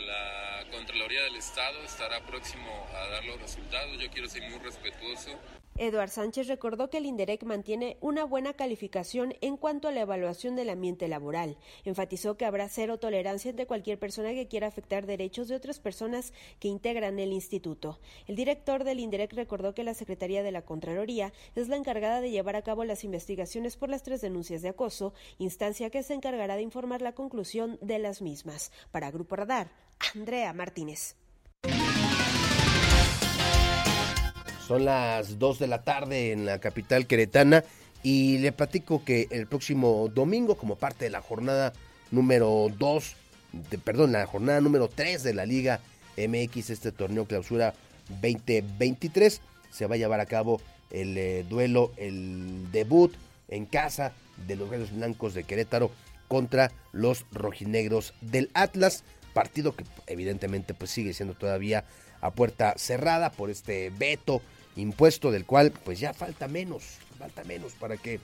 la 0.07 0.65
Contraloría 0.71 1.23
del 1.23 1.37
Estado 1.37 1.83
estará 1.85 2.25
próximo 2.27 2.87
a 2.95 3.09
dar 3.09 3.25
los 3.25 3.41
resultados. 3.41 3.99
Yo 3.99 4.11
quiero 4.11 4.29
ser 4.29 4.43
muy 4.51 4.59
respetuoso 4.59 5.39
Eduard 5.77 6.11
Sánchez 6.11 6.47
recordó 6.47 6.89
que 6.89 6.99
el 6.99 7.07
INDEREC 7.07 7.43
mantiene 7.43 7.97
una 8.01 8.25
buena 8.25 8.55
calificación 8.55 9.35
en 9.41 9.57
cuanto 9.57 9.89
a 9.89 9.93
la 9.93 10.03
evaluación 10.03 10.55
del 10.55 10.71
ambiente 10.71 11.09
laboral. 11.09 11.59
Enfatizó 11.85 12.37
que 12.37 12.45
habrá 12.45 12.69
cero 12.69 12.99
tolerancia 12.99 13.51
entre 13.51 13.67
cualquier 13.67 13.99
persona 13.99 14.35
que 14.35 14.47
quiera 14.47 14.69
afectar 14.69 15.05
derechos 15.05 15.49
de 15.49 15.57
otras 15.57 15.81
personas 15.81 16.33
que 16.61 16.69
integran 16.69 17.19
el 17.19 17.33
instituto. 17.33 17.99
El 18.29 18.37
director 18.37 18.85
del 18.85 19.01
INDEREC 19.01 19.33
recordó 19.33 19.75
que 19.75 19.83
la 19.83 19.95
Secretaría 19.95 20.45
de 20.45 20.53
la 20.53 20.63
Contraloría 20.63 21.33
es 21.57 21.67
la 21.67 21.77
encargada 21.77 22.21
de 22.21 22.31
llevar 22.31 22.55
a 22.55 22.63
cabo 22.63 22.85
las 22.85 23.03
investigaciones 23.03 23.77
por 23.77 23.89
las 23.89 24.05
tres 24.05 24.21
denuncias 24.21 24.63
de 24.63 24.69
acoso, 24.69 25.13
instancia 25.39 25.91
que 25.91 26.05
se 26.05 26.15
encargará 26.15 26.55
de 26.55 26.63
informar 26.63 27.03
la 27.03 27.17
conclusión 27.17 27.79
de 27.81 27.99
las 27.99 28.23
mismas. 28.23 28.71
Para 28.93 29.11
Grupo 29.11 29.35
Radar, 29.35 29.73
Andrea 30.15 30.53
Martínez. 30.53 31.17
Son 34.67 34.87
las 34.87 35.39
2 35.39 35.59
de 35.59 35.67
la 35.67 35.83
tarde 35.83 36.33
en 36.33 36.47
la 36.47 36.59
capital 36.59 37.07
queretana 37.07 37.65
y 38.03 38.39
le 38.39 38.51
platico 38.51 39.05
que 39.05 39.29
el 39.31 39.47
próximo 39.47 40.09
domingo, 40.15 40.57
como 40.57 40.77
parte 40.77 41.05
de 41.05 41.11
la 41.11 41.21
jornada 41.21 41.75
número 42.11 42.69
2, 42.79 43.17
perdón, 43.85 44.13
la 44.13 44.25
jornada 44.25 44.63
número 44.63 44.89
3 44.89 45.23
de 45.23 45.35
la 45.35 45.45
Liga 45.45 45.81
MX, 46.17 46.71
este 46.71 46.93
torneo 46.93 47.27
clausura 47.27 47.75
2023, 48.23 49.43
se 49.71 49.87
va 49.87 49.97
a 49.97 49.99
llevar 49.99 50.21
a 50.21 50.27
cabo 50.27 50.63
el 50.91 51.19
eh, 51.19 51.45
duelo, 51.47 51.93
el 51.99 52.71
debut 52.73 53.15
en 53.49 53.67
casa 53.67 54.13
de 54.47 54.57
los 54.57 54.71
Gallos 54.71 54.93
Blancos 54.93 55.35
de 55.35 55.45
Querétaro 55.45 55.91
contra 56.27 56.73
los 56.93 57.27
rojinegros 57.33 58.15
del 58.23 58.51
Atlas, 58.55 59.05
partido 59.35 59.77
que 59.77 59.85
evidentemente 60.07 60.73
pues 60.73 60.91
sigue 60.91 61.13
siendo 61.13 61.35
todavía 61.35 61.85
a 62.23 62.31
puerta 62.31 62.73
cerrada 62.79 63.31
por 63.31 63.51
este 63.51 63.91
veto 63.91 64.41
impuesto 64.77 65.31
del 65.31 65.45
cual 65.45 65.73
pues 65.73 66.01
ya 66.01 66.13
falta 66.13 66.49
menos, 66.49 66.99
falta 67.19 67.45
menos 67.45 67.73
para 67.75 67.97
que 67.97 68.21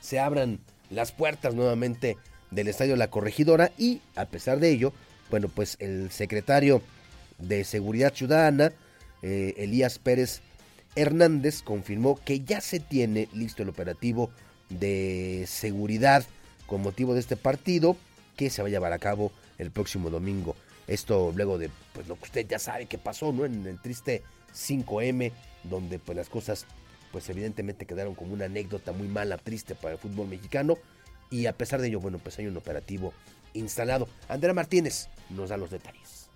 se 0.00 0.18
abran 0.18 0.58
las 0.90 1.12
puertas 1.12 1.54
nuevamente 1.54 2.16
del 2.50 2.68
Estadio 2.68 2.96
La 2.96 3.10
Corregidora 3.10 3.72
y 3.78 4.00
a 4.16 4.26
pesar 4.26 4.60
de 4.60 4.70
ello, 4.70 4.92
bueno 5.30 5.48
pues 5.48 5.76
el 5.80 6.10
secretario 6.10 6.82
de 7.38 7.64
Seguridad 7.64 8.14
Ciudadana, 8.14 8.72
eh, 9.22 9.54
Elías 9.56 9.98
Pérez 9.98 10.40
Hernández, 10.94 11.62
confirmó 11.62 12.20
que 12.24 12.40
ya 12.40 12.60
se 12.60 12.80
tiene 12.80 13.28
listo 13.32 13.62
el 13.62 13.68
operativo 13.68 14.30
de 14.68 15.44
seguridad 15.48 16.24
con 16.66 16.82
motivo 16.82 17.14
de 17.14 17.20
este 17.20 17.36
partido 17.36 17.96
que 18.36 18.50
se 18.50 18.62
va 18.62 18.68
a 18.68 18.70
llevar 18.70 18.92
a 18.92 18.98
cabo 18.98 19.32
el 19.58 19.70
próximo 19.70 20.10
domingo. 20.10 20.56
Esto 20.86 21.32
luego 21.34 21.58
de 21.58 21.70
pues 21.92 22.06
lo 22.08 22.16
que 22.16 22.24
usted 22.24 22.46
ya 22.46 22.58
sabe 22.58 22.86
que 22.86 22.98
pasó, 22.98 23.32
¿no? 23.32 23.44
En 23.44 23.66
el 23.66 23.80
triste 23.80 24.22
5M, 24.54 25.32
donde 25.64 25.98
pues 25.98 26.16
las 26.16 26.28
cosas 26.28 26.66
pues 27.12 27.28
evidentemente 27.28 27.86
quedaron 27.86 28.14
como 28.14 28.34
una 28.34 28.46
anécdota 28.46 28.92
muy 28.92 29.06
mala, 29.06 29.38
triste 29.38 29.74
para 29.74 29.92
el 29.92 29.98
fútbol 29.98 30.28
mexicano 30.28 30.76
y 31.30 31.46
a 31.46 31.52
pesar 31.52 31.80
de 31.80 31.88
ello, 31.88 32.00
bueno, 32.00 32.18
pues 32.18 32.38
hay 32.38 32.46
un 32.46 32.56
operativo 32.56 33.12
instalado. 33.52 34.08
Andrea 34.28 34.54
Martínez 34.54 35.08
nos 35.30 35.50
da 35.50 35.56
los 35.56 35.70
detalles. 35.70 36.28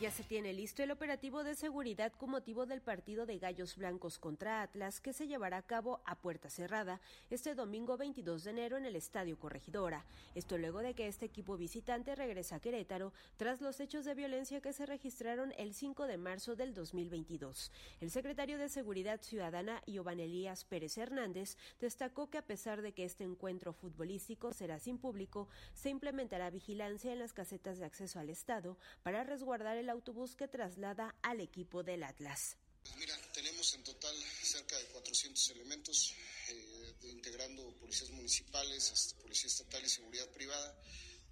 Ya 0.00 0.12
se 0.12 0.22
tiene 0.22 0.52
listo 0.52 0.84
el 0.84 0.92
operativo 0.92 1.42
de 1.42 1.56
seguridad 1.56 2.12
con 2.12 2.30
motivo 2.30 2.66
del 2.66 2.80
partido 2.80 3.26
de 3.26 3.40
Gallos 3.40 3.74
Blancos 3.74 4.20
contra 4.20 4.62
Atlas 4.62 5.00
que 5.00 5.12
se 5.12 5.26
llevará 5.26 5.56
a 5.56 5.66
cabo 5.66 6.00
a 6.04 6.14
puerta 6.14 6.48
cerrada 6.48 7.00
este 7.30 7.56
domingo 7.56 7.96
22 7.96 8.44
de 8.44 8.50
enero 8.50 8.76
en 8.76 8.84
el 8.84 8.94
Estadio 8.94 9.36
Corregidora. 9.40 10.04
Esto 10.36 10.56
luego 10.56 10.82
de 10.82 10.94
que 10.94 11.08
este 11.08 11.26
equipo 11.26 11.56
visitante 11.56 12.14
regresa 12.14 12.56
a 12.56 12.60
Querétaro 12.60 13.12
tras 13.36 13.60
los 13.60 13.80
hechos 13.80 14.04
de 14.04 14.14
violencia 14.14 14.60
que 14.60 14.72
se 14.72 14.86
registraron 14.86 15.52
el 15.58 15.74
5 15.74 16.06
de 16.06 16.16
marzo 16.16 16.54
del 16.54 16.74
2022. 16.74 17.72
El 18.00 18.12
secretario 18.12 18.56
de 18.56 18.68
Seguridad 18.68 19.20
Ciudadana, 19.20 19.82
Iván 19.84 20.20
Elías 20.20 20.64
Pérez 20.64 20.96
Hernández, 20.96 21.56
destacó 21.80 22.30
que 22.30 22.38
a 22.38 22.46
pesar 22.46 22.82
de 22.82 22.92
que 22.92 23.04
este 23.04 23.24
encuentro 23.24 23.72
futbolístico 23.72 24.52
será 24.52 24.78
sin 24.78 24.96
público, 24.96 25.48
se 25.74 25.90
implementará 25.90 26.50
vigilancia 26.50 27.12
en 27.12 27.18
las 27.18 27.32
casetas 27.32 27.78
de 27.78 27.86
acceso 27.86 28.20
al 28.20 28.30
Estado 28.30 28.76
para 29.02 29.24
resguardar 29.24 29.76
el 29.76 29.87
autobús 29.90 30.34
que 30.34 30.48
traslada 30.48 31.14
al 31.22 31.40
equipo 31.40 31.82
del 31.82 32.02
Atlas. 32.02 32.56
Pues 32.82 32.96
mira, 32.96 33.16
tenemos 33.34 33.74
en 33.74 33.84
total 33.84 34.14
cerca 34.42 34.76
de 34.76 34.84
400 34.86 35.50
elementos, 35.50 36.14
eh, 36.48 36.94
integrando 37.02 37.70
policías 37.78 38.10
municipales, 38.10 38.90
este, 38.90 39.20
policía 39.20 39.48
estatal 39.48 39.84
y 39.84 39.88
seguridad 39.88 40.28
privada, 40.30 40.78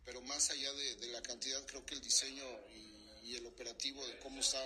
pero 0.05 0.21
más 0.23 0.51
allá 0.51 0.73
de, 0.73 0.97
de 0.97 1.07
la 1.09 1.23
cantidad, 1.23 1.65
creo 1.67 1.85
que 1.87 1.95
el 1.95 2.01
diseño 2.01 2.45
y 2.75 2.86
y 3.27 3.35
el 3.35 3.47
operativo 3.47 4.07
de 4.07 4.16
cómo 4.20 4.39
está 4.39 4.61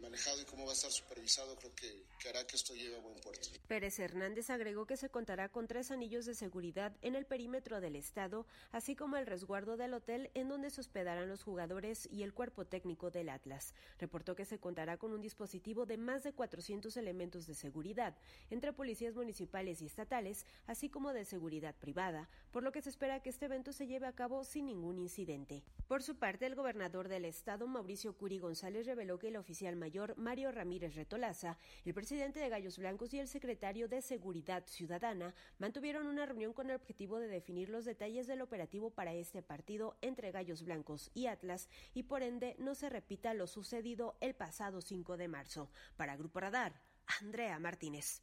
manejado 0.00 0.40
y 0.40 0.44
cómo 0.46 0.64
va 0.64 0.70
a 0.70 0.74
estar 0.74 0.90
supervisado, 0.90 1.54
creo 1.56 1.74
que, 1.74 2.04
que, 2.18 2.28
hará 2.30 2.46
que 2.46 2.56
esto 2.56 2.74
llegue 2.74 2.96
a 2.96 3.00
buen 3.00 3.20
puerto. 3.20 3.50
Pérez 3.66 3.98
Hernández 3.98 4.48
agregó 4.48 4.86
que 4.86 4.96
se 4.96 5.10
contará 5.10 5.50
con 5.50 5.66
tres 5.66 5.90
anillos 5.90 6.24
de 6.24 6.34
seguridad 6.34 6.96
en 7.02 7.16
el 7.16 7.26
perímetro 7.26 7.80
del 7.80 7.96
estado, 7.96 8.46
así 8.72 8.96
como 8.96 9.16
el 9.16 9.26
resguardo 9.26 9.76
del 9.76 9.92
hotel 9.92 10.30
en 10.34 10.48
donde 10.48 10.70
se 10.70 10.80
hospedarán 10.80 11.28
los 11.28 11.42
jugadores 11.42 12.08
y 12.10 12.22
el 12.22 12.32
cuerpo 12.32 12.64
técnico 12.64 13.10
del 13.10 13.28
Atlas. 13.28 13.74
Reportó 13.98 14.34
que 14.34 14.46
se 14.46 14.58
contará 14.58 14.96
con 14.96 15.12
un 15.12 15.20
dispositivo 15.20 15.84
de 15.84 15.98
más 15.98 16.22
de 16.22 16.32
400 16.32 16.96
elementos 16.96 17.46
de 17.46 17.54
seguridad, 17.54 18.16
entre 18.48 18.72
policías 18.72 19.16
municipales 19.16 19.82
y 19.82 19.86
estatales, 19.86 20.46
así 20.66 20.88
como 20.88 21.12
de 21.12 21.26
seguridad 21.26 21.74
privada, 21.74 22.30
por 22.52 22.62
lo 22.62 22.72
que 22.72 22.80
se 22.80 22.88
espera 22.88 23.20
que 23.20 23.28
este 23.28 23.46
evento 23.46 23.72
se 23.72 23.86
lleve 23.86 24.06
a 24.06 24.14
cabo 24.14 24.44
sin 24.44 24.66
ningún 24.66 24.98
incidente. 24.98 25.62
Por 25.88 26.02
su 26.02 26.16
parte, 26.16 26.46
el 26.46 26.54
gobernador 26.54 27.08
del 27.08 27.26
estado, 27.26 27.66
Mauricio 27.66 27.97
Curi 28.06 28.38
González 28.38 28.86
reveló 28.86 29.18
que 29.18 29.28
el 29.28 29.36
oficial 29.36 29.74
mayor 29.74 30.16
Mario 30.16 30.52
Ramírez 30.52 30.94
Retolaza, 30.94 31.58
el 31.84 31.94
presidente 31.94 32.38
de 32.38 32.48
Gallos 32.48 32.78
Blancos 32.78 33.12
y 33.12 33.18
el 33.18 33.26
secretario 33.26 33.88
de 33.88 34.02
Seguridad 34.02 34.64
Ciudadana 34.66 35.34
mantuvieron 35.58 36.06
una 36.06 36.24
reunión 36.24 36.52
con 36.52 36.70
el 36.70 36.76
objetivo 36.76 37.18
de 37.18 37.26
definir 37.26 37.70
los 37.70 37.84
detalles 37.84 38.26
del 38.28 38.42
operativo 38.42 38.90
para 38.90 39.12
este 39.14 39.42
partido 39.42 39.96
entre 40.00 40.30
Gallos 40.30 40.62
Blancos 40.62 41.10
y 41.12 41.26
Atlas 41.26 41.68
y 41.92 42.04
por 42.04 42.22
ende 42.22 42.54
no 42.58 42.74
se 42.76 42.88
repita 42.88 43.34
lo 43.34 43.46
sucedido 43.46 44.16
el 44.20 44.34
pasado 44.34 44.80
5 44.80 45.16
de 45.16 45.28
marzo. 45.28 45.68
Para 45.96 46.16
Grupo 46.16 46.38
Radar, 46.38 46.80
Andrea 47.20 47.58
Martínez. 47.58 48.22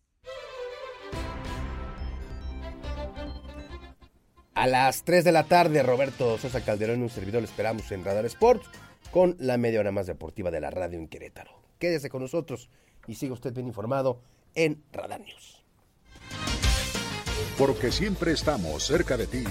A 4.54 4.68
las 4.68 5.04
3 5.04 5.26
de 5.26 5.34
la 5.34 5.44
tarde, 5.44 5.84
Roberto 5.84 6.38
Sosa 6.38 6.64
Calderón, 6.64 7.02
un 7.02 7.10
servidor, 7.10 7.42
le 7.42 7.48
esperamos 7.48 7.92
en 7.92 8.06
Radar 8.06 8.26
Sports 8.26 8.70
con 9.16 9.38
la 9.40 9.56
media 9.58 9.80
hora 9.80 9.94
más 9.94 10.08
deportiva 10.08 10.52
de 10.52 10.60
la 10.60 10.72
radio 10.72 11.00
en 11.00 11.08
Querétaro. 11.08 11.52
Quédese 11.80 12.10
con 12.10 12.22
nosotros 12.22 12.70
y 13.08 13.16
siga 13.16 13.32
usted 13.32 13.54
bien 13.54 13.66
informado 13.66 14.20
en 14.56 14.84
Radar 14.92 15.22
News. 15.22 15.64
Porque 17.58 17.94
siempre 17.94 18.34
estamos 18.34 18.84
cerca 18.84 19.16
de 19.16 19.28
ti. 19.28 19.46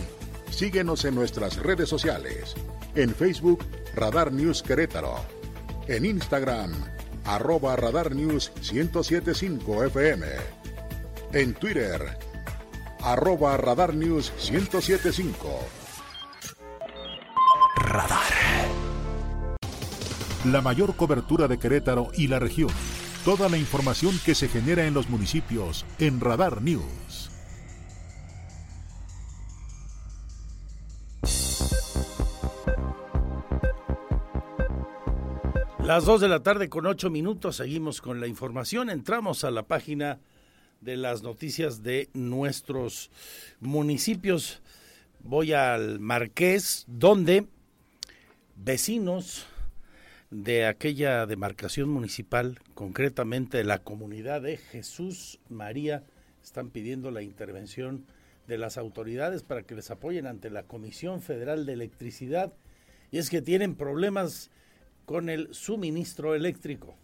Síguenos 0.51 1.07
en 1.07 1.15
nuestras 1.15 1.57
redes 1.57 1.89
sociales. 1.89 2.55
En 2.95 3.15
Facebook, 3.15 3.65
Radar 3.95 4.33
News 4.33 4.63
Querétaro. 4.63 5.17
En 5.89 6.05
Instagram, 6.05 6.71
arroba 7.25 7.75
Radar 7.75 8.15
News 8.15 8.53
1075 8.71 9.85
FM. 9.85 10.27
En 11.33 11.55
Twitter, 11.55 12.03
arroba 13.01 13.57
Radar 13.57 13.95
News 13.95 14.31
1075. 14.51 15.59
Radar. 17.77 18.44
La 20.45 20.61
mayor 20.61 20.95
cobertura 20.95 21.49
de 21.49 21.59
Querétaro 21.59 22.11
y 22.19 22.29
la 22.29 22.39
región. 22.39 22.69
Toda 23.25 23.49
la 23.49 23.57
información 23.57 24.15
que 24.27 24.35
se 24.35 24.47
genera 24.47 24.85
en 24.85 24.93
los 24.93 25.09
municipios 25.09 25.87
en 25.99 26.21
Radar 26.21 26.61
News. 26.61 27.31
Las 35.83 36.05
2 36.05 36.21
de 36.21 36.29
la 36.29 36.43
tarde 36.43 36.69
con 36.69 36.85
8 36.85 37.09
minutos 37.09 37.57
seguimos 37.57 38.03
con 38.03 38.21
la 38.21 38.27
información. 38.27 38.91
Entramos 38.91 39.45
a 39.45 39.51
la 39.51 39.63
página 39.63 40.19
de 40.83 40.99
las 40.99 41.23
noticias 41.23 41.83
de 41.83 42.11
nuestros 42.13 43.11
municipios. 43.61 44.61
Voy 45.21 45.55
al 45.55 46.01
Marqués, 46.01 46.85
donde 46.87 47.47
vecinos 48.57 49.47
de 50.35 50.67
aquella 50.67 51.27
demarcación 51.27 51.89
municipal, 51.89 52.59
concretamente 52.75 53.59
de 53.59 53.65
la 53.65 53.79
comunidad 53.79 54.43
de 54.43 54.57
Jesús 54.57 55.39
María, 55.49 56.03
están 56.43 56.71
pidiendo 56.71 57.13
la 57.13 57.23
intervención 57.23 58.05
de 58.49 58.59
las 58.59 58.77
autoridades 58.77 59.45
para 59.45 59.63
que 59.63 59.77
les 59.77 59.93
apoyen 59.93 60.27
ante 60.27 60.51
la 60.51 60.65
Comisión 60.65 61.23
Federal 61.23 61.67
de 61.67 61.75
Electricidad. 61.75 62.53
Y 63.13 63.19
es 63.19 63.31
que 63.31 63.43
tienen 63.43 63.77
problemas 63.77 64.51
con 65.05 65.29
el 65.29 65.55
suministro 65.55 66.35
eléctrico. 66.35 66.97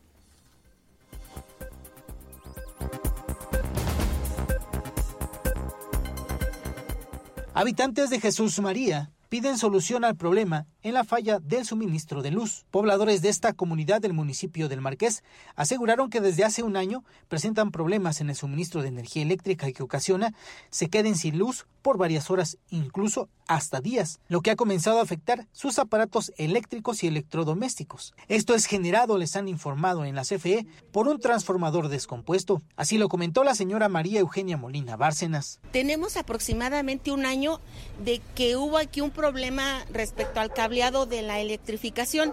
Habitantes 7.55 8.11
de 8.11 8.18
Jesús 8.18 8.59
María 8.59 9.12
piden 9.28 9.57
solución 9.57 10.05
al 10.05 10.16
problema 10.16 10.66
en 10.83 10.95
la 10.95 11.05
falla 11.05 11.39
del 11.39 11.64
suministro 11.64 12.22
de 12.22 12.31
luz. 12.31 12.64
Pobladores 12.70 13.22
de 13.22 13.28
esta 13.28 13.53
comunidad 13.53 14.01
del 14.01 14.12
municipio 14.12 14.68
del 14.68 14.81
Marqués 14.81 15.22
aseguraron 15.57 16.11
que 16.11 16.20
desde 16.20 16.45
hace 16.45 16.62
un 16.62 16.76
año 16.76 17.05
presentan 17.28 17.70
problemas 17.70 18.20
en 18.20 18.31
el 18.31 18.37
suministro 18.37 18.83
de 18.83 18.89
energía 18.89 19.22
eléctrica 19.22 19.70
que 19.72 19.83
ocasiona 19.83 20.35
se 20.70 20.89
queden 20.89 21.16
sin 21.16 21.39
luz 21.39 21.66
por 21.83 21.99
varias 21.99 22.31
horas, 22.31 22.59
incluso 22.70 23.28
hasta 23.47 23.81
días, 23.81 24.20
lo 24.28 24.43
que 24.43 24.51
ha 24.51 24.57
comenzado 24.57 24.99
a 24.99 25.03
afectar 25.03 25.47
sus 25.53 25.78
aparatos 25.78 26.33
eléctricos 26.37 27.03
y 27.03 27.09
electrodomésticos. 27.09 28.14
Esto 28.28 28.55
es 28.55 28.66
generado, 28.66 29.18
les 29.18 29.35
han 29.35 29.49
informado 29.49 30.05
en 30.05 30.14
la 30.14 30.22
CFE, 30.22 30.66
por 30.93 31.09
un 31.09 31.18
transformador 31.18 31.89
descompuesto. 31.89 32.62
Así 32.76 32.99
lo 32.99 33.09
comentó 33.09 33.43
la 33.43 33.55
señora 33.55 33.89
María 33.89 34.20
Eugenia 34.20 34.57
Molina 34.57 34.97
Bárcenas. 34.97 35.59
Tenemos 35.72 36.16
aproximadamente 36.16 37.11
un 37.11 37.26
año 37.26 37.61
de 38.05 38.20
que 38.35 38.57
hubo 38.57 38.78
aquí 38.78 39.01
un 39.01 39.11
problema 39.11 39.85
respecto 39.91 40.41
al 40.41 40.53
de 40.71 41.23
la 41.23 41.41
electrificación. 41.41 42.33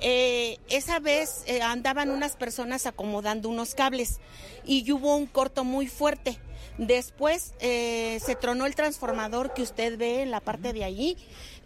Eh, 0.00 0.58
esa 0.68 0.98
vez 0.98 1.44
eh, 1.46 1.62
andaban 1.62 2.10
unas 2.10 2.34
personas 2.34 2.84
acomodando 2.84 3.48
unos 3.48 3.76
cables 3.76 4.18
y 4.64 4.90
hubo 4.90 5.16
un 5.16 5.26
corto 5.26 5.62
muy 5.62 5.86
fuerte. 5.86 6.38
Después 6.78 7.54
eh, 7.60 8.18
se 8.24 8.34
tronó 8.34 8.66
el 8.66 8.74
transformador 8.74 9.54
que 9.54 9.62
usted 9.62 9.96
ve 9.96 10.22
en 10.22 10.32
la 10.32 10.40
parte 10.40 10.72
de 10.72 10.82
allí 10.82 11.16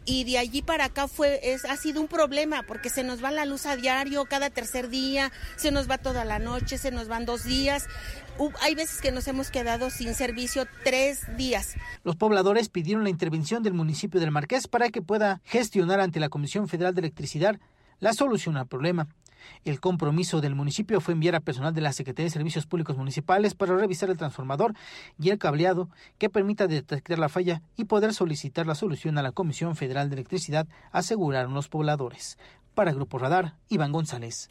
y 0.04 0.24
de 0.24 0.36
allí 0.36 0.60
para 0.60 0.84
acá 0.84 1.08
fue 1.08 1.40
es, 1.42 1.64
ha 1.64 1.76
sido 1.78 2.02
un 2.02 2.08
problema 2.08 2.62
porque 2.62 2.90
se 2.90 3.02
nos 3.02 3.24
va 3.24 3.30
la 3.30 3.46
luz 3.46 3.64
a 3.64 3.76
diario 3.76 4.26
cada 4.26 4.50
tercer 4.50 4.90
día, 4.90 5.32
se 5.56 5.70
nos 5.70 5.88
va 5.88 5.96
toda 5.96 6.26
la 6.26 6.38
noche, 6.38 6.76
se 6.76 6.90
nos 6.90 7.08
van 7.08 7.24
dos 7.24 7.44
días. 7.44 7.86
Hay 8.60 8.74
veces 8.74 9.00
que 9.00 9.12
nos 9.12 9.26
hemos 9.28 9.50
quedado 9.50 9.90
sin 9.90 10.14
servicio 10.14 10.66
tres 10.84 11.20
días. 11.36 11.74
Los 12.04 12.16
pobladores 12.16 12.68
pidieron 12.68 13.04
la 13.04 13.10
intervención 13.10 13.62
del 13.62 13.74
municipio 13.74 14.20
del 14.20 14.30
Marqués 14.30 14.68
para 14.68 14.90
que 14.90 15.02
pueda 15.02 15.40
gestionar 15.44 16.00
ante 16.00 16.20
la 16.20 16.28
Comisión 16.28 16.68
Federal 16.68 16.94
de 16.94 17.00
Electricidad 17.00 17.58
la 18.00 18.12
solución 18.12 18.56
al 18.56 18.66
problema. 18.66 19.08
El 19.64 19.80
compromiso 19.80 20.40
del 20.40 20.54
municipio 20.54 21.00
fue 21.00 21.14
enviar 21.14 21.34
a 21.34 21.40
personal 21.40 21.72
de 21.74 21.80
la 21.80 21.92
Secretaría 21.92 22.26
de 22.26 22.32
Servicios 22.32 22.66
Públicos 22.66 22.96
Municipales 22.96 23.54
para 23.54 23.76
revisar 23.76 24.10
el 24.10 24.16
transformador 24.16 24.74
y 25.18 25.30
el 25.30 25.38
cableado 25.38 25.88
que 26.18 26.30
permita 26.30 26.66
detectar 26.66 27.18
la 27.18 27.28
falla 27.28 27.62
y 27.76 27.84
poder 27.84 28.14
solicitar 28.14 28.66
la 28.66 28.74
solución 28.74 29.18
a 29.18 29.22
la 29.22 29.32
Comisión 29.32 29.76
Federal 29.76 30.08
de 30.08 30.16
Electricidad, 30.16 30.66
aseguraron 30.92 31.54
los 31.54 31.68
pobladores. 31.68 32.36
Para 32.74 32.92
Grupo 32.92 33.18
Radar, 33.18 33.56
Iván 33.68 33.92
González. 33.92 34.48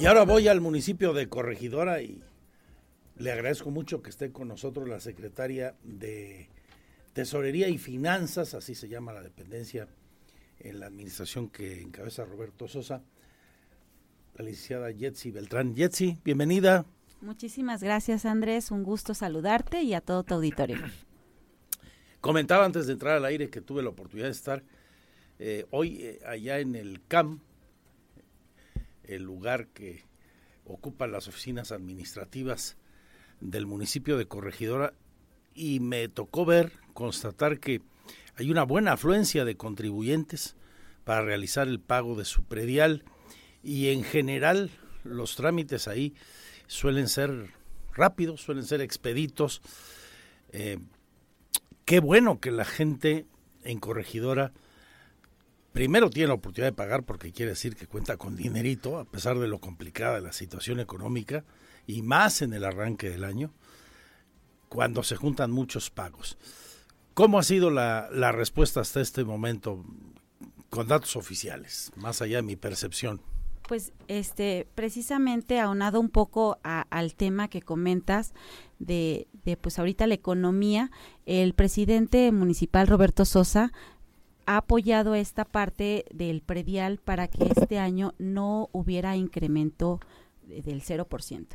Y 0.00 0.06
ahora 0.06 0.24
voy 0.24 0.48
al 0.48 0.62
municipio 0.62 1.12
de 1.12 1.28
Corregidora 1.28 2.00
y 2.00 2.22
le 3.18 3.32
agradezco 3.32 3.70
mucho 3.70 4.00
que 4.00 4.08
esté 4.08 4.32
con 4.32 4.48
nosotros 4.48 4.88
la 4.88 4.98
secretaria 4.98 5.74
de 5.82 6.48
Tesorería 7.12 7.68
y 7.68 7.76
Finanzas, 7.76 8.54
así 8.54 8.74
se 8.74 8.88
llama 8.88 9.12
la 9.12 9.20
dependencia 9.20 9.88
en 10.58 10.80
la 10.80 10.86
administración 10.86 11.50
que 11.50 11.82
encabeza 11.82 12.24
Roberto 12.24 12.66
Sosa, 12.66 13.02
la 14.36 14.44
licenciada 14.46 14.90
Jetsi 14.90 15.32
Beltrán. 15.32 15.76
Jetsi, 15.76 16.16
bienvenida. 16.24 16.86
Muchísimas 17.20 17.82
gracias 17.82 18.24
Andrés, 18.24 18.70
un 18.70 18.82
gusto 18.82 19.12
saludarte 19.12 19.82
y 19.82 19.92
a 19.92 20.00
todo 20.00 20.22
tu 20.22 20.32
auditorio. 20.32 20.78
Comentaba 22.22 22.64
antes 22.64 22.86
de 22.86 22.94
entrar 22.94 23.18
al 23.18 23.26
aire 23.26 23.50
que 23.50 23.60
tuve 23.60 23.82
la 23.82 23.90
oportunidad 23.90 24.28
de 24.28 24.32
estar 24.32 24.62
eh, 25.38 25.66
hoy 25.70 25.98
eh, 26.00 26.20
allá 26.24 26.58
en 26.58 26.74
el 26.74 27.02
CAM, 27.06 27.42
el 29.14 29.24
lugar 29.24 29.68
que 29.68 30.04
ocupa 30.64 31.06
las 31.06 31.28
oficinas 31.28 31.72
administrativas 31.72 32.76
del 33.40 33.66
municipio 33.66 34.16
de 34.16 34.26
Corregidora, 34.26 34.94
y 35.54 35.80
me 35.80 36.08
tocó 36.08 36.44
ver, 36.44 36.72
constatar 36.94 37.58
que 37.58 37.82
hay 38.36 38.50
una 38.50 38.62
buena 38.62 38.92
afluencia 38.92 39.44
de 39.44 39.56
contribuyentes 39.56 40.56
para 41.04 41.22
realizar 41.22 41.68
el 41.68 41.80
pago 41.80 42.14
de 42.16 42.24
su 42.24 42.44
predial 42.44 43.04
y 43.62 43.88
en 43.88 44.04
general 44.04 44.70
los 45.04 45.36
trámites 45.36 45.88
ahí 45.88 46.14
suelen 46.66 47.08
ser 47.08 47.52
rápidos, 47.94 48.40
suelen 48.40 48.64
ser 48.64 48.80
expeditos. 48.80 49.60
Eh, 50.52 50.78
qué 51.84 52.00
bueno 52.00 52.40
que 52.40 52.50
la 52.50 52.64
gente 52.64 53.26
en 53.64 53.78
corregidora 53.78 54.52
primero 55.72 56.10
tiene 56.10 56.28
la 56.28 56.34
oportunidad 56.34 56.70
de 56.72 56.76
pagar 56.76 57.04
porque 57.04 57.32
quiere 57.32 57.52
decir 57.52 57.76
que 57.76 57.86
cuenta 57.86 58.16
con 58.16 58.36
dinerito, 58.36 58.98
a 58.98 59.04
pesar 59.04 59.38
de 59.38 59.48
lo 59.48 59.60
complicada 59.60 60.20
la 60.20 60.32
situación 60.32 60.80
económica, 60.80 61.44
y 61.86 62.02
más 62.02 62.42
en 62.42 62.52
el 62.52 62.64
arranque 62.64 63.10
del 63.10 63.24
año, 63.24 63.52
cuando 64.68 65.02
se 65.02 65.16
juntan 65.16 65.50
muchos 65.50 65.90
pagos. 65.90 66.38
¿Cómo 67.14 67.38
ha 67.38 67.42
sido 67.42 67.70
la, 67.70 68.08
la 68.12 68.32
respuesta 68.32 68.80
hasta 68.80 69.00
este 69.00 69.24
momento 69.24 69.84
con 70.70 70.86
datos 70.86 71.16
oficiales, 71.16 71.92
más 71.96 72.22
allá 72.22 72.36
de 72.36 72.42
mi 72.42 72.56
percepción? 72.56 73.20
Pues 73.68 73.92
este, 74.08 74.66
precisamente 74.74 75.60
aunado 75.60 76.00
un 76.00 76.08
poco 76.08 76.58
al 76.62 77.14
tema 77.14 77.48
que 77.48 77.62
comentas 77.62 78.32
de, 78.78 79.28
de, 79.44 79.56
pues 79.56 79.78
ahorita 79.78 80.06
la 80.06 80.14
economía, 80.14 80.90
el 81.26 81.54
presidente 81.54 82.32
municipal 82.32 82.88
Roberto 82.88 83.24
Sosa 83.24 83.72
ha 84.50 84.56
apoyado 84.56 85.14
esta 85.14 85.44
parte 85.44 86.04
del 86.12 86.40
predial 86.40 86.98
para 86.98 87.28
que 87.28 87.44
este 87.44 87.78
año 87.78 88.14
no 88.18 88.68
hubiera 88.72 89.14
incremento 89.14 90.00
del 90.42 90.82
0%. 90.82 91.46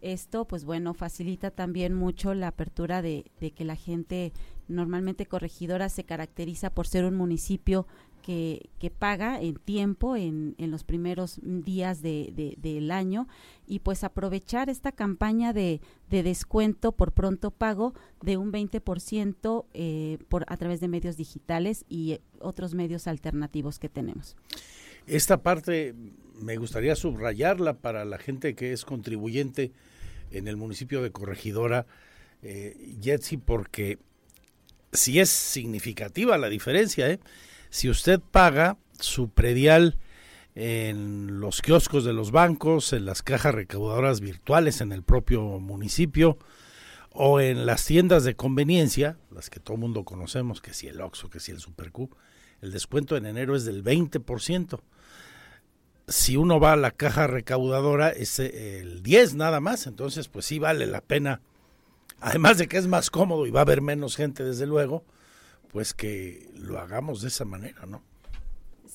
Esto, 0.00 0.44
pues 0.44 0.64
bueno, 0.64 0.94
facilita 0.94 1.50
también 1.50 1.92
mucho 1.92 2.34
la 2.34 2.46
apertura 2.46 3.02
de, 3.02 3.32
de 3.40 3.50
que 3.50 3.64
la 3.64 3.74
gente, 3.74 4.32
normalmente 4.68 5.26
corregidora, 5.26 5.88
se 5.88 6.04
caracteriza 6.04 6.70
por 6.70 6.86
ser 6.86 7.04
un 7.04 7.16
municipio 7.16 7.88
que, 8.26 8.92
paga 8.98 9.40
en 9.40 9.54
tiempo 9.54 10.16
en, 10.16 10.54
en 10.58 10.70
los 10.70 10.82
primeros 10.82 11.38
días 11.42 12.02
de, 12.02 12.32
de, 12.34 12.54
del 12.56 12.90
año 12.90 13.28
y 13.66 13.80
pues 13.80 14.02
aprovechar 14.02 14.68
esta 14.68 14.90
campaña 14.90 15.52
de, 15.52 15.80
de 16.10 16.22
descuento 16.22 16.92
por 16.92 17.12
pronto 17.12 17.50
pago 17.52 17.94
de 18.22 18.36
un 18.36 18.52
20% 18.52 19.66
eh, 19.74 20.18
por, 20.28 20.44
a 20.48 20.56
través 20.56 20.80
de 20.80 20.88
medios 20.88 21.16
digitales 21.16 21.84
y 21.88 22.12
eh, 22.12 22.20
otros 22.40 22.74
medios 22.74 23.06
alternativos 23.06 23.78
que 23.78 23.88
tenemos. 23.88 24.36
Esta 25.06 25.42
parte 25.42 25.94
me 26.40 26.56
gustaría 26.56 26.96
subrayarla 26.96 27.74
para 27.74 28.04
la 28.04 28.18
gente 28.18 28.54
que 28.56 28.72
es 28.72 28.84
contribuyente 28.84 29.72
en 30.32 30.48
el 30.48 30.56
municipio 30.56 31.00
de 31.00 31.12
Corregidora, 31.12 31.86
eh, 32.42 32.96
Jetsi, 33.00 33.36
porque 33.36 33.98
sí 34.92 35.20
es 35.20 35.30
significativa 35.30 36.36
la 36.38 36.48
diferencia, 36.48 37.08
¿eh? 37.08 37.20
Si 37.70 37.88
usted 37.88 38.20
paga 38.20 38.76
su 38.98 39.28
predial 39.28 39.98
en 40.54 41.38
los 41.38 41.60
kioscos 41.60 42.04
de 42.04 42.14
los 42.14 42.30
bancos, 42.30 42.92
en 42.92 43.04
las 43.04 43.22
cajas 43.22 43.54
recaudadoras 43.54 44.20
virtuales 44.20 44.80
en 44.80 44.92
el 44.92 45.02
propio 45.02 45.42
municipio 45.58 46.38
o 47.10 47.40
en 47.40 47.66
las 47.66 47.84
tiendas 47.84 48.24
de 48.24 48.36
conveniencia, 48.36 49.18
las 49.30 49.50
que 49.50 49.60
todo 49.60 49.76
mundo 49.76 50.04
conocemos, 50.04 50.60
que 50.60 50.72
si 50.72 50.86
el 50.86 51.00
Oxxo, 51.00 51.28
que 51.28 51.40
si 51.40 51.52
el 51.52 51.60
Supercu, 51.60 52.10
el 52.62 52.72
descuento 52.72 53.16
en 53.16 53.26
enero 53.26 53.54
es 53.54 53.64
del 53.64 53.84
20%. 53.84 54.80
Si 56.08 56.36
uno 56.36 56.60
va 56.60 56.72
a 56.72 56.76
la 56.76 56.90
caja 56.90 57.26
recaudadora 57.26 58.10
es 58.10 58.38
el 58.38 59.02
10 59.02 59.34
nada 59.34 59.60
más, 59.60 59.86
entonces 59.86 60.28
pues 60.28 60.46
sí 60.46 60.58
vale 60.58 60.86
la 60.86 61.00
pena. 61.00 61.40
Además 62.20 62.58
de 62.58 62.66
que 62.66 62.78
es 62.78 62.86
más 62.86 63.10
cómodo 63.10 63.46
y 63.46 63.50
va 63.50 63.60
a 63.60 63.62
haber 63.62 63.82
menos 63.82 64.16
gente 64.16 64.42
desde 64.42 64.66
luego, 64.66 65.04
pues 65.72 65.94
que 65.94 66.48
lo 66.54 66.78
hagamos 66.78 67.22
de 67.22 67.28
esa 67.28 67.44
manera, 67.44 67.86
¿no? 67.86 68.02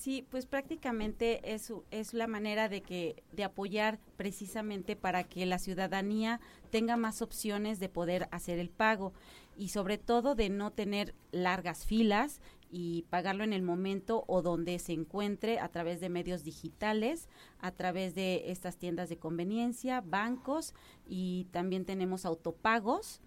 Sí, 0.01 0.25
pues 0.31 0.47
prácticamente 0.47 1.53
es, 1.53 1.71
es 1.91 2.15
la 2.15 2.25
manera 2.25 2.69
de 2.69 2.81
que 2.81 3.21
de 3.33 3.43
apoyar 3.43 3.99
precisamente 4.17 4.95
para 4.95 5.23
que 5.25 5.45
la 5.45 5.59
ciudadanía 5.59 6.39
tenga 6.71 6.97
más 6.97 7.21
opciones 7.21 7.79
de 7.79 7.87
poder 7.87 8.27
hacer 8.31 8.57
el 8.57 8.69
pago 8.69 9.13
y 9.55 9.69
sobre 9.69 9.99
todo 9.99 10.33
de 10.33 10.49
no 10.49 10.71
tener 10.71 11.13
largas 11.31 11.85
filas 11.85 12.41
y 12.71 13.03
pagarlo 13.09 13.43
en 13.43 13.53
el 13.53 13.61
momento 13.61 14.23
o 14.27 14.41
donde 14.41 14.79
se 14.79 14.93
encuentre 14.93 15.59
a 15.59 15.67
través 15.67 15.99
de 15.99 16.09
medios 16.09 16.43
digitales, 16.43 17.27
a 17.59 17.71
través 17.71 18.15
de 18.15 18.49
estas 18.49 18.77
tiendas 18.77 19.09
de 19.09 19.17
conveniencia, 19.17 20.01
bancos 20.01 20.73
y 21.07 21.47
también 21.51 21.85
tenemos 21.85 22.25
autopagos 22.25 23.21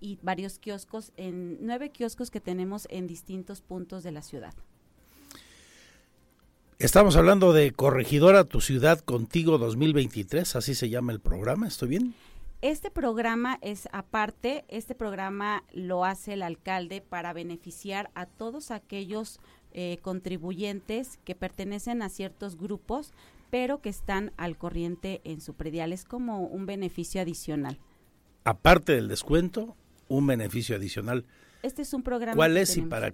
y 0.00 0.18
varios 0.22 0.58
kioscos, 0.58 1.12
en 1.16 1.58
nueve 1.64 1.90
kioscos 1.90 2.30
que 2.30 2.40
tenemos 2.40 2.86
en 2.90 3.06
distintos 3.06 3.60
puntos 3.60 4.02
de 4.02 4.12
la 4.12 4.22
ciudad. 4.22 4.54
Estamos 6.78 7.16
hablando 7.16 7.52
de 7.54 7.72
Corregidora 7.72 8.44
Tu 8.44 8.60
Ciudad 8.60 9.00
Contigo 9.00 9.56
2023, 9.56 10.56
así 10.56 10.74
se 10.74 10.90
llama 10.90 11.12
el 11.12 11.20
programa, 11.20 11.66
¿estoy 11.66 11.88
bien? 11.88 12.14
Este 12.62 12.90
programa 12.90 13.58
es 13.62 13.88
aparte, 13.92 14.64
este 14.68 14.94
programa 14.94 15.62
lo 15.72 16.04
hace 16.04 16.34
el 16.34 16.42
alcalde 16.42 17.00
para 17.00 17.32
beneficiar 17.32 18.10
a 18.14 18.26
todos 18.26 18.70
aquellos 18.70 19.40
eh, 19.72 19.98
contribuyentes 20.02 21.18
que 21.24 21.34
pertenecen 21.34 22.02
a 22.02 22.08
ciertos 22.08 22.56
grupos, 22.56 23.12
pero 23.50 23.80
que 23.80 23.90
están 23.90 24.32
al 24.36 24.56
corriente 24.56 25.20
en 25.24 25.40
su 25.40 25.54
predial. 25.54 25.92
Es 25.92 26.04
como 26.04 26.40
un 26.46 26.66
beneficio 26.66 27.20
adicional. 27.20 27.78
Aparte 28.44 28.92
del 28.92 29.08
descuento, 29.08 29.76
un 30.08 30.26
beneficio 30.26 30.76
adicional. 30.76 31.24
Este 31.62 31.82
es 31.82 31.92
un 31.94 32.02
programa. 32.02 32.36
¿Cuál 32.36 32.56
es 32.56 32.76
y 32.76 32.82
para 32.82 33.12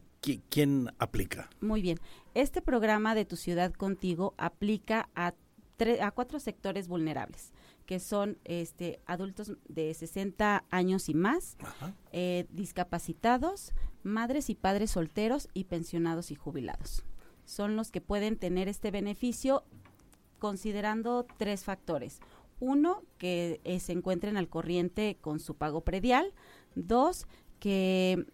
quién 0.51 0.91
aplica? 0.99 1.49
Muy 1.61 1.81
bien. 1.81 1.99
Este 2.35 2.61
programa 2.61 3.15
de 3.15 3.25
Tu 3.25 3.37
Ciudad 3.37 3.73
Contigo 3.73 4.35
aplica 4.37 5.09
a, 5.15 5.35
a 6.01 6.11
cuatro 6.11 6.39
sectores 6.39 6.89
vulnerables, 6.89 7.53
que 7.87 7.99
son 7.99 8.39
este, 8.45 9.01
adultos 9.07 9.53
de 9.69 9.95
60 9.95 10.65
años 10.71 11.09
y 11.09 11.15
más, 11.15 11.57
eh, 12.13 12.47
discapacitados, 12.51 13.73
madres 14.03 14.51
y 14.51 14.55
padres 14.55 14.91
solteros 14.91 15.49
y 15.55 15.65
pensionados 15.65 16.31
y 16.31 16.35
jubilados. 16.35 17.05
Son 17.45 17.77
los 17.77 17.91
que 17.91 18.01
pueden 18.01 18.37
tener 18.37 18.69
este 18.69 18.91
beneficio 18.91 19.65
considerando 20.39 21.27
tres 21.39 21.65
factores. 21.65 22.21
Uno, 22.61 23.03
que 23.19 23.61
eh, 23.65 23.81
se 23.81 23.93
encuentren 23.93 24.37
al 24.37 24.49
corriente 24.49 25.17
con 25.21 25.41
su 25.41 25.55
pago 25.55 25.83
predial. 25.83 26.33
Dos, 26.75 27.27
que, 27.59 28.27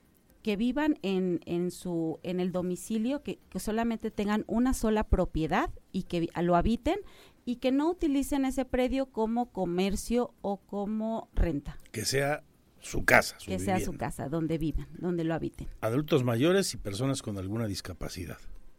que 0.42 0.56
vivan 0.56 0.98
en, 1.02 1.40
en, 1.46 1.70
su, 1.70 2.20
en 2.22 2.40
el 2.40 2.52
domicilio, 2.52 3.22
que, 3.22 3.38
que 3.50 3.60
solamente 3.60 4.10
tengan 4.10 4.44
una 4.46 4.74
sola 4.74 5.04
propiedad 5.04 5.70
y 5.92 6.04
que 6.04 6.28
lo 6.42 6.56
habiten 6.56 6.98
y 7.44 7.56
que 7.56 7.72
no 7.72 7.90
utilicen 7.90 8.44
ese 8.44 8.64
predio 8.64 9.06
como 9.06 9.52
comercio 9.52 10.34
o 10.42 10.58
como 10.58 11.30
renta. 11.34 11.78
Que 11.92 12.04
sea 12.04 12.44
su 12.80 13.04
casa. 13.04 13.38
Su 13.38 13.46
que 13.46 13.56
vivienda. 13.56 13.78
sea 13.78 13.86
su 13.86 13.96
casa, 13.96 14.28
donde 14.28 14.58
vivan, 14.58 14.88
donde 14.98 15.24
lo 15.24 15.34
habiten. 15.34 15.66
Adultos 15.80 16.24
mayores 16.24 16.74
y 16.74 16.76
personas 16.76 17.22
con 17.22 17.38
alguna 17.38 17.66
discapacidad. 17.66 18.38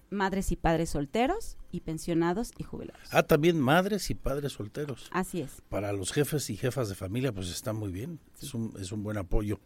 Madres 0.10 0.51
y 0.51 0.55
padres 0.55 0.89
solteros 0.89 1.57
y 1.72 1.82
pensionados 1.82 2.51
y 2.57 2.64
jubilados. 2.64 3.01
Ah, 3.12 3.24
también 3.24 3.60
madres 3.60 4.10
y 4.10 4.16
padres 4.16 4.53
solteros. 4.53 5.10
Así 5.12 5.41
es. 5.41 5.62
Para 5.70 5.93
los 5.93 6.12
jefes 6.12 6.49
y 6.49 6.57
jefas 6.57 6.89
de 6.89 6.95
familia, 6.95 7.32
pues 7.32 7.49
está 7.49 7.74
muy 7.74 7.91
bien. 7.91 8.20
Sí. 8.36 8.47
Es, 8.47 8.53
un, 8.53 8.74
es 8.80 8.91
un 8.91 9.03
buen 9.03 9.18
apoyo. 9.18 9.60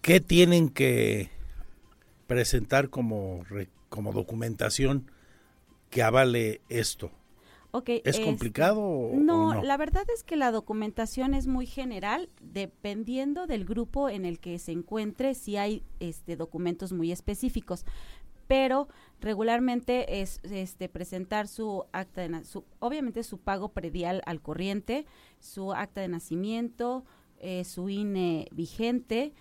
¿Qué 0.00 0.20
tienen 0.20 0.68
que 0.68 1.30
presentar 2.26 2.90
como, 2.90 3.44
como 3.88 4.12
documentación 4.12 5.10
que 5.90 6.02
avale 6.02 6.60
esto? 6.68 7.10
Okay, 7.70 8.00
¿Es 8.06 8.18
complicado 8.18 8.80
o 8.80 9.14
no, 9.14 9.52
no, 9.52 9.62
la 9.62 9.76
verdad 9.76 10.04
es 10.14 10.24
que 10.24 10.36
la 10.36 10.50
documentación 10.50 11.34
es 11.34 11.46
muy 11.46 11.66
general, 11.66 12.30
dependiendo 12.40 13.46
del 13.46 13.66
grupo 13.66 14.08
en 14.08 14.24
el 14.24 14.38
que 14.38 14.58
se 14.58 14.72
encuentre, 14.72 15.34
si 15.34 15.58
hay 15.58 15.82
este, 16.00 16.36
documentos 16.36 16.94
muy 16.94 17.12
específicos, 17.12 17.84
pero 18.48 18.88
regularmente 19.20 20.20
es 20.20 20.40
este, 20.42 20.88
presentar 20.88 21.46
su 21.46 21.84
acta 21.92 22.26
de 22.26 22.44
su, 22.44 22.64
obviamente 22.80 23.22
su 23.22 23.38
pago 23.38 23.68
predial 23.68 24.22
al 24.26 24.40
corriente, 24.40 25.06
su 25.38 25.72
acta 25.72 26.00
de 26.00 26.08
nacimiento, 26.08 27.04
eh, 27.38 27.64
su 27.64 27.88
INE 27.88 28.48
vigente, 28.50 29.32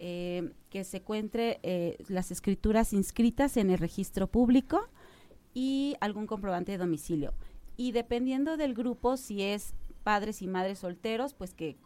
eh, 0.00 0.50
que 0.70 0.82
se 0.82 0.96
encuentre 0.96 1.60
eh, 1.62 1.96
las 2.08 2.32
escrituras 2.32 2.92
inscritas 2.92 3.56
en 3.56 3.70
el 3.70 3.78
registro 3.78 4.26
público 4.26 4.88
y 5.52 5.94
algún 6.00 6.26
comprobante 6.26 6.72
de 6.72 6.78
domicilio. 6.78 7.34
Y 7.76 7.92
dependiendo 7.92 8.56
del 8.56 8.74
grupo, 8.74 9.16
si 9.16 9.42
es 9.42 9.74
padres 10.02 10.42
y 10.42 10.48
madres 10.48 10.80
solteros, 10.80 11.34
pues 11.34 11.54
que 11.54 11.76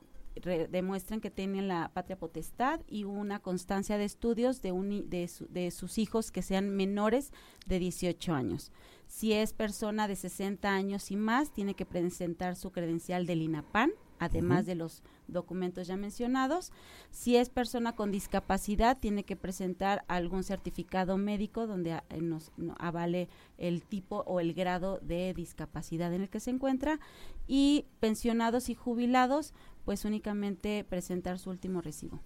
demuestren 0.40 1.20
que 1.20 1.30
tienen 1.30 1.68
la 1.68 1.90
patria 1.92 2.18
potestad 2.18 2.80
y 2.86 3.04
una 3.04 3.40
constancia 3.40 3.98
de 3.98 4.04
estudios 4.04 4.62
de, 4.62 4.72
un, 4.72 5.08
de, 5.10 5.28
su- 5.28 5.46
de 5.48 5.70
sus 5.70 5.98
hijos 5.98 6.30
que 6.30 6.42
sean 6.42 6.70
menores 6.70 7.32
de 7.66 7.78
18 7.78 8.32
años. 8.34 8.72
Si 9.06 9.32
es 9.32 9.52
persona 9.52 10.06
de 10.08 10.16
60 10.16 10.68
años 10.70 11.10
y 11.10 11.16
más, 11.16 11.52
tiene 11.52 11.74
que 11.74 11.86
presentar 11.86 12.56
su 12.56 12.70
credencial 12.72 13.26
del 13.26 13.40
INAPAN, 13.42 13.90
además 14.18 14.66
de 14.66 14.74
los 14.74 15.02
documentos 15.28 15.86
ya 15.86 15.96
mencionados. 15.96 16.72
Si 17.10 17.36
es 17.36 17.48
persona 17.50 17.94
con 17.94 18.10
discapacidad, 18.10 18.98
tiene 18.98 19.22
que 19.24 19.36
presentar 19.36 20.04
algún 20.08 20.42
certificado 20.42 21.16
médico 21.16 21.66
donde 21.66 21.92
a- 21.92 22.04
eh, 22.10 22.20
nos 22.20 22.50
no- 22.56 22.74
avale 22.78 23.28
el 23.58 23.82
tipo 23.82 24.24
o 24.26 24.40
el 24.40 24.52
grado 24.54 24.98
de 25.02 25.32
discapacidad 25.34 26.12
en 26.12 26.22
el 26.22 26.28
que 26.28 26.40
se 26.40 26.50
encuentra. 26.50 26.98
Y 27.46 27.86
pensionados 28.00 28.68
y 28.68 28.74
jubilados, 28.74 29.54
pues 29.88 30.04
únicamente 30.04 30.84
presentar 30.86 31.38
su 31.38 31.48
último 31.48 31.80
recibo. 31.80 32.20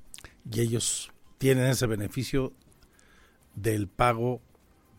Y 0.50 0.62
ellos 0.62 1.12
tienen 1.38 1.66
ese 1.66 1.86
beneficio 1.86 2.52
del 3.54 3.86
pago 3.86 4.40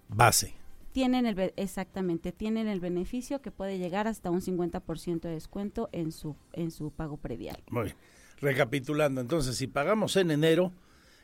base. 0.08 0.56
Tienen 0.94 1.26
el 1.26 1.52
exactamente, 1.58 2.32
tienen 2.32 2.70
el 2.70 2.80
beneficio 2.80 3.42
que 3.42 3.52
puede 3.52 3.80
llegar 3.80 4.08
hasta 4.08 4.30
un 4.30 4.40
50% 4.40 5.20
de 5.20 5.32
descuento 5.32 5.90
en 5.92 6.14
su 6.14 6.38
en 6.54 6.72
su 6.72 6.92
pago 6.92 7.18
predial. 7.18 7.62
Muy 7.70 7.84
bien. 7.84 7.98
Recapitulando, 8.40 9.20
entonces, 9.20 9.58
si 9.58 9.68
pagamos 9.68 10.16
en 10.16 10.32
enero 10.32 10.72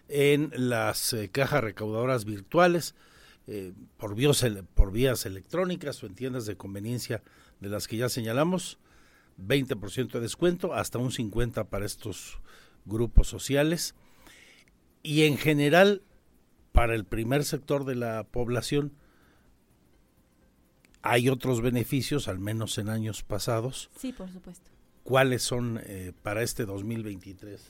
en 0.09 0.51
las 0.53 1.13
eh, 1.13 1.29
cajas 1.29 1.63
recaudadoras 1.63 2.25
virtuales, 2.25 2.95
eh, 3.47 3.71
por, 3.95 4.13
vías, 4.13 4.45
por 4.75 4.91
vías 4.91 5.25
electrónicas 5.25 6.03
o 6.03 6.05
en 6.05 6.15
tiendas 6.15 6.45
de 6.45 6.57
conveniencia 6.57 7.23
de 7.61 7.69
las 7.69 7.87
que 7.87 7.95
ya 7.95 8.09
señalamos, 8.09 8.77
20% 9.39 10.11
de 10.11 10.19
descuento, 10.19 10.73
hasta 10.73 10.99
un 10.99 11.11
50% 11.11 11.67
para 11.67 11.85
estos 11.85 12.39
grupos 12.85 13.27
sociales. 13.27 13.95
Y 15.03 15.23
en 15.23 15.37
general, 15.37 16.01
para 16.71 16.95
el 16.95 17.05
primer 17.05 17.43
sector 17.43 17.85
de 17.85 17.95
la 17.95 18.25
población, 18.25 18.93
hay 21.01 21.29
otros 21.29 21.61
beneficios, 21.61 22.27
al 22.27 22.39
menos 22.39 22.77
en 22.77 22.89
años 22.89 23.23
pasados. 23.23 23.89
Sí, 23.97 24.11
por 24.11 24.29
supuesto. 24.29 24.69
¿Cuáles 25.03 25.43
son 25.43 25.79
eh, 25.85 26.13
para 26.21 26.43
este 26.43 26.65
2023? 26.65 27.61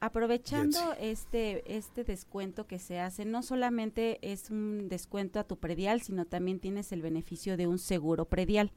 Aprovechando 0.00 0.78
este 1.00 1.76
este 1.76 2.04
descuento 2.04 2.66
que 2.66 2.78
se 2.78 3.00
hace, 3.00 3.24
no 3.24 3.42
solamente 3.42 4.18
es 4.20 4.50
un 4.50 4.88
descuento 4.88 5.40
a 5.40 5.44
tu 5.44 5.58
predial, 5.58 6.02
sino 6.02 6.26
también 6.26 6.60
tienes 6.60 6.92
el 6.92 7.00
beneficio 7.00 7.56
de 7.56 7.66
un 7.66 7.78
seguro 7.78 8.26
predial. 8.26 8.70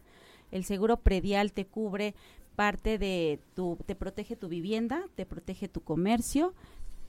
El 0.52 0.64
seguro 0.64 0.98
predial 0.98 1.52
te 1.54 1.66
cubre 1.66 2.16
parte 2.56 2.98
de 2.98 3.40
tu, 3.56 3.78
te 3.86 3.96
protege 3.96 4.36
tu 4.36 4.48
vivienda, 4.48 5.04
te 5.16 5.26
protege 5.26 5.68
tu 5.68 5.82
comercio, 5.82 6.54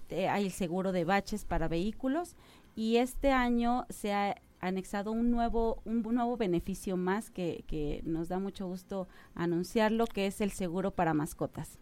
te- 0.08 0.28
hay 0.28 0.44
el 0.46 0.52
seguro 0.52 0.92
de 0.92 1.04
baches 1.04 1.44
para 1.44 1.68
vehículos 1.68 2.34
y 2.76 2.96
este 2.96 3.32
año 3.32 3.86
se 3.88 4.12
ha 4.12 4.36
anexado 4.60 5.12
un 5.12 5.30
nuevo 5.30 5.80
un 5.84 6.02
nuevo 6.02 6.36
beneficio 6.36 6.96
más 6.96 7.30
que, 7.30 7.64
que 7.68 8.02
nos 8.04 8.28
da 8.28 8.38
mucho 8.40 8.66
gusto 8.66 9.06
anunciarlo, 9.34 10.06
que 10.06 10.26
es 10.26 10.40
el 10.40 10.50
seguro 10.50 10.90
para 10.90 11.14
mascotas. 11.14 11.78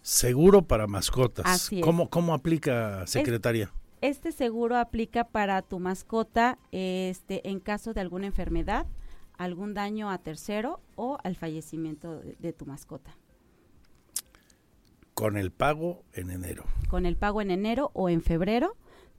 Seguro 0.00 0.62
para 0.62 0.86
mascotas. 0.86 1.44
Así 1.46 1.80
es. 1.80 1.84
¿Cómo, 1.84 2.08
¿Cómo 2.08 2.32
aplica, 2.34 3.06
secretaria? 3.06 3.72
Este 4.00 4.32
seguro 4.32 4.76
aplica 4.76 5.24
para 5.24 5.60
tu 5.60 5.80
mascota 5.80 6.56
este, 6.72 7.48
en 7.50 7.58
caso 7.60 7.92
de 7.92 8.00
alguna 8.00 8.26
enfermedad, 8.26 8.86
algún 9.38 9.72
daño 9.74 10.10
a 10.10 10.18
tercero 10.18 10.80
o 10.96 11.18
al 11.24 11.34
fallecimiento 11.36 12.20
de, 12.20 12.36
de 12.38 12.52
tu 12.52 12.66
mascota. 12.66 13.16
Con 15.14 15.36
el 15.36 15.50
pago 15.50 16.04
en 16.12 16.30
enero. 16.30 16.64
Con 16.88 17.04
el 17.06 17.16
pago 17.16 17.40
en 17.42 17.50
enero 17.50 17.90
o 17.94 18.08
en 18.08 18.22
febrero 18.22 18.76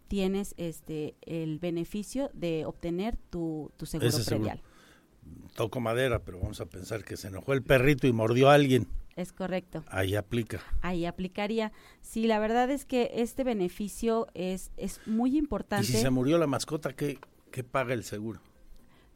tienes 0.07 0.53
este 0.57 1.15
el 1.21 1.59
beneficio 1.59 2.29
de 2.33 2.65
obtener 2.65 3.17
tu, 3.29 3.71
tu 3.77 3.85
seguro 3.85 4.07
Ese 4.09 4.23
seguro. 4.23 4.45
predial. 4.51 4.63
Toco 5.55 5.79
madera, 5.81 6.19
pero 6.23 6.39
vamos 6.39 6.61
a 6.61 6.65
pensar 6.65 7.03
que 7.03 7.17
se 7.17 7.27
enojó 7.27 7.53
el 7.53 7.61
perrito 7.63 8.07
y 8.07 8.13
mordió 8.13 8.49
a 8.49 8.53
alguien. 8.53 8.87
Es 9.17 9.33
correcto. 9.33 9.83
Ahí 9.89 10.15
aplica. 10.15 10.61
Ahí 10.81 11.05
aplicaría. 11.05 11.73
Sí, 12.01 12.25
la 12.25 12.39
verdad 12.39 12.71
es 12.71 12.85
que 12.85 13.11
este 13.15 13.43
beneficio 13.43 14.27
es, 14.33 14.71
es 14.77 15.01
muy 15.05 15.31
Y 15.35 15.37
importante. 15.37 15.85
si 15.85 15.93
se 15.97 16.09
murió 16.09 16.37
la 16.37 16.47
mascota, 16.47 16.93
¿qué, 16.93 17.19
qué 17.51 17.65
paga 17.65 17.93
el 17.93 18.05
seguro? 18.05 18.39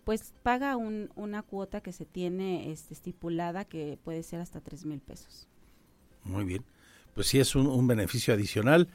Pues 0.04 0.34
paga 0.44 0.76
un, 0.76 1.10
una 1.16 1.44
cuota 1.44 1.82
que 1.82 1.92
se 1.92 2.06
tiene 2.06 2.72
este, 2.72 2.94
estipulada 2.94 3.66
que 3.66 3.98
puede 4.04 4.24
ser 4.24 4.42
hasta 4.42 4.62
tres 4.62 4.86
mil 4.86 5.00
pesos. 5.00 5.48
Muy 6.24 6.46
bien. 6.46 6.66
Pues 7.14 7.28
sí 7.28 7.40
es 7.40 7.56
un, 7.56 7.68
un 7.68 7.88
beneficio 7.88 8.34
adicional. 8.34 8.90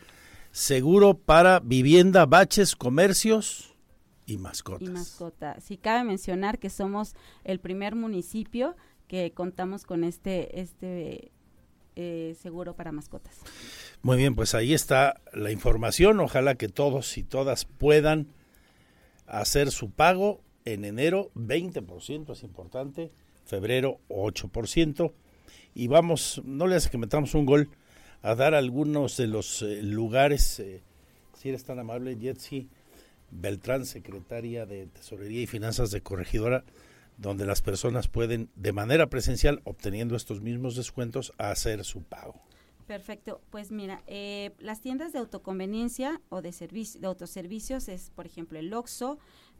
Seguro 0.50 1.14
para 1.14 1.60
vivienda, 1.60 2.26
baches, 2.26 2.74
comercios 2.74 3.74
y 4.26 4.38
mascotas. 4.38 4.88
Y 4.88 4.90
mascota. 4.90 5.60
Sí, 5.60 5.76
cabe 5.76 6.04
mencionar 6.04 6.58
que 6.58 6.70
somos 6.70 7.14
el 7.44 7.60
primer 7.60 7.94
municipio 7.94 8.76
que 9.06 9.32
contamos 9.32 9.84
con 9.84 10.04
este, 10.04 10.60
este 10.60 11.32
eh, 11.96 12.36
seguro 12.40 12.76
para 12.76 12.92
mascotas. 12.92 13.40
Muy 14.02 14.18
bien, 14.18 14.34
pues 14.34 14.54
ahí 14.54 14.74
está 14.74 15.20
la 15.32 15.50
información. 15.50 16.20
Ojalá 16.20 16.54
que 16.54 16.68
todos 16.68 17.18
y 17.18 17.24
todas 17.24 17.64
puedan 17.64 18.28
hacer 19.26 19.70
su 19.70 19.90
pago 19.90 20.40
en 20.72 20.84
enero 20.84 21.30
20%, 21.34 22.32
es 22.32 22.42
importante, 22.42 23.10
febrero 23.44 24.00
8%. 24.08 25.12
Y 25.74 25.88
vamos, 25.88 26.42
no 26.44 26.66
le 26.66 26.76
hace 26.76 26.90
que 26.90 26.98
metamos 26.98 27.34
un 27.34 27.46
gol, 27.46 27.70
a 28.22 28.34
dar 28.34 28.54
algunos 28.54 29.16
de 29.16 29.26
los 29.26 29.62
eh, 29.62 29.82
lugares, 29.82 30.58
eh, 30.60 30.82
si 31.34 31.50
eres 31.50 31.64
tan 31.64 31.78
amable, 31.78 32.16
Jetsi 32.16 32.68
Beltrán, 33.30 33.86
secretaria 33.86 34.66
de 34.66 34.86
Tesorería 34.86 35.42
y 35.42 35.46
Finanzas 35.46 35.90
de 35.90 36.00
Corregidora, 36.00 36.64
donde 37.16 37.46
las 37.46 37.62
personas 37.62 38.08
pueden, 38.08 38.48
de 38.56 38.72
manera 38.72 39.08
presencial, 39.08 39.60
obteniendo 39.64 40.16
estos 40.16 40.40
mismos 40.40 40.76
descuentos, 40.76 41.32
hacer 41.38 41.84
su 41.84 42.02
pago. 42.02 42.34
Perfecto, 42.86 43.42
pues 43.50 43.70
mira, 43.70 44.02
eh, 44.06 44.52
las 44.60 44.80
tiendas 44.80 45.12
de 45.12 45.18
autoconveniencia 45.18 46.22
o 46.30 46.40
de, 46.40 46.52
servicio, 46.52 46.98
de 47.02 47.06
autoservicios 47.06 47.86
es, 47.88 48.10
por 48.14 48.24
ejemplo, 48.24 48.58
el 48.58 48.72
Oxxo, 48.72 49.18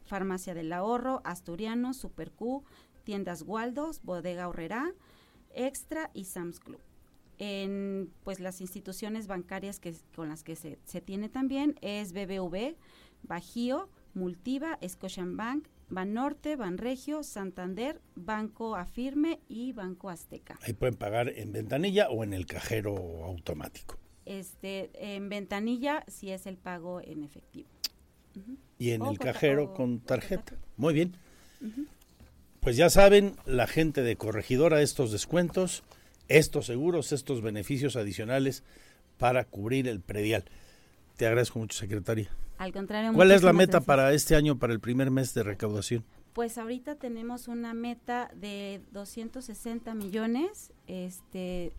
Farmacia 0.09 0.53
del 0.53 0.73
Ahorro, 0.73 1.21
Asturiano, 1.23 1.93
Super 1.93 2.31
Q, 2.31 2.65
Tiendas 3.03 3.43
Waldos, 3.43 4.01
Bodega 4.03 4.47
Horrera, 4.47 4.93
Extra 5.53 6.09
y 6.13 6.25
Sam's 6.25 6.59
Club. 6.59 6.81
En 7.37 8.11
pues 8.25 8.41
las 8.41 8.59
instituciones 8.59 9.27
bancarias 9.27 9.79
que, 9.79 9.95
con 10.13 10.27
las 10.27 10.43
que 10.43 10.57
se, 10.57 10.79
se 10.83 10.99
tiene 10.99 11.29
también 11.29 11.75
es 11.81 12.11
BBV, 12.11 12.75
Bajío, 13.23 13.89
Multiva, 14.13 14.77
Scotiabank, 14.85 15.67
Banorte, 15.89 16.55
Banregio, 16.55 17.23
Santander, 17.23 18.01
Banco 18.15 18.75
Afirme 18.75 19.39
y 19.47 19.73
Banco 19.73 20.09
Azteca. 20.09 20.59
Ahí 20.63 20.73
pueden 20.73 20.95
pagar 20.95 21.29
en 21.29 21.51
ventanilla 21.51 22.09
o 22.09 22.23
en 22.23 22.33
el 22.33 22.45
cajero 22.45 23.23
automático. 23.23 23.97
Este, 24.25 24.91
en 25.15 25.29
ventanilla 25.29 26.03
si 26.07 26.31
es 26.31 26.45
el 26.45 26.57
pago 26.57 26.99
en 27.01 27.23
efectivo. 27.23 27.69
Y 28.77 28.91
en 28.91 29.01
O 29.01 29.11
el 29.11 29.17
con 29.17 29.27
cajero 29.27 29.63
o- 29.65 29.73
con 29.73 29.95
o 29.95 29.99
tarjeta. 29.99 30.53
Muy 30.77 30.93
bien. 30.93 31.15
Pues 32.61 32.75
ya 32.77 32.89
saben, 32.89 33.35
la 33.45 33.67
gente 33.67 34.01
de 34.01 34.15
Corregidora, 34.15 34.81
estos 34.81 35.11
descuentos, 35.11 35.83
estos 36.27 36.65
seguros, 36.65 37.11
estos 37.11 37.41
beneficios 37.41 37.95
adicionales 37.95 38.63
para 39.17 39.45
cubrir 39.45 39.87
el 39.87 40.01
predial. 40.01 40.45
Te 41.17 41.25
agradezco 41.27 41.59
mucho, 41.59 41.77
secretaria. 41.77 42.29
Al 42.57 42.71
contrario, 42.73 43.13
¿Cuál 43.13 43.31
es 43.31 43.43
la 43.43 43.53
meta 43.53 43.71
gracias. 43.73 43.85
para 43.85 44.13
este 44.13 44.35
año, 44.35 44.57
para 44.59 44.73
el 44.73 44.79
primer 44.81 45.11
mes 45.11 45.33
de 45.33 45.43
recaudación? 45.43 46.03
Pues 46.33 46.57
ahorita 46.57 46.95
tenemos 46.95 47.47
una 47.47 47.73
meta 47.73 48.29
de 48.35 48.81
260 48.91 49.93
millones. 49.95 50.71
Este, 50.87 51.71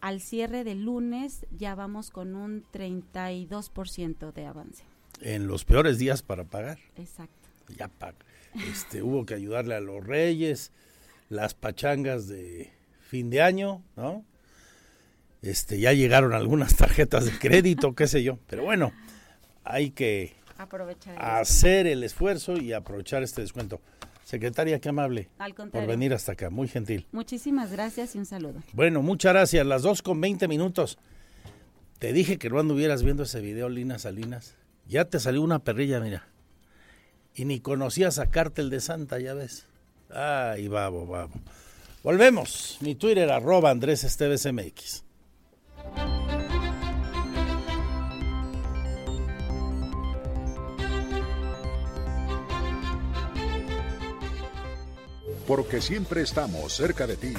al 0.00 0.20
cierre 0.20 0.64
del 0.64 0.84
lunes 0.84 1.46
ya 1.58 1.74
vamos 1.74 2.10
con 2.10 2.34
un 2.34 2.64
32% 2.72 4.32
de 4.32 4.46
avance. 4.46 4.84
En 5.20 5.46
los 5.46 5.64
peores 5.64 5.98
días 5.98 6.22
para 6.22 6.44
pagar. 6.44 6.78
Exacto. 6.96 7.48
Ya 7.76 7.88
paga. 7.88 8.18
Este, 8.70 9.02
hubo 9.02 9.26
que 9.26 9.34
ayudarle 9.34 9.74
a 9.74 9.80
los 9.80 10.04
reyes, 10.06 10.72
las 11.28 11.54
pachangas 11.54 12.28
de 12.28 12.72
fin 13.00 13.30
de 13.30 13.42
año, 13.42 13.82
¿no? 13.96 14.24
Este, 15.42 15.80
ya 15.80 15.92
llegaron 15.92 16.34
algunas 16.34 16.76
tarjetas 16.76 17.24
de 17.24 17.38
crédito, 17.38 17.94
qué 17.94 18.06
sé 18.06 18.22
yo. 18.22 18.38
Pero 18.46 18.64
bueno, 18.64 18.92
hay 19.64 19.90
que 19.90 20.34
Aprovechar 20.58 21.14
el 21.14 21.20
hacer 21.22 21.86
el 21.86 22.04
esfuerzo 22.04 22.58
y 22.58 22.72
aprovechar 22.74 23.22
este 23.22 23.40
descuento. 23.40 23.80
Secretaria, 24.24 24.78
qué 24.78 24.90
amable 24.90 25.28
Al 25.38 25.54
por 25.54 25.86
venir 25.86 26.14
hasta 26.14 26.32
acá, 26.32 26.50
muy 26.50 26.68
gentil. 26.68 27.06
Muchísimas 27.10 27.72
gracias 27.72 28.14
y 28.14 28.18
un 28.18 28.26
saludo. 28.26 28.62
Bueno, 28.74 29.02
muchas 29.02 29.32
gracias. 29.32 29.66
Las 29.66 29.82
dos 29.82 30.02
con 30.02 30.20
20 30.20 30.46
minutos. 30.48 30.98
Te 31.98 32.12
dije 32.12 32.38
que 32.38 32.48
no 32.48 32.60
anduvieras 32.60 33.02
viendo 33.02 33.24
ese 33.24 33.40
video, 33.40 33.68
Lina 33.68 33.98
Salinas. 33.98 34.54
Ya 34.90 35.04
te 35.04 35.20
salió 35.20 35.42
una 35.42 35.60
perrilla, 35.60 36.00
mira. 36.00 36.26
Y 37.36 37.44
ni 37.44 37.60
conocías 37.60 38.18
a 38.18 38.28
Cártel 38.28 38.70
de 38.70 38.80
Santa, 38.80 39.20
ya 39.20 39.34
ves. 39.34 39.64
Ay, 40.12 40.66
babo, 40.66 41.06
babo. 41.06 41.30
Volvemos. 42.02 42.76
Mi 42.80 42.96
Twitter, 42.96 43.30
arroba 43.30 43.70
Andrés 43.70 44.02
EstevesMX. 44.02 45.04
Porque 55.46 55.80
siempre 55.80 56.22
estamos 56.22 56.72
cerca 56.72 57.06
de 57.06 57.16
ti. 57.16 57.34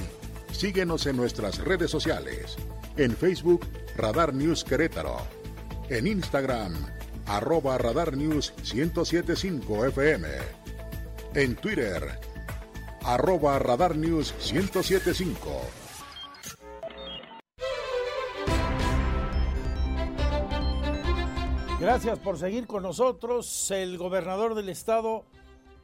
Síguenos 0.53 1.05
en 1.05 1.17
nuestras 1.17 1.57
redes 1.57 1.91
sociales. 1.91 2.55
En 2.95 3.13
Facebook, 3.13 3.67
Radar 3.97 4.33
News 4.33 4.63
Querétaro. 4.63 5.17
En 5.89 6.07
Instagram, 6.07 7.00
arroba 7.25 7.77
Radar 7.77 8.15
News 8.15 8.53
1075 8.73 9.85
FM. 9.87 10.27
En 11.35 11.55
Twitter, 11.55 12.19
arroba 13.03 13.57
Radar 13.59 13.95
News 13.95 14.33
1075. 14.51 15.61
Gracias 21.79 22.19
por 22.19 22.37
seguir 22.37 22.67
con 22.67 22.83
nosotros. 22.83 23.71
El 23.71 23.97
gobernador 23.97 24.53
del 24.53 24.69
estado 24.69 25.25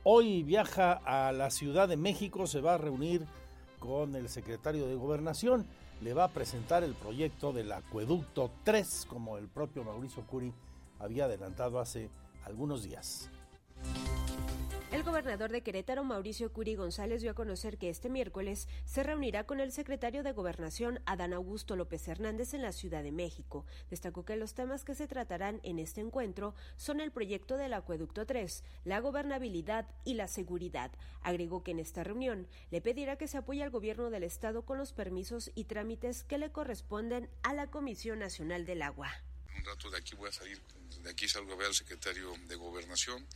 hoy 0.03 0.43
viaja 0.43 0.93
a 0.93 1.31
la 1.31 1.49
Ciudad 1.49 1.87
de 1.87 1.97
México, 1.97 2.45
se 2.45 2.61
va 2.61 2.75
a 2.75 2.77
reunir 2.77 3.25
con 3.79 4.15
el 4.15 4.29
secretario 4.29 4.87
de 4.87 4.95
Gobernación, 4.95 5.65
le 6.01 6.13
va 6.13 6.25
a 6.25 6.29
presentar 6.29 6.83
el 6.83 6.93
proyecto 6.93 7.51
del 7.51 7.71
acueducto 7.71 8.51
3, 8.63 9.07
como 9.09 9.37
el 9.37 9.47
propio 9.47 9.83
Mauricio 9.83 10.23
Curi 10.27 10.53
había 10.99 11.25
adelantado 11.25 11.79
hace 11.79 12.09
algunos 12.43 12.83
días. 12.83 13.29
El 14.89 15.03
gobernador 15.03 15.51
de 15.51 15.63
Querétaro, 15.63 16.05
Mauricio 16.05 16.53
Curi 16.53 16.75
González, 16.75 17.21
dio 17.21 17.31
a 17.31 17.35
conocer 17.35 17.77
que 17.77 17.89
este 17.89 18.09
miércoles 18.09 18.69
se 18.85 19.03
reunirá 19.03 19.43
con 19.43 19.59
el 19.59 19.73
secretario 19.73 20.23
de 20.23 20.31
Gobernación, 20.31 21.01
Adán 21.05 21.33
Augusto 21.33 21.75
López 21.75 22.07
Hernández, 22.07 22.53
en 22.53 22.61
la 22.61 22.71
Ciudad 22.71 23.03
de 23.03 23.11
México. 23.11 23.65
Destacó 23.89 24.23
que 24.23 24.37
los 24.37 24.53
temas 24.53 24.85
que 24.85 24.95
se 24.95 25.05
tratarán 25.05 25.59
en 25.63 25.79
este 25.79 25.99
encuentro 25.99 26.55
son 26.77 27.01
el 27.01 27.11
proyecto 27.11 27.57
del 27.57 27.73
Acueducto 27.73 28.25
3, 28.25 28.63
la 28.85 29.01
gobernabilidad 29.01 29.87
y 30.05 30.13
la 30.13 30.29
seguridad. 30.29 30.91
Agregó 31.21 31.63
que 31.63 31.71
en 31.71 31.79
esta 31.79 32.05
reunión 32.05 32.47
le 32.71 32.79
pedirá 32.79 33.17
que 33.17 33.27
se 33.27 33.39
apoye 33.39 33.63
al 33.63 33.71
gobierno 33.71 34.09
del 34.09 34.23
Estado 34.23 34.63
con 34.63 34.77
los 34.77 34.93
permisos 34.93 35.51
y 35.53 35.65
trámites 35.65 36.23
que 36.23 36.37
le 36.37 36.53
corresponden 36.53 37.29
a 37.43 37.53
la 37.53 37.67
Comisión 37.67 38.19
Nacional 38.19 38.65
del 38.65 38.81
Agua. 38.81 39.09
Rato 39.67 39.89
de 39.89 39.97
aquí 39.97 40.15
voy 40.15 40.29
a 40.29 40.31
salir, 40.31 40.61
de 41.01 41.09
aquí 41.09 41.27
salgo 41.27 41.51
a 41.51 41.57
ver 41.57 41.67
al 41.67 41.75
secretario 41.75 42.33
de 42.47 42.55
Gobernación 42.55 43.27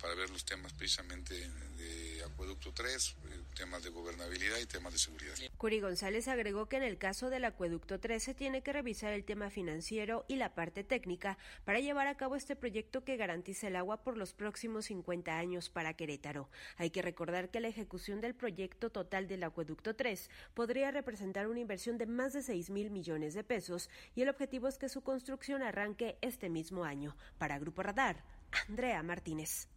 para 0.00 0.14
ver 0.14 0.30
los 0.30 0.44
temas 0.44 0.72
precisamente 0.72 1.34
de 1.34 2.22
Acueducto 2.24 2.72
3, 2.72 3.16
eh, 3.30 3.42
temas 3.54 3.82
de 3.82 3.90
gobernabilidad 3.90 4.58
y 4.58 4.66
temas 4.66 4.92
de 4.92 4.98
seguridad. 4.98 5.34
Curi 5.56 5.80
González 5.80 6.28
agregó 6.28 6.68
que 6.68 6.76
en 6.76 6.82
el 6.82 6.98
caso 6.98 7.30
del 7.30 7.44
Acueducto 7.44 7.98
3 8.00 8.22
se 8.22 8.34
tiene 8.34 8.62
que 8.62 8.72
revisar 8.72 9.12
el 9.12 9.24
tema 9.24 9.50
financiero 9.50 10.24
y 10.28 10.36
la 10.36 10.54
parte 10.54 10.84
técnica 10.84 11.38
para 11.64 11.80
llevar 11.80 12.06
a 12.06 12.16
cabo 12.16 12.36
este 12.36 12.56
proyecto 12.56 13.04
que 13.04 13.16
garantice 13.16 13.68
el 13.68 13.76
agua 13.76 14.02
por 14.02 14.16
los 14.16 14.34
próximos 14.34 14.86
50 14.86 15.36
años 15.36 15.70
para 15.70 15.94
Querétaro. 15.94 16.50
Hay 16.76 16.90
que 16.90 17.02
recordar 17.02 17.50
que 17.50 17.60
la 17.60 17.68
ejecución 17.68 18.20
del 18.20 18.34
proyecto 18.34 18.90
total 18.90 19.28
del 19.28 19.44
Acueducto 19.44 19.94
3 19.94 20.30
podría 20.54 20.90
representar 20.90 21.46
una 21.48 21.60
inversión 21.60 21.98
de 21.98 22.06
más 22.06 22.32
de 22.32 22.42
6 22.42 22.70
mil 22.70 22.90
millones 22.90 23.34
de 23.34 23.44
pesos 23.44 23.88
y 24.14 24.22
el 24.22 24.28
objetivo 24.28 24.68
es 24.68 24.78
que 24.78 24.88
su 24.88 25.02
construcción 25.02 25.62
arranque 25.62 26.18
este 26.20 26.48
mismo 26.48 26.84
año. 26.84 27.16
Para 27.38 27.58
Grupo 27.58 27.82
Radar, 27.82 28.22
Andrea 28.68 29.02
Martínez. 29.02 29.68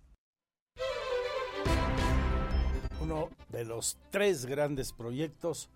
Uno 3.02 3.30
de 3.48 3.64
los 3.64 3.98
tres 4.12 4.46
grandes 4.46 4.92
proyectos 4.92 5.70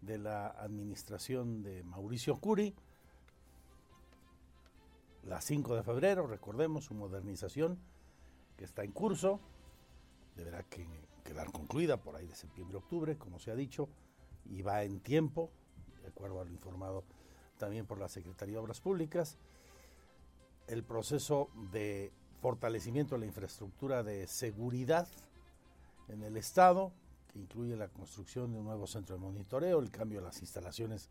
de 0.00 0.18
la 0.18 0.48
administración 0.48 1.62
de 1.62 1.84
Mauricio 1.84 2.36
Curi, 2.40 2.74
la 5.22 5.40
5 5.40 5.76
de 5.76 5.82
febrero, 5.84 6.26
recordemos 6.26 6.86
su 6.86 6.94
modernización 6.94 7.78
que 8.56 8.64
está 8.64 8.82
en 8.82 8.90
curso, 8.90 9.38
deberá 10.34 10.64
que 10.64 10.86
quedar 11.24 11.52
concluida 11.52 11.98
por 11.98 12.16
ahí 12.16 12.26
de 12.26 12.34
septiembre-octubre, 12.34 13.16
como 13.16 13.38
se 13.38 13.52
ha 13.52 13.54
dicho, 13.54 13.88
y 14.44 14.62
va 14.62 14.82
en 14.82 14.98
tiempo, 14.98 15.50
de 16.02 16.08
acuerdo 16.08 16.40
a 16.40 16.44
lo 16.44 16.50
informado 16.50 17.04
también 17.58 17.86
por 17.86 18.00
la 18.00 18.08
Secretaría 18.08 18.54
de 18.54 18.60
Obras 18.60 18.80
Públicas. 18.80 19.38
El 20.66 20.82
proceso 20.82 21.48
de 21.70 22.12
fortalecimiento 22.40 23.14
de 23.14 23.20
la 23.20 23.26
infraestructura 23.26 24.02
de 24.02 24.26
seguridad 24.26 25.06
en 26.08 26.22
el 26.22 26.36
Estado, 26.36 26.92
que 27.32 27.38
incluye 27.38 27.76
la 27.76 27.88
construcción 27.88 28.52
de 28.52 28.58
un 28.58 28.64
nuevo 28.66 28.86
centro 28.86 29.16
de 29.16 29.22
monitoreo, 29.22 29.78
el 29.78 29.90
cambio 29.90 30.20
de 30.20 30.26
las 30.26 30.40
instalaciones 30.40 31.08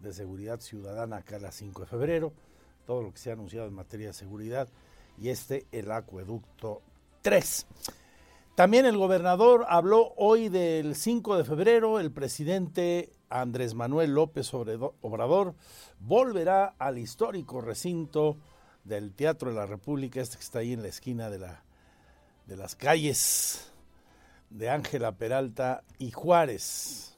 de 0.00 0.12
seguridad 0.12 0.60
ciudadana 0.60 1.18
acá 1.18 1.36
a 1.36 1.40
las 1.40 1.54
5 1.56 1.82
de 1.82 1.86
febrero, 1.86 2.32
todo 2.86 3.02
lo 3.02 3.12
que 3.12 3.18
se 3.18 3.30
ha 3.30 3.34
anunciado 3.34 3.68
en 3.68 3.74
materia 3.74 4.08
de 4.08 4.14
seguridad 4.14 4.68
y 5.18 5.28
este 5.28 5.66
el 5.70 5.90
acueducto 5.92 6.82
3. 7.22 7.66
También 8.54 8.84
el 8.84 8.98
gobernador 8.98 9.64
habló 9.68 10.12
hoy 10.16 10.48
del 10.48 10.94
5 10.94 11.38
de 11.38 11.44
febrero, 11.44 12.00
el 12.00 12.10
presidente 12.10 13.12
Andrés 13.30 13.74
Manuel 13.74 14.14
López 14.14 14.52
Obrador 14.52 15.54
volverá 16.00 16.74
al 16.78 16.98
histórico 16.98 17.60
recinto 17.60 18.36
del 18.84 19.14
Teatro 19.14 19.50
de 19.50 19.56
la 19.56 19.66
República, 19.66 20.20
este 20.20 20.36
que 20.36 20.42
está 20.42 20.58
ahí 20.58 20.72
en 20.72 20.82
la 20.82 20.88
esquina 20.88 21.30
de, 21.30 21.38
la, 21.38 21.62
de 22.46 22.56
las 22.56 22.74
calles 22.74 23.71
de 24.52 24.70
Ángela 24.70 25.12
Peralta 25.12 25.82
y 25.98 26.10
Juárez. 26.10 27.11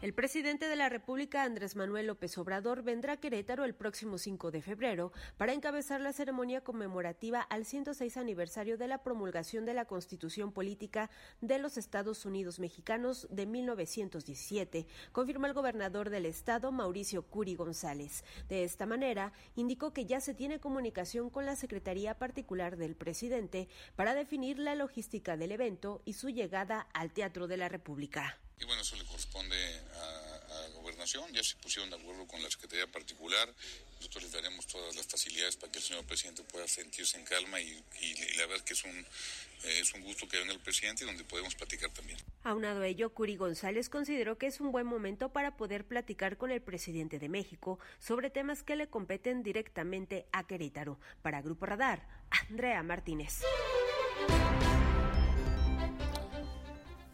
El 0.00 0.14
presidente 0.14 0.68
de 0.68 0.76
la 0.76 0.88
República, 0.88 1.42
Andrés 1.42 1.74
Manuel 1.74 2.06
López 2.06 2.38
Obrador, 2.38 2.84
vendrá 2.84 3.14
a 3.14 3.16
Querétaro 3.16 3.64
el 3.64 3.74
próximo 3.74 4.16
5 4.16 4.52
de 4.52 4.62
febrero 4.62 5.10
para 5.36 5.52
encabezar 5.52 6.00
la 6.00 6.12
ceremonia 6.12 6.60
conmemorativa 6.60 7.40
al 7.40 7.64
106 7.64 8.16
aniversario 8.16 8.78
de 8.78 8.86
la 8.86 9.02
promulgación 9.02 9.64
de 9.64 9.74
la 9.74 9.86
Constitución 9.86 10.52
Política 10.52 11.10
de 11.40 11.58
los 11.58 11.76
Estados 11.76 12.24
Unidos 12.26 12.60
Mexicanos 12.60 13.26
de 13.28 13.46
1917, 13.46 14.86
confirmó 15.10 15.46
el 15.46 15.54
gobernador 15.54 16.10
del 16.10 16.26
estado, 16.26 16.70
Mauricio 16.70 17.22
Curi 17.22 17.56
González. 17.56 18.22
De 18.48 18.62
esta 18.62 18.86
manera, 18.86 19.32
indicó 19.56 19.92
que 19.92 20.06
ya 20.06 20.20
se 20.20 20.32
tiene 20.32 20.60
comunicación 20.60 21.28
con 21.28 21.44
la 21.44 21.56
Secretaría 21.56 22.16
Particular 22.16 22.76
del 22.76 22.94
presidente 22.94 23.68
para 23.96 24.14
definir 24.14 24.60
la 24.60 24.76
logística 24.76 25.36
del 25.36 25.50
evento 25.50 26.02
y 26.04 26.12
su 26.12 26.28
llegada 26.28 26.86
al 26.94 27.12
Teatro 27.12 27.48
de 27.48 27.56
la 27.56 27.68
República. 27.68 28.38
Y 28.60 28.64
bueno, 28.64 28.82
eso 28.82 28.96
le 28.96 29.04
corresponde 29.04 29.56
a, 29.94 30.64
a, 30.64 30.68
Gobernación, 30.74 31.32
ya 31.32 31.42
se 31.42 31.56
pusieron 31.56 31.90
de 31.90 31.96
acuerdo 31.96 32.26
con 32.26 32.42
la 32.42 32.50
Secretaría 32.50 32.86
Particular, 32.86 33.52
nosotros 33.98 34.24
les 34.24 34.32
daremos 34.32 34.66
todas 34.66 34.94
las 34.96 35.06
facilidades 35.06 35.56
para 35.56 35.70
que 35.72 35.78
el 35.78 35.84
señor 35.84 36.04
presidente 36.04 36.42
pueda 36.44 36.66
sentirse 36.68 37.18
en 37.18 37.24
calma 37.24 37.60
y, 37.60 37.82
y, 38.00 38.36
la 38.36 38.46
verdad 38.46 38.64
que 38.64 38.74
es 38.74 38.84
un, 38.84 38.96
eh, 38.96 39.80
es 39.80 39.92
un 39.94 40.02
gusto 40.02 40.28
que 40.28 40.38
venga 40.38 40.52
el 40.52 40.60
presidente 40.60 41.04
y 41.04 41.06
donde 41.06 41.24
podemos 41.24 41.54
platicar 41.54 41.92
también. 41.92 42.18
Aunado 42.44 42.82
a 42.82 42.86
ello, 42.86 43.12
Curi 43.12 43.36
González 43.36 43.88
consideró 43.88 44.38
que 44.38 44.46
es 44.46 44.60
un 44.60 44.72
buen 44.72 44.86
momento 44.86 45.30
para 45.30 45.56
poder 45.56 45.84
platicar 45.84 46.36
con 46.36 46.50
el 46.50 46.62
presidente 46.62 47.18
de 47.18 47.28
México 47.28 47.78
sobre 47.98 48.30
temas 48.30 48.62
que 48.62 48.76
le 48.76 48.88
competen 48.88 49.42
directamente 49.42 50.26
a 50.32 50.46
Querétaro. 50.46 50.98
Para 51.22 51.42
Grupo 51.42 51.66
Radar, 51.66 52.06
Andrea 52.30 52.82
Martínez. 52.82 53.40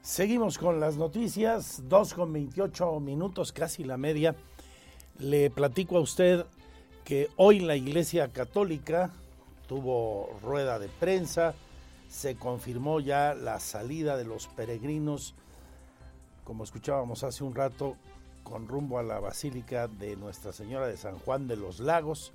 Seguimos 0.04 0.58
con 0.58 0.80
las 0.80 0.98
noticias, 0.98 1.82
2 1.88 2.12
con 2.12 2.30
28 2.30 3.00
minutos, 3.00 3.52
casi 3.52 3.84
la 3.84 3.96
media. 3.96 4.36
Le 5.18 5.48
platico 5.48 5.96
a 5.96 6.02
usted 6.02 6.44
que 7.06 7.30
hoy 7.36 7.60
la 7.60 7.74
Iglesia 7.74 8.28
Católica 8.28 9.10
tuvo 9.66 10.28
rueda 10.42 10.78
de 10.78 10.90
prensa, 10.90 11.54
se 12.10 12.36
confirmó 12.36 13.00
ya 13.00 13.32
la 13.32 13.58
salida 13.60 14.18
de 14.18 14.26
los 14.26 14.46
peregrinos, 14.46 15.34
como 16.44 16.64
escuchábamos 16.64 17.24
hace 17.24 17.42
un 17.42 17.54
rato, 17.54 17.96
con 18.42 18.68
rumbo 18.68 18.98
a 18.98 19.02
la 19.02 19.20
Basílica 19.20 19.88
de 19.88 20.16
Nuestra 20.16 20.52
Señora 20.52 20.86
de 20.86 20.98
San 20.98 21.18
Juan 21.20 21.48
de 21.48 21.56
los 21.56 21.80
Lagos. 21.80 22.34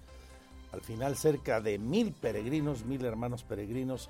Al 0.71 0.81
final 0.81 1.15
cerca 1.15 1.61
de 1.61 1.77
mil 1.77 2.13
peregrinos, 2.13 2.83
mil 2.85 3.05
hermanos 3.05 3.43
peregrinos, 3.43 4.09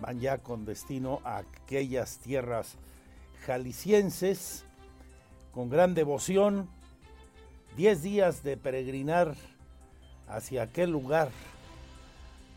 van 0.00 0.18
ya 0.18 0.38
con 0.38 0.64
destino 0.64 1.20
a 1.22 1.36
aquellas 1.38 2.18
tierras 2.18 2.76
jaliscienses 3.46 4.64
con 5.52 5.70
gran 5.70 5.94
devoción, 5.94 6.68
diez 7.76 8.02
días 8.02 8.42
de 8.42 8.56
peregrinar 8.56 9.36
hacia 10.26 10.64
aquel 10.64 10.90
lugar. 10.90 11.30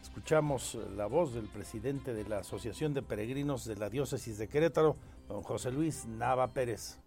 Escuchamos 0.01 0.77
la 0.97 1.05
voz 1.05 1.33
del 1.33 1.45
presidente 1.45 2.13
de 2.13 2.27
la 2.27 2.39
Asociación 2.39 2.95
de 2.95 3.03
Peregrinos 3.03 3.65
de 3.65 3.75
la 3.75 3.89
Diócesis 3.89 4.39
de 4.39 4.47
Querétaro, 4.47 4.95
don 5.27 5.43
José 5.43 5.71
Luis 5.71 6.05
Nava 6.05 6.47
Pérez. 6.47 6.97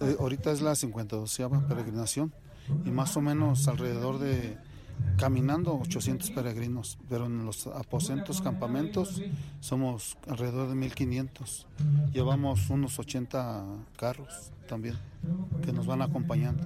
Eh, 0.00 0.16
ahorita 0.20 0.52
es 0.52 0.60
la 0.60 0.76
52 0.76 1.40
peregrinación 1.68 2.32
y 2.84 2.90
más 2.90 3.16
o 3.16 3.20
menos 3.20 3.66
alrededor 3.66 4.20
de 4.20 4.56
caminando 5.16 5.76
800 5.78 6.30
peregrinos, 6.30 6.98
pero 7.08 7.26
en 7.26 7.44
los 7.44 7.66
aposentos, 7.66 8.40
campamentos, 8.40 9.20
somos 9.60 10.16
alrededor 10.28 10.68
de 10.68 10.74
1500. 10.76 11.66
Llevamos 12.12 12.70
unos 12.70 12.98
80 12.98 13.64
carros 13.96 14.52
también 14.68 14.96
que 15.64 15.72
nos 15.72 15.86
van 15.86 16.02
acompañando. 16.02 16.64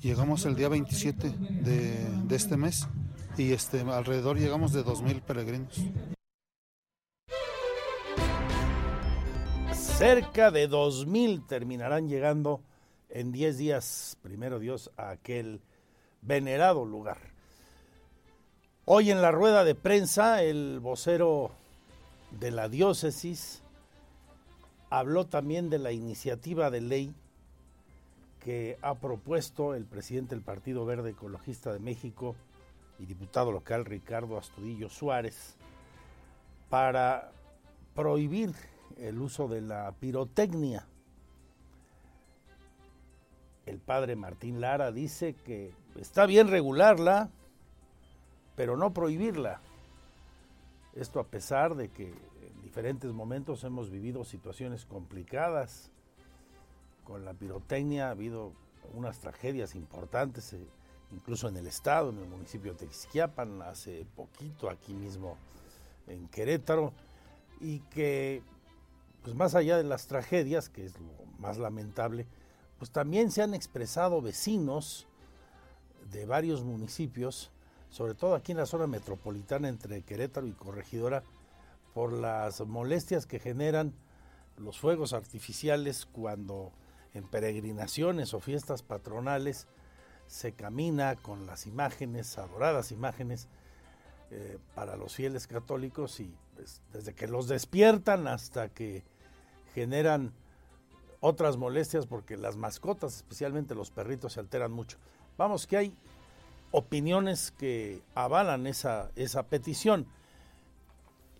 Llegamos 0.00 0.46
el 0.46 0.56
día 0.56 0.70
27 0.70 1.30
de, 1.30 2.34
este 2.34 2.56
mes 2.56 2.88
y 3.36 3.52
este, 3.52 3.80
alrededor 3.80 4.38
llegamos 4.38 4.72
de 4.72 4.82
2000 4.82 5.20
peregrinos. 5.20 5.84
Cerca 9.74 10.50
de 10.50 10.66
2000 10.66 11.46
terminarán 11.46 12.08
llegando 12.08 12.62
en 13.10 13.32
10 13.32 13.58
días, 13.58 14.16
primero 14.22 14.58
Dios, 14.58 14.90
aquel 14.96 15.60
venerado 16.22 16.84
lugar. 16.84 17.18
Hoy 18.84 19.10
en 19.10 19.22
la 19.22 19.30
rueda 19.30 19.64
de 19.64 19.74
prensa, 19.74 20.42
el 20.42 20.80
vocero 20.80 21.52
de 22.38 22.50
la 22.50 22.68
diócesis 22.68 23.62
habló 24.88 25.26
también 25.26 25.70
de 25.70 25.78
la 25.78 25.92
iniciativa 25.92 26.70
de 26.70 26.80
ley 26.80 27.14
que 28.40 28.78
ha 28.82 28.94
propuesto 28.94 29.74
el 29.74 29.84
presidente 29.84 30.34
del 30.34 30.42
Partido 30.42 30.84
Verde 30.86 31.10
Ecologista 31.10 31.72
de 31.72 31.78
México 31.78 32.34
y 32.98 33.06
diputado 33.06 33.52
local 33.52 33.84
Ricardo 33.84 34.38
Astudillo 34.38 34.88
Suárez 34.88 35.56
para 36.68 37.32
prohibir 37.94 38.52
el 38.98 39.20
uso 39.20 39.48
de 39.48 39.60
la 39.60 39.92
pirotecnia. 40.00 40.86
El 43.66 43.78
padre 43.78 44.16
Martín 44.16 44.60
Lara 44.60 44.90
dice 44.90 45.34
que 45.34 45.72
está 45.96 46.26
bien 46.26 46.48
regularla, 46.48 47.30
pero 48.56 48.76
no 48.76 48.92
prohibirla. 48.92 49.60
Esto 50.94 51.20
a 51.20 51.24
pesar 51.24 51.74
de 51.74 51.88
que 51.88 52.08
en 52.08 52.62
diferentes 52.62 53.12
momentos 53.12 53.64
hemos 53.64 53.90
vivido 53.90 54.24
situaciones 54.24 54.84
complicadas 54.84 55.90
con 57.04 57.24
la 57.24 57.34
pirotecnia, 57.34 58.08
ha 58.08 58.10
habido 58.10 58.52
unas 58.94 59.18
tragedias 59.18 59.74
importantes, 59.74 60.52
eh, 60.52 60.66
incluso 61.12 61.48
en 61.48 61.56
el 61.56 61.66
estado, 61.66 62.10
en 62.10 62.18
el 62.18 62.28
municipio 62.28 62.72
de 62.72 62.86
Texquiapan, 62.86 63.62
hace 63.62 64.06
poquito 64.16 64.68
aquí 64.68 64.94
mismo 64.94 65.36
en 66.06 66.28
Querétaro, 66.28 66.92
y 67.60 67.80
que, 67.80 68.42
pues 69.22 69.34
más 69.34 69.54
allá 69.54 69.76
de 69.76 69.84
las 69.84 70.06
tragedias, 70.06 70.68
que 70.68 70.84
es 70.84 70.98
lo 70.98 71.26
más 71.38 71.58
lamentable, 71.58 72.26
pues 72.78 72.90
también 72.90 73.30
se 73.30 73.42
han 73.42 73.54
expresado 73.54 74.22
vecinos 74.22 75.06
de 76.10 76.26
varios 76.26 76.62
municipios, 76.64 77.50
sobre 77.90 78.14
todo 78.14 78.34
aquí 78.34 78.52
en 78.52 78.58
la 78.58 78.66
zona 78.66 78.86
metropolitana 78.86 79.68
entre 79.68 80.02
Querétaro 80.02 80.46
y 80.46 80.52
Corregidora, 80.52 81.22
por 81.94 82.12
las 82.12 82.60
molestias 82.60 83.26
que 83.26 83.38
generan 83.38 83.92
los 84.56 84.78
fuegos 84.78 85.12
artificiales 85.12 86.06
cuando 86.06 86.72
en 87.14 87.24
peregrinaciones 87.24 88.34
o 88.34 88.40
fiestas 88.40 88.82
patronales 88.82 89.66
se 90.26 90.52
camina 90.52 91.16
con 91.16 91.46
las 91.46 91.66
imágenes, 91.66 92.38
adoradas 92.38 92.92
imágenes, 92.92 93.48
eh, 94.32 94.58
para 94.76 94.96
los 94.96 95.16
fieles 95.16 95.48
católicos 95.48 96.20
y 96.20 96.32
pues, 96.54 96.80
desde 96.92 97.14
que 97.14 97.26
los 97.26 97.48
despiertan 97.48 98.28
hasta 98.28 98.68
que 98.68 99.02
generan 99.74 100.32
otras 101.18 101.56
molestias 101.56 102.06
porque 102.06 102.36
las 102.36 102.56
mascotas, 102.56 103.16
especialmente 103.16 103.74
los 103.74 103.90
perritos, 103.90 104.34
se 104.34 104.40
alteran 104.40 104.70
mucho. 104.70 104.98
Vamos, 105.40 105.66
que 105.66 105.78
hay 105.78 105.94
opiniones 106.70 107.50
que 107.50 108.02
avalan 108.14 108.66
esa, 108.66 109.10
esa 109.16 109.44
petición. 109.44 110.06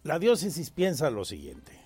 La 0.04 0.18
diócesis 0.18 0.70
piensa 0.70 1.10
lo 1.10 1.26
siguiente. 1.26 1.78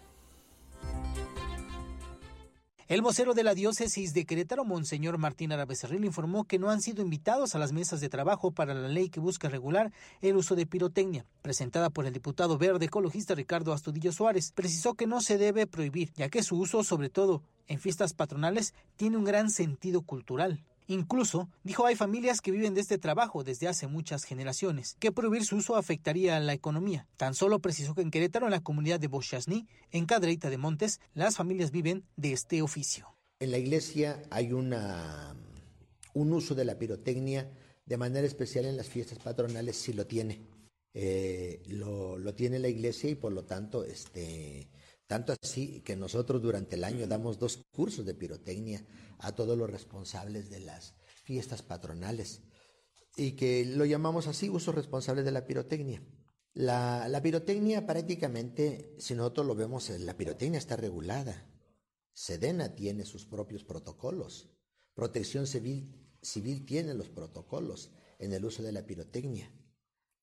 El 2.87 3.03
vocero 3.03 3.35
de 3.35 3.43
la 3.43 3.57
diócesis 3.57 4.15
de 4.15 4.27
Querétaro, 4.27 4.65
Monseñor 4.65 5.19
Martín 5.19 5.51
Arabecerril, 5.51 6.05
informó 6.05 6.45
que 6.45 6.61
no 6.61 6.71
han 6.71 6.83
sido 6.83 7.03
invitados 7.03 7.57
a 7.57 7.59
las 7.59 7.73
mesas 7.73 8.01
de 8.01 8.09
trabajo 8.09 8.53
para 8.53 8.75
la 8.75 8.87
ley 8.87 9.09
que 9.09 9.19
busca 9.19 9.49
regular 9.49 9.91
el 10.21 10.37
uso 10.37 10.55
de 10.55 10.67
pirotecnia, 10.67 11.27
presentada 11.43 11.91
por 11.91 12.07
el 12.07 12.12
diputado 12.12 12.59
verde 12.59 12.85
ecologista 12.85 13.35
Ricardo 13.35 13.73
Astudillo 13.73 14.12
Suárez. 14.12 14.53
Precisó 14.53 14.95
que 14.95 15.09
no 15.09 15.21
se 15.21 15.37
debe 15.37 15.67
prohibir, 15.67 16.12
ya 16.15 16.29
que 16.29 16.45
su 16.45 16.61
uso, 16.61 16.85
sobre 16.85 17.11
todo 17.11 17.43
en 17.67 17.81
fiestas 17.81 18.15
patronales, 18.15 18.73
tiene 18.95 19.17
un 19.17 19.25
gran 19.25 19.51
sentido 19.51 20.03
cultural. 20.03 20.62
Incluso, 20.87 21.49
dijo, 21.62 21.87
hay 21.87 21.97
familias 21.97 22.41
que 22.41 22.51
viven 22.51 22.74
de 22.74 22.82
este 22.82 22.99
trabajo 22.99 23.43
desde 23.43 23.68
hace 23.68 23.87
muchas 23.87 24.24
generaciones, 24.24 24.97
que 24.99 25.12
prohibir 25.12 25.45
su 25.45 25.57
uso 25.57 25.76
afectaría 25.76 26.37
a 26.37 26.41
la 26.41 26.53
economía. 26.53 27.07
Tan 27.16 27.35
solo 27.35 27.61
precisó 27.61 27.95
que 27.95 28.03
en 28.03 28.11
Querétaro, 28.11 28.47
en 28.47 28.53
la 28.53 28.62
comunidad 28.62 29.01
de 29.01 29.09
Bochasní, 29.09 29.66
en 29.91 30.07
Cadreita 30.07 30.51
de 30.51 30.59
Montes, 30.59 31.01
las 31.14 31.37
familias 31.37 31.70
viven 31.70 32.05
de 32.16 32.32
este 32.32 32.61
oficio. 32.61 33.16
En 33.41 33.51
la 33.51 33.59
iglesia 33.59 34.22
hay 34.30 34.53
una, 34.53 35.35
un 36.12 36.32
uso 36.32 36.55
de 36.55 36.64
la 36.64 36.78
pirotecnia 36.78 37.51
de 37.87 37.97
manera 37.97 38.26
especial 38.26 38.66
en 38.66 38.76
las 38.76 38.89
fiestas 38.89 39.18
patronales, 39.18 39.76
si 39.76 39.93
lo 39.93 40.07
tiene. 40.07 40.41
Eh, 40.93 41.62
lo, 41.68 42.18
lo, 42.18 42.35
tiene 42.35 42.59
la 42.59 42.68
iglesia 42.68 43.11
y 43.11 43.16
por 43.16 43.32
lo 43.32 43.45
tanto, 43.45 43.85
este, 43.85 44.68
tanto 45.07 45.35
así 45.43 45.80
que 45.80 45.97
nosotros 45.97 46.41
durante 46.41 46.76
el 46.76 46.85
año 46.85 47.07
damos 47.07 47.39
dos 47.39 47.64
cursos 47.72 48.07
de 48.07 48.14
pirotecnia 48.14 48.85
a 49.19 49.33
todos 49.33 49.57
los 49.57 49.71
responsables 49.71 50.51
de 50.51 50.61
las 50.61 50.95
fiestas 51.25 51.62
patronales 51.62 52.43
y 53.17 53.33
que 53.33 53.65
lo 53.65 53.85
llamamos 53.85 54.27
así, 54.27 54.49
uso 54.49 54.73
responsable 54.73 55.23
de 55.23 55.31
la 55.31 55.47
pirotecnia. 55.47 56.03
La, 56.53 57.21
pirotecnia 57.23 57.87
prácticamente, 57.87 58.95
si 58.99 59.15
nosotros 59.15 59.47
lo 59.47 59.55
vemos, 59.55 59.91
la 59.91 60.17
pirotecnia 60.17 60.59
está 60.59 60.77
regulada. 60.77 61.51
Sedena 62.12 62.75
tiene 62.75 63.05
sus 63.05 63.27
propios 63.27 63.65
protocolos. 63.65 64.51
Protección 64.95 65.47
civil, 65.47 66.17
civil 66.23 66.65
tiene 66.65 66.95
los 66.95 67.09
protocolos 67.09 67.91
en 68.19 68.33
el 68.33 68.45
uso 68.45 68.62
de 68.62 68.73
la 68.73 68.87
pirotecnia. 68.87 69.53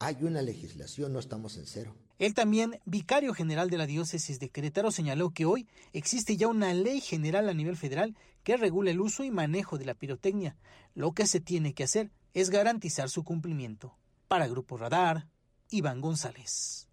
Hay 0.04 0.18
una 0.24 0.42
legislación, 0.42 1.14
no 1.14 1.20
estamos 1.20 1.58
en 1.58 1.68
cero. 1.68 1.94
Él 2.18 2.34
también, 2.34 2.80
vicario 2.86 3.36
general 3.36 3.70
de 3.70 3.78
la 3.78 3.86
diócesis 3.86 4.40
de 4.40 4.50
Querétaro, 4.50 4.90
señaló 4.90 5.30
que 5.30 5.46
hoy 5.46 5.68
existe 5.94 6.38
ya 6.38 6.48
una 6.48 6.74
ley 6.74 7.02
general 7.02 7.48
a 7.48 7.54
nivel 7.54 7.78
federal 7.78 8.16
que 8.44 8.58
regula 8.58 8.90
el 8.90 9.00
uso 9.00 9.24
y 9.24 9.30
manejo 9.30 9.78
de 9.78 9.86
la 9.86 9.94
pirotecnia. 9.94 10.58
Lo 10.96 11.12
que 11.12 11.28
se 11.28 11.40
tiene 11.40 11.76
que 11.76 11.84
hacer 11.84 12.10
es 12.34 12.50
garantizar 12.50 13.12
su 13.12 13.24
cumplimiento. 13.24 13.96
Para 14.28 14.48
Grupo 14.48 14.76
Radar, 14.76 15.28
Iván 15.70 16.02
González. 16.02 16.88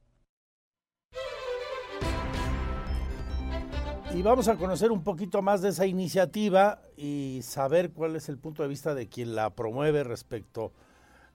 Y 4.15 4.21
vamos 4.21 4.49
a 4.49 4.57
conocer 4.57 4.93
un 4.93 5.03
poquito 5.03 5.41
más 5.41 5.63
de 5.63 5.71
esa 5.71 5.87
iniciativa 5.87 6.83
y 6.95 7.41
saber 7.43 7.93
cuál 7.93 8.17
es 8.17 8.29
el 8.29 8.37
punto 8.37 8.63
de 8.63 8.69
vista 8.69 8.95
de 8.95 9.09
quien 9.09 9.35
la 9.35 9.55
promueve 9.55 10.05
respecto 10.05 10.75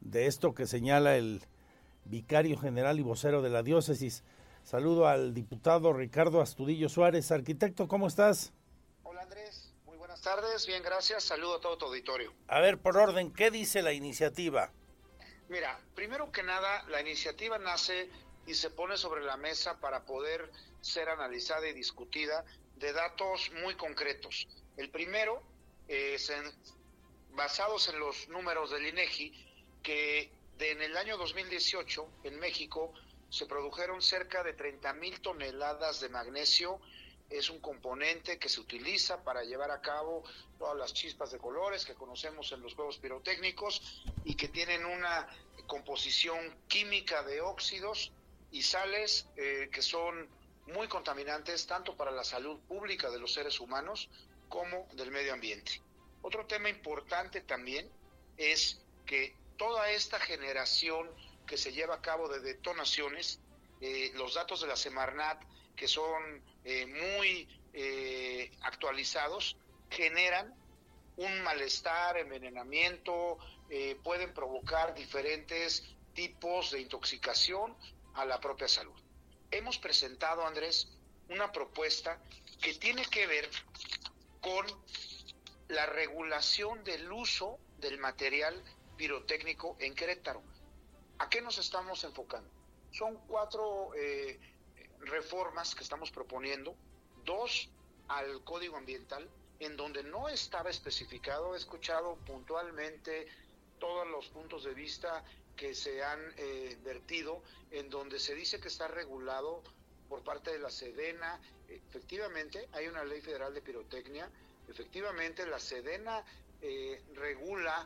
de 0.02 0.28
esto 0.28 0.54
que 0.54 0.68
señala 0.68 1.18
el 1.18 1.42
vicario 2.06 2.58
general 2.58 3.00
y 3.00 3.04
vocero 3.04 3.42
de 3.42 3.50
la 3.50 3.64
diócesis. 3.64 4.24
Saludo 4.64 5.08
al 5.08 5.34
diputado 5.34 5.94
Ricardo 5.94 6.42
Astudillo 6.42 6.90
Suárez. 6.90 7.32
Arquitecto, 7.32 7.88
¿cómo 7.88 8.08
estás? 8.08 8.54
Hola 9.04 9.22
Andrés, 9.24 9.74
muy 9.86 9.98
buenas 9.98 10.22
tardes, 10.22 10.66
bien, 10.66 10.82
gracias. 10.82 11.24
Saludo 11.24 11.56
a 11.56 11.62
todo 11.62 11.78
tu 11.78 11.86
auditorio. 11.86 12.34
A 12.48 12.60
ver, 12.60 12.78
por 12.78 12.98
orden, 12.98 13.34
¿qué 13.34 13.52
dice 13.52 13.82
la 13.82 13.94
iniciativa? 13.94 14.72
Mira, 15.50 15.80
primero 15.96 16.32
que 16.32 16.44
nada, 16.44 16.84
la 16.90 17.02
iniciativa 17.02 17.60
nace 17.60 18.10
y 18.48 18.54
se 18.54 18.70
pone 18.70 18.98
sobre 18.98 19.24
la 19.24 19.38
mesa 19.38 19.80
para 19.80 20.06
poder 20.06 20.50
ser 20.82 21.10
analizada 21.10 21.68
y 21.68 21.74
discutida 21.74 22.44
de 22.78 22.94
datos 22.94 23.52
muy 23.62 23.76
concretos. 23.76 24.48
El 24.78 24.90
primero 24.90 25.42
es 25.88 26.30
en, 26.30 26.44
basados 27.36 27.90
en 27.90 28.00
los 28.00 28.28
números 28.30 28.72
del 28.72 28.88
INEGI 28.88 29.34
que 29.82 30.32
en 30.72 30.82
el 30.82 30.96
año 30.98 31.18
2018 31.18 32.08
en 32.24 32.40
México 32.40 32.94
se 33.30 33.46
produjeron 33.46 34.02
cerca 34.02 34.44
de 34.44 34.54
30 34.54 34.94
mil 34.94 35.20
toneladas 35.22 36.00
de 36.00 36.10
magnesio. 36.10 36.80
Es 37.30 37.50
un 37.50 37.60
componente 37.60 38.38
que 38.38 38.50
se 38.50 38.60
utiliza 38.60 39.24
para 39.24 39.44
llevar 39.44 39.72
a 39.72 39.82
cabo 39.82 40.24
todas 40.60 40.78
las 40.78 40.94
chispas 40.94 41.32
de 41.32 41.40
colores 41.40 41.86
que 41.86 41.96
conocemos 41.96 42.52
en 42.52 42.62
los 42.62 42.76
juegos 42.76 42.98
pirotécnicos 42.98 44.04
y 44.24 44.36
que 44.36 44.50
tienen 44.50 44.86
una 44.86 45.28
composición 45.68 46.56
química 46.68 47.24
de 47.24 47.42
óxidos 47.42 48.12
y 48.52 48.62
sales 48.62 49.28
eh, 49.36 49.70
que 49.72 49.82
son 49.82 50.30
muy 50.68 50.88
contaminantes 50.88 51.66
tanto 51.66 51.98
para 51.98 52.12
la 52.12 52.24
salud 52.24 52.60
pública 52.68 53.10
de 53.10 53.20
los 53.20 53.34
seres 53.34 53.60
humanos 53.60 54.10
como 54.50 54.88
del 54.94 55.12
medio 55.12 55.34
ambiente. 55.34 55.82
Otro 56.22 56.46
tema 56.46 56.70
importante 56.70 57.42
también 57.42 57.90
es 58.38 58.80
que 59.06 59.36
toda 59.58 59.90
esta 59.92 60.20
generación 60.20 61.10
que 61.46 61.58
se 61.58 61.72
lleva 61.72 61.96
a 61.96 62.02
cabo 62.02 62.28
de 62.28 62.40
detonaciones, 62.40 63.40
eh, 63.82 64.12
los 64.16 64.34
datos 64.36 64.62
de 64.62 64.68
la 64.68 64.76
Semarnat, 64.76 65.42
que 65.76 65.88
son 65.88 66.42
eh, 66.64 66.86
muy 66.86 67.48
eh, 67.74 68.52
actualizados, 68.62 69.58
generan 69.90 70.54
un 71.18 71.44
malestar, 71.44 72.18
envenenamiento, 72.18 73.38
pueden 74.04 74.34
provocar 74.34 74.94
diferentes 74.94 75.84
tipos 76.14 76.72
de 76.72 76.82
intoxicación 76.82 77.76
a 78.14 78.26
la 78.26 78.40
propia 78.40 78.68
salud. 78.68 79.00
Hemos 79.50 79.78
presentado, 79.80 80.46
Andrés, 80.46 80.90
una 81.30 81.52
propuesta 81.52 82.20
que 82.62 82.74
tiene 82.76 83.06
que 83.06 83.26
ver 83.28 83.50
con 84.42 84.66
la 85.70 85.86
regulación 85.86 86.84
del 86.84 87.12
uso 87.12 87.60
del 87.80 87.98
material 88.00 88.62
pirotécnico 89.04 89.76
en 89.82 89.94
Querétaro. 89.96 90.42
¿A 91.20 91.28
qué 91.28 91.42
nos 91.42 91.58
estamos 91.58 92.06
enfocando? 92.06 92.50
Son 92.90 93.18
cuatro 93.28 93.94
eh, 93.98 94.40
reformas 95.02 95.76
que 95.76 95.84
estamos 95.84 96.10
proponiendo, 96.10 96.74
dos 97.26 97.70
al 98.08 98.46
código 98.46 98.78
ambiental 98.78 99.30
en 99.60 99.76
donde 99.76 100.04
no 100.04 100.30
estaba 100.30 100.70
especificado, 100.70 101.54
he 101.54 101.58
escuchado 101.58 102.16
puntualmente 102.26 103.28
todos 103.78 104.08
los 104.08 104.30
puntos 104.30 104.64
de 104.64 104.74
vista 104.74 105.26
que 105.58 105.76
se 105.76 106.02
han 106.02 106.22
eh, 106.38 106.78
vertido, 106.82 107.42
en 107.72 107.90
donde 107.90 108.20
se 108.20 108.34
dice 108.34 108.62
que 108.62 108.70
está 108.70 108.88
regulado 108.88 109.64
por 110.08 110.24
parte 110.24 110.52
de 110.52 110.60
la 110.60 110.70
Sedena. 110.70 111.42
Efectivamente, 111.68 112.70
hay 112.72 112.88
una 112.88 113.04
ley 113.04 113.20
federal 113.20 113.54
de 113.54 113.62
pirotecnia. 113.62 114.32
Efectivamente, 114.70 115.46
la 115.46 115.60
Sedena 115.60 116.24
eh, 116.62 117.04
regula 117.16 117.86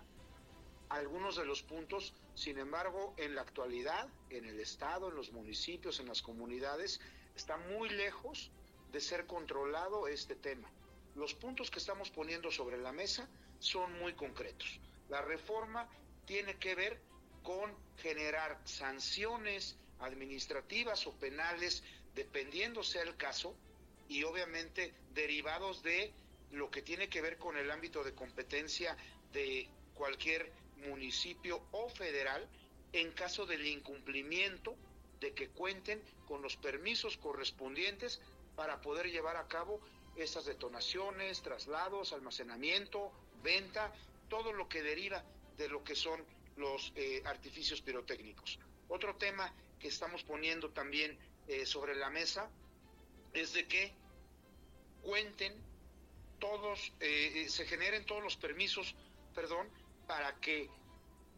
algunos 0.89 1.35
de 1.35 1.45
los 1.45 1.63
puntos, 1.63 2.13
sin 2.33 2.57
embargo, 2.57 3.13
en 3.17 3.35
la 3.35 3.41
actualidad, 3.41 4.07
en 4.29 4.45
el 4.45 4.59
Estado, 4.59 5.09
en 5.09 5.15
los 5.15 5.31
municipios, 5.31 5.99
en 5.99 6.07
las 6.07 6.21
comunidades, 6.21 6.99
está 7.35 7.57
muy 7.57 7.89
lejos 7.89 8.51
de 8.91 9.01
ser 9.01 9.25
controlado 9.25 10.07
este 10.07 10.35
tema. 10.35 10.69
Los 11.15 11.33
puntos 11.33 11.69
que 11.69 11.79
estamos 11.79 12.09
poniendo 12.09 12.51
sobre 12.51 12.77
la 12.77 12.91
mesa 12.91 13.27
son 13.59 13.97
muy 13.99 14.13
concretos. 14.13 14.79
La 15.09 15.21
reforma 15.21 15.89
tiene 16.25 16.55
que 16.57 16.75
ver 16.75 17.01
con 17.43 17.73
generar 17.97 18.59
sanciones 18.65 19.77
administrativas 19.99 21.07
o 21.07 21.13
penales, 21.13 21.83
dependiendo 22.13 22.83
sea 22.83 23.03
el 23.03 23.15
caso, 23.17 23.55
y 24.09 24.23
obviamente 24.23 24.93
derivados 25.13 25.83
de 25.83 26.13
lo 26.51 26.69
que 26.69 26.81
tiene 26.81 27.09
que 27.09 27.21
ver 27.21 27.37
con 27.37 27.57
el 27.57 27.69
ámbito 27.71 28.03
de 28.03 28.13
competencia 28.13 28.95
de 29.33 29.69
cualquier 29.93 30.51
municipio 30.87 31.61
o 31.71 31.89
federal 31.89 32.47
en 32.93 33.11
caso 33.11 33.45
del 33.45 33.65
incumplimiento 33.65 34.75
de 35.19 35.33
que 35.33 35.49
cuenten 35.49 36.01
con 36.27 36.41
los 36.41 36.55
permisos 36.57 37.17
correspondientes 37.17 38.21
para 38.55 38.81
poder 38.81 39.11
llevar 39.11 39.37
a 39.37 39.47
cabo 39.47 39.81
esas 40.15 40.45
detonaciones, 40.45 41.41
traslados, 41.41 42.13
almacenamiento, 42.13 43.11
venta, 43.43 43.93
todo 44.29 44.51
lo 44.51 44.67
que 44.67 44.81
deriva 44.81 45.23
de 45.57 45.69
lo 45.69 45.83
que 45.83 45.95
son 45.95 46.23
los 46.55 46.91
eh, 46.95 47.21
artificios 47.25 47.81
pirotécnicos. 47.81 48.59
Otro 48.87 49.15
tema 49.15 49.53
que 49.79 49.87
estamos 49.87 50.23
poniendo 50.23 50.69
también 50.71 51.17
eh, 51.47 51.65
sobre 51.65 51.95
la 51.95 52.09
mesa 52.09 52.49
es 53.33 53.53
de 53.53 53.67
que 53.67 53.93
cuenten 55.03 55.53
todos, 56.39 56.93
eh, 56.99 57.45
se 57.49 57.65
generen 57.65 58.05
todos 58.05 58.23
los 58.23 58.37
permisos, 58.37 58.95
perdón, 59.33 59.69
para 60.07 60.33
que 60.39 60.69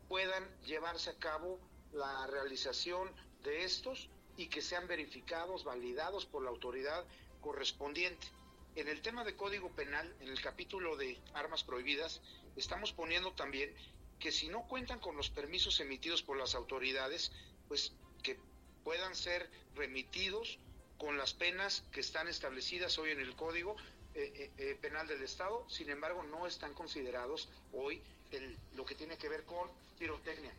puedan 0.08 0.48
llevarse 0.62 1.10
a 1.10 1.20
cabo 1.20 1.60
la 1.92 2.28
realización 2.28 3.10
de 3.44 3.64
estos 3.64 4.10
y 4.38 4.48
que 4.48 4.62
sean 4.62 4.88
verificados, 4.88 5.64
validados 5.64 6.26
por 6.26 6.44
la 6.44 6.50
autoridad 6.50 7.06
correspondiente. 7.42 8.28
En 8.76 8.88
el 8.88 9.02
tema 9.02 9.24
de 9.24 9.36
Código 9.36 9.70
Penal, 9.72 10.16
en 10.22 10.30
el 10.30 10.42
capítulo 10.42 10.96
de 10.96 11.20
armas 11.34 11.64
prohibidas, 11.64 12.22
estamos 12.56 12.94
poniendo 12.94 13.34
también 13.34 13.74
que 14.20 14.32
si 14.32 14.48
no 14.48 14.68
cuentan 14.68 15.00
con 15.00 15.18
los 15.18 15.30
permisos 15.30 15.80
emitidos 15.80 16.22
por 16.22 16.38
las 16.38 16.56
autoridades, 16.56 17.32
pues 17.68 17.94
que 18.22 18.38
puedan 18.84 19.16
ser 19.16 19.50
remitidos 19.76 20.60
con 20.98 21.18
las 21.18 21.34
penas 21.34 21.84
que 21.92 22.02
están 22.02 22.28
establecidas 22.28 22.98
hoy 22.98 23.12
en 23.12 23.20
el 23.20 23.36
Código 23.36 23.76
eh, 24.14 24.32
eh, 24.36 24.52
eh, 24.58 24.78
Penal 24.82 25.08
del 25.08 25.24
Estado, 25.24 25.66
sin 25.70 25.90
embargo 25.90 26.24
no 26.24 26.46
están 26.46 26.74
considerados 26.74 27.50
hoy 27.72 28.02
el, 28.32 28.58
lo 28.76 28.86
que 28.86 28.96
tiene 28.96 29.18
que 29.18 29.30
ver 29.30 29.44
con 29.44 29.70
pirotecnia. 29.98 30.54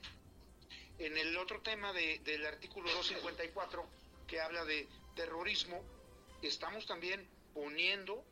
En 0.98 1.16
el 1.16 1.36
otro 1.38 1.60
tema 1.62 1.92
del 1.92 2.46
artículo 2.46 2.90
254, 2.92 3.84
que 4.26 4.40
habla 4.40 4.64
de 4.64 4.86
terrorismo, 5.16 5.82
estamos 6.42 6.86
también 6.86 7.26
poniendo 7.54 8.22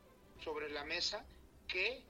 sobre 0.44 0.70
la 0.70 0.84
mesa 0.84 1.24
que 1.66 2.02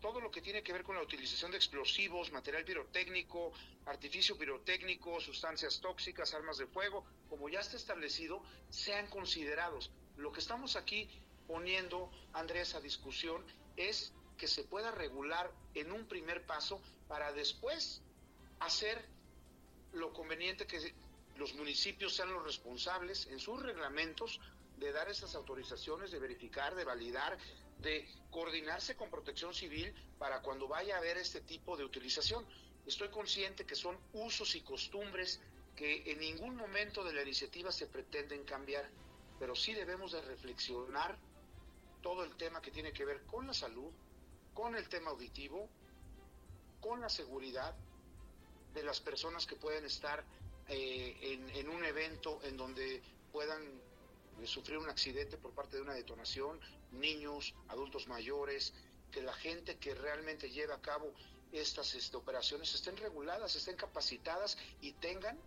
todo 0.00 0.20
lo 0.20 0.30
que 0.30 0.42
tiene 0.42 0.62
que 0.62 0.72
ver 0.72 0.82
con 0.82 0.96
la 0.96 1.02
utilización 1.02 1.50
de 1.50 1.56
explosivos, 1.56 2.30
material 2.30 2.64
pirotécnico, 2.64 3.52
artificio 3.86 4.36
pirotécnico, 4.36 5.18
sustancias 5.20 5.80
tóxicas, 5.80 6.34
armas 6.34 6.58
de 6.58 6.66
fuego, 6.66 7.04
como 7.28 7.48
ya 7.48 7.60
está 7.60 7.76
establecido, 7.76 8.42
sean 8.68 9.06
considerados. 9.08 9.90
Lo 10.16 10.30
que 10.30 10.40
estamos 10.40 10.76
aquí 10.76 11.08
poniendo, 11.46 12.10
Andrés, 12.34 12.74
a 12.74 12.80
discusión 12.80 13.44
es 13.76 14.12
que 14.36 14.48
se 14.48 14.64
pueda 14.64 14.90
regular 14.90 15.50
en 15.74 15.92
un 15.92 16.06
primer 16.06 16.44
paso 16.46 16.80
para 17.08 17.32
después 17.32 18.02
hacer 18.60 19.04
lo 19.92 20.12
conveniente 20.12 20.66
que 20.66 20.94
los 21.36 21.54
municipios 21.54 22.14
sean 22.14 22.32
los 22.32 22.44
responsables 22.44 23.26
en 23.26 23.38
sus 23.38 23.60
reglamentos 23.60 24.40
de 24.78 24.92
dar 24.92 25.08
esas 25.08 25.34
autorizaciones, 25.34 26.10
de 26.10 26.18
verificar, 26.18 26.74
de 26.74 26.84
validar, 26.84 27.38
de 27.78 28.08
coordinarse 28.30 28.96
con 28.96 29.10
protección 29.10 29.54
civil 29.54 29.94
para 30.18 30.42
cuando 30.42 30.68
vaya 30.68 30.96
a 30.96 30.98
haber 30.98 31.16
este 31.16 31.40
tipo 31.40 31.76
de 31.76 31.84
utilización. 31.84 32.44
Estoy 32.86 33.08
consciente 33.08 33.64
que 33.64 33.74
son 33.74 33.98
usos 34.12 34.54
y 34.54 34.60
costumbres 34.62 35.40
que 35.76 36.10
en 36.10 36.20
ningún 36.20 36.56
momento 36.56 37.02
de 37.02 37.12
la 37.12 37.22
iniciativa 37.22 37.72
se 37.72 37.86
pretenden 37.86 38.44
cambiar, 38.44 38.88
pero 39.38 39.54
sí 39.54 39.74
debemos 39.74 40.12
de 40.12 40.22
reflexionar 40.22 41.18
todo 42.02 42.24
el 42.24 42.36
tema 42.36 42.60
que 42.60 42.70
tiene 42.70 42.92
que 42.92 43.04
ver 43.04 43.22
con 43.22 43.46
la 43.46 43.54
salud, 43.54 43.90
con 44.54 44.74
el 44.76 44.88
tema 44.88 45.10
auditivo, 45.10 45.68
con 46.80 47.00
la 47.00 47.08
seguridad 47.08 47.74
de 48.72 48.82
las 48.82 49.00
personas 49.00 49.46
que 49.46 49.56
pueden 49.56 49.84
estar 49.84 50.24
eh, 50.68 51.38
en, 51.54 51.68
un 51.68 51.84
evento 51.84 52.40
en 52.44 52.56
donde 52.56 53.02
puedan 53.32 53.62
de 54.38 54.46
sufrir 54.46 54.78
un 54.78 54.88
accidente 54.88 55.36
por 55.36 55.52
parte 55.52 55.76
de 55.76 55.82
una 55.82 55.94
detonación, 55.94 56.58
niños, 56.92 57.54
adultos 57.68 58.08
mayores, 58.08 58.72
que 59.10 59.22
la 59.22 59.32
gente 59.32 59.76
que 59.76 59.94
realmente 59.94 60.50
lleve 60.50 60.72
a 60.72 60.80
cabo 60.80 61.12
estas 61.52 61.94
este, 61.94 62.16
operaciones 62.16 62.74
estén 62.74 62.96
reguladas, 62.96 63.54
estén 63.54 63.76
capacitadas 63.76 64.58
y 64.80 64.92
tengan 64.92 65.38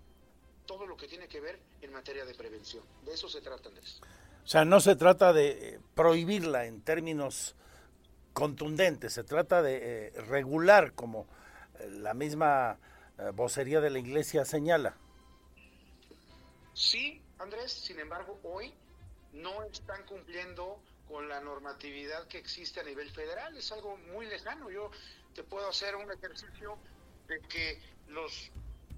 todo 0.66 0.86
lo 0.86 0.96
que 0.96 1.08
tiene 1.08 1.28
que 1.28 1.42
ver 1.42 1.60
en 1.82 1.92
materia 1.92 2.26
de 2.26 2.34
prevención. 2.34 2.84
De 3.04 3.14
eso 3.14 3.28
se 3.28 3.42
trata, 3.42 3.70
Andrés. 3.70 4.00
O 4.44 4.48
sea, 4.48 4.64
no 4.64 4.80
se 4.80 4.96
trata 4.96 5.34
de 5.34 5.76
eh, 5.76 5.80
prohibirla 5.96 6.66
en 6.66 6.82
términos 6.82 7.56
contundentes, 8.38 9.14
se 9.14 9.24
trata 9.24 9.64
de 9.64 9.80
eh, 9.82 10.22
regular, 10.28 10.94
como 10.94 11.26
eh, 11.80 11.90
la 11.90 12.14
misma 12.14 12.78
vocería 13.34 13.82
de 13.82 13.90
la 13.90 13.98
iglesia 13.98 14.46
señala. 14.46 14.96
Sí, 16.76 17.20
Andrés, 17.40 17.72
sin 17.72 18.00
embargo, 18.00 18.40
hoy 18.44 18.72
no 19.34 19.64
están 19.64 20.06
cumpliendo 20.06 20.80
con 21.08 21.28
la 21.28 21.42
normatividad 21.42 22.28
que 22.28 22.38
existe 22.38 22.80
a 22.80 22.84
nivel 22.84 23.10
federal. 23.10 23.58
Es 23.58 23.72
algo 23.72 23.98
muy 24.14 24.28
lejano. 24.28 24.70
Yo 24.70 24.92
te 25.34 25.44
puedo 25.44 25.68
hacer 25.68 25.96
un 25.96 26.12
ejercicio 26.12 26.78
de 27.28 27.40
que 27.42 27.82
los 28.10 28.52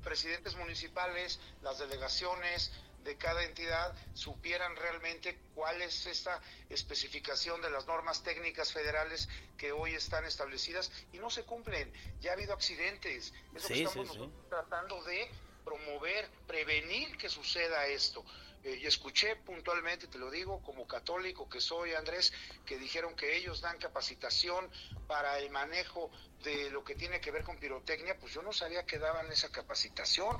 presidentes 0.03 0.57
municipales, 0.57 1.39
las 1.61 1.79
delegaciones 1.79 2.73
de 3.03 3.17
cada 3.17 3.43
entidad 3.43 3.95
supieran 4.13 4.75
realmente 4.75 5.37
cuál 5.55 5.81
es 5.81 6.05
esta 6.05 6.41
especificación 6.69 7.61
de 7.61 7.69
las 7.69 7.87
normas 7.87 8.23
técnicas 8.23 8.71
federales 8.73 9.29
que 9.57 9.71
hoy 9.71 9.93
están 9.93 10.25
establecidas 10.25 10.91
y 11.11 11.19
no 11.19 11.29
se 11.29 11.43
cumplen. 11.43 11.91
Ya 12.21 12.31
ha 12.31 12.33
habido 12.33 12.53
accidentes. 12.53 13.33
Es 13.55 13.65
que 13.65 13.83
estamos 13.83 14.17
tratando 14.49 15.03
de 15.03 15.29
promover, 15.63 16.29
prevenir 16.47 17.17
que 17.17 17.29
suceda 17.29 17.85
esto. 17.87 18.23
Eh, 18.63 18.79
y 18.81 18.87
escuché 18.87 19.37
puntualmente, 19.37 20.07
te 20.07 20.17
lo 20.17 20.29
digo, 20.29 20.61
como 20.63 20.85
católico 20.85 21.47
que 21.47 21.61
soy, 21.61 21.93
Andrés, 21.93 22.33
que 22.65 22.77
dijeron 22.77 23.15
que 23.15 23.37
ellos 23.37 23.61
dan 23.61 23.77
capacitación 23.77 24.69
para 25.07 25.39
el 25.39 25.49
manejo 25.49 26.11
de 26.43 26.69
lo 26.69 26.83
que 26.83 26.95
tiene 26.95 27.21
que 27.21 27.31
ver 27.31 27.43
con 27.43 27.57
pirotecnia, 27.57 28.17
pues 28.17 28.33
yo 28.33 28.41
no 28.41 28.51
sabía 28.51 28.85
que 28.85 28.99
daban 28.99 29.31
esa 29.31 29.49
capacitación, 29.49 30.37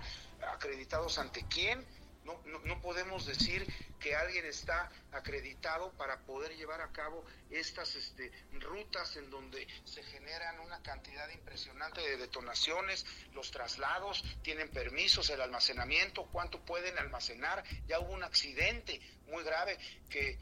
acreditados 0.54 1.18
ante 1.18 1.46
quién, 1.48 1.86
no, 2.66 2.82
podemos 2.82 3.26
decir 3.26 3.66
que 4.00 4.16
alguien 4.16 4.46
está 4.46 4.92
acreditado 5.12 5.92
para 5.94 6.20
poder 6.20 6.56
llevar 6.56 6.82
a 6.82 6.92
cabo 6.92 7.26
estas 7.50 7.96
este, 7.96 8.32
rutas 8.60 9.16
en 9.18 9.30
donde 9.30 9.68
se 9.86 10.04
generan 10.04 10.60
una 10.62 10.82
cantidad 10.82 11.30
impresionante 11.30 12.02
de 12.02 12.18
detonaciones, 12.18 13.06
los 13.34 13.52
traslados, 13.52 14.24
tienen 14.42 14.70
permisos, 14.70 15.30
el 15.30 15.42
almacenamiento, 15.42 16.26
cuánto 16.32 16.60
pueden 16.62 16.98
almacenar. 16.98 17.64
Ya 17.88 18.00
hubo 18.00 18.14
un 18.14 18.24
accidente 18.24 19.00
muy 19.28 19.44
grave 19.44 19.78
que 20.10 20.38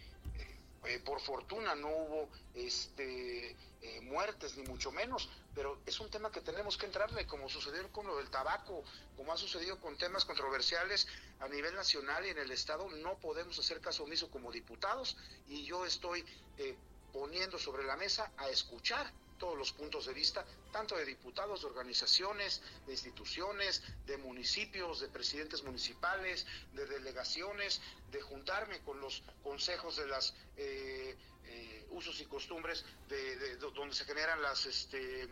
eh, 0.86 1.00
por 1.00 1.20
fortuna 1.20 1.76
no 1.76 1.90
hubo 1.90 2.30
este, 2.54 3.56
eh, 3.88 4.02
muertes, 4.02 4.58
ni 4.58 4.64
mucho 4.64 4.92
menos, 4.92 5.30
pero 5.56 5.80
es 5.86 5.98
un 6.02 6.10
tema 6.10 6.30
que 6.30 6.42
tenemos 6.42 6.78
que 6.78 6.86
entrarle, 6.86 7.26
como 7.26 7.48
sucedió 7.48 7.90
con 7.92 8.06
lo 8.06 8.18
del 8.18 8.30
tabaco, 8.30 8.84
como 9.16 9.32
ha 9.32 9.38
sucedido 9.38 9.80
con 9.80 9.98
temas 9.98 10.26
controversiales 10.26 11.08
a 11.40 11.48
nivel 11.48 11.74
nacional 11.74 12.26
y 12.26 12.30
en 12.30 12.38
el 12.38 12.52
Estado, 12.52 12.90
no 12.90 13.18
podemos 13.18 13.58
hacer 13.58 13.80
caso 13.80 14.04
omiso 14.04 14.30
como 14.30 14.52
diputados 14.52 15.16
y 15.48 15.64
yo 15.66 15.86
estoy 15.86 16.26
eh, 16.58 16.76
poniendo 17.14 17.58
sobre 17.58 17.86
la 17.86 17.96
mesa 17.96 18.30
a 18.38 18.50
escuchar 18.50 19.10
todos 19.38 19.58
los 19.58 19.72
puntos 19.72 20.06
de 20.06 20.14
vista, 20.14 20.46
tanto 20.72 20.98
de 20.98 21.06
diputados, 21.06 21.62
de 21.62 21.68
organizaciones, 21.68 22.62
de 22.86 22.94
instituciones, 22.94 23.84
de 24.06 24.18
municipios, 24.18 25.00
de 25.00 25.08
presidentes 25.08 25.64
municipales, 25.64 26.46
de 26.74 26.86
delegaciones, 26.88 27.82
de 28.12 28.22
juntarme 28.22 28.80
con 28.82 29.00
los 29.00 29.24
consejos 29.44 29.96
de 29.96 30.08
las 30.08 30.34
eh, 30.58 31.16
eh, 31.48 31.88
usos 31.92 32.20
y 32.20 32.26
costumbres 32.26 32.86
de, 33.08 33.58
donde 33.58 33.96
se 33.96 34.06
generan 34.06 34.42
las 34.42 34.66
este, 34.66 35.28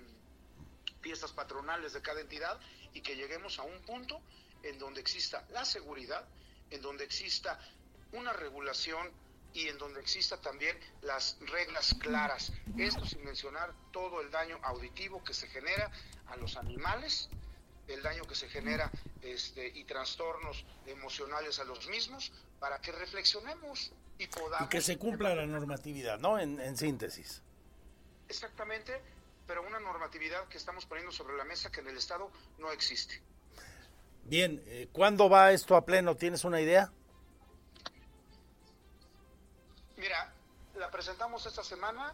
fiestas 1.01 1.31
patronales 1.31 1.93
de 1.93 2.01
cada 2.01 2.21
entidad 2.21 2.59
y 2.93 3.01
que 3.01 3.15
lleguemos 3.15 3.59
a 3.59 3.63
un 3.63 3.79
punto 3.81 4.21
en 4.63 4.79
donde 4.79 5.01
exista 5.01 5.45
la 5.51 5.65
seguridad, 5.65 6.25
en 6.71 6.81
donde 6.81 7.03
exista 7.03 7.59
una 8.13 8.33
regulación 8.33 9.11
y 9.53 9.67
en 9.69 9.77
donde 9.77 10.01
exista 10.01 10.39
también 10.41 10.77
las 11.01 11.37
reglas 11.39 11.95
claras. 11.99 12.51
Esto 12.77 13.05
sin 13.05 13.23
mencionar 13.23 13.73
todo 13.91 14.21
el 14.21 14.29
daño 14.31 14.59
auditivo 14.63 15.23
que 15.23 15.33
se 15.33 15.47
genera 15.47 15.91
a 16.27 16.35
los 16.37 16.57
animales, 16.57 17.29
el 17.87 18.01
daño 18.01 18.25
que 18.25 18.35
se 18.35 18.49
genera 18.49 18.91
este, 19.21 19.67
y 19.67 19.83
trastornos 19.85 20.65
emocionales 20.85 21.59
a 21.59 21.63
los 21.63 21.87
mismos, 21.87 22.31
para 22.59 22.81
que 22.81 22.91
reflexionemos 22.91 23.91
y 24.17 24.27
podamos... 24.27 24.67
Y 24.67 24.69
que 24.69 24.81
se 24.81 24.97
cumpla 24.97 25.35
la 25.35 25.45
normatividad, 25.45 26.19
¿no? 26.19 26.39
En, 26.39 26.77
síntesis. 26.77 27.41
Exactamente, 28.27 29.01
pero 29.47 29.65
una 29.65 29.79
normatividad 29.79 30.47
que 30.47 30.57
estamos 30.57 30.85
poniendo 30.85 31.11
sobre 31.11 31.35
la 31.37 31.43
mesa 31.43 31.71
que 31.71 31.81
en 31.81 31.87
el 31.87 31.97
Estado 31.97 32.31
no 32.57 32.71
existe. 32.71 33.21
Bien, 34.23 34.63
eh, 34.65 34.87
¿cuándo 34.91 35.29
va 35.29 35.51
esto 35.51 35.75
a 35.75 35.85
pleno? 35.85 36.15
¿Tienes 36.15 36.43
una 36.43 36.59
idea? 36.59 36.91
Mira, 39.97 40.33
la 40.75 40.89
presentamos 40.89 41.45
esta 41.45 41.63
semana, 41.63 42.13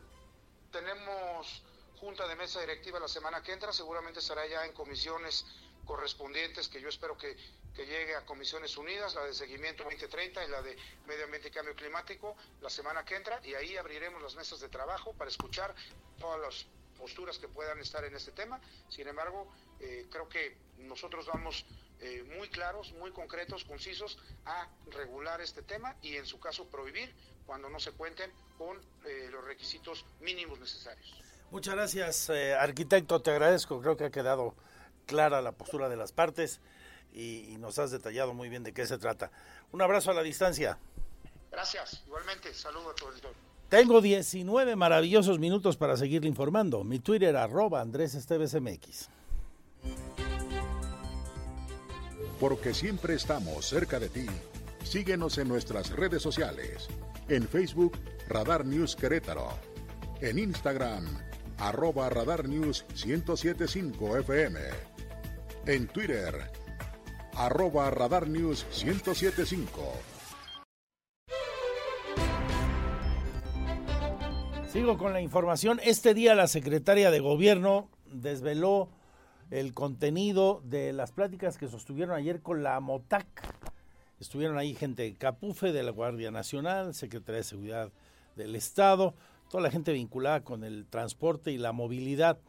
tenemos 0.72 1.64
junta 1.99 2.28
de 2.28 2.36
mesa 2.36 2.60
directiva 2.60 2.99
la 2.99 3.07
semana 3.07 3.41
que 3.41 3.53
entra, 3.53 3.72
seguramente 3.72 4.19
estará 4.19 4.45
ya 4.48 4.65
en 4.65 4.73
comisiones 4.73 5.45
correspondientes 5.85 6.67
que 6.67 6.81
yo 6.81 6.89
espero 6.89 7.17
que, 7.17 7.35
llegue 7.77 8.15
a 8.15 8.23
comisiones 8.25 8.77
unidas, 8.77 9.15
la 9.15 9.23
de 9.23 9.33
seguimiento 9.33 9.83
2030 9.83 10.45
y 10.45 10.49
la 10.49 10.61
de 10.61 10.77
medio 11.07 11.23
ambiente 11.23 11.47
y 11.47 11.51
cambio 11.51 11.73
climático 11.73 12.35
la 12.61 12.69
semana 12.69 13.03
que 13.03 13.15
entra 13.15 13.39
y 13.43 13.55
ahí 13.55 13.75
abriremos 13.75 14.21
las 14.21 14.35
mesas 14.35 14.59
de 14.59 14.69
trabajo 14.69 15.13
para 15.13 15.31
escuchar 15.31 15.73
todas 16.19 16.39
las 16.39 16.67
posturas 17.01 17.39
que 17.39 17.47
puedan 17.47 17.79
estar 17.79 18.03
en 18.05 18.15
este 18.15 18.31
tema. 18.31 18.61
Sin 18.89 19.07
embargo, 19.07 19.51
eh, 19.79 20.05
creo 20.11 20.29
que 20.29 20.55
nosotros 20.77 21.25
vamos 21.25 21.65
eh, 21.99 22.23
muy 22.37 22.49
claros, 22.49 22.93
muy 22.93 23.11
concretos, 23.11 23.63
concisos 23.65 24.19
a 24.45 24.67
regular 24.91 25.41
este 25.41 25.63
tema 25.63 25.95
y 26.03 26.17
en 26.17 26.27
su 26.27 26.39
caso 26.39 26.67
prohibir 26.67 27.11
cuando 27.47 27.67
no 27.69 27.79
se 27.79 27.91
cuenten 27.93 28.31
con 28.59 28.77
eh, 29.05 29.27
los 29.31 29.43
requisitos 29.43 30.05
mínimos 30.19 30.59
necesarios. 30.59 31.19
Muchas 31.49 31.73
gracias, 31.73 32.29
arquitecto, 32.29 33.21
te 33.21 33.31
agradezco, 33.31 33.81
creo 33.81 33.97
que 33.97 34.05
ha 34.05 34.11
quedado 34.11 34.55
clara 35.11 35.41
la 35.41 35.51
postura 35.51 35.89
de 35.89 35.97
las 35.97 36.13
partes 36.13 36.61
y, 37.13 37.57
nos 37.59 37.77
has 37.79 37.91
detallado 37.91 38.33
muy 38.33 38.47
bien 38.47 38.63
de 38.63 38.73
qué 38.73 38.88
se 38.88 38.97
trata. 38.97 39.29
Un 39.73 39.81
abrazo 39.81 40.11
a 40.11 40.13
la 40.13 40.23
distancia. 40.23 40.77
Gracias, 41.51 42.03
igualmente, 42.07 42.53
saludo 42.53 42.91
a 42.91 42.95
todos. 42.95 43.21
Tengo 43.67 43.99
19 43.99 44.77
maravillosos 44.77 45.38
minutos 45.38 45.75
para 45.75 45.97
seguirle 45.97 46.29
informando. 46.29 46.85
Mi 46.85 46.99
Twitter 46.99 47.35
arroba 47.35 47.81
Andrés 47.81 48.15
Esteves 48.15 48.55
MX. 48.55 49.09
Porque 52.39 52.73
siempre 52.73 53.15
estamos 53.15 53.65
cerca 53.65 53.99
de 53.99 54.07
ti. 54.07 54.25
Síguenos 54.83 55.38
en 55.38 55.49
nuestras 55.49 55.89
redes 55.89 56.21
sociales. 56.21 56.88
En 57.27 57.47
Facebook, 57.47 57.97
Radar 58.29 58.65
News 58.65 58.95
Querétaro. 58.95 59.49
En 60.21 60.39
Instagram, 60.39 61.05
arroba 61.57 62.09
Radar 62.09 62.47
News 62.47 62.85
1075 63.05 64.17
FM. 64.19 64.90
En 65.67 65.88
Twitter, 65.88 66.33
arroba 67.35 67.91
Radar 67.91 68.27
News 68.27 68.65
1075. 68.83 69.93
Sigo 74.71 74.97
con 74.97 75.13
la 75.13 75.21
información. 75.21 75.79
Este 75.83 76.15
día 76.15 76.33
la 76.33 76.47
secretaria 76.47 77.11
de 77.11 77.19
Gobierno 77.19 77.89
desveló 78.11 78.89
el 79.51 79.75
contenido 79.75 80.63
de 80.63 80.93
las 80.93 81.11
pláticas 81.11 81.59
que 81.59 81.67
sostuvieron 81.67 82.15
ayer 82.15 82.41
con 82.41 82.63
la 82.63 82.79
MOTAC. 82.79 83.27
Estuvieron 84.19 84.57
ahí 84.57 84.73
gente 84.73 85.03
de 85.03 85.13
Capufe, 85.13 85.71
de 85.71 85.83
la 85.83 85.91
Guardia 85.91 86.31
Nacional, 86.31 86.95
Secretaría 86.95 87.38
de 87.38 87.43
Seguridad 87.43 87.91
del 88.35 88.55
Estado, 88.55 89.13
toda 89.51 89.61
la 89.61 89.69
gente 89.69 89.93
vinculada 89.93 90.43
con 90.43 90.63
el 90.63 90.88
transporte 90.88 91.51
y 91.51 91.59
la 91.59 91.71
movilidad. 91.71 92.39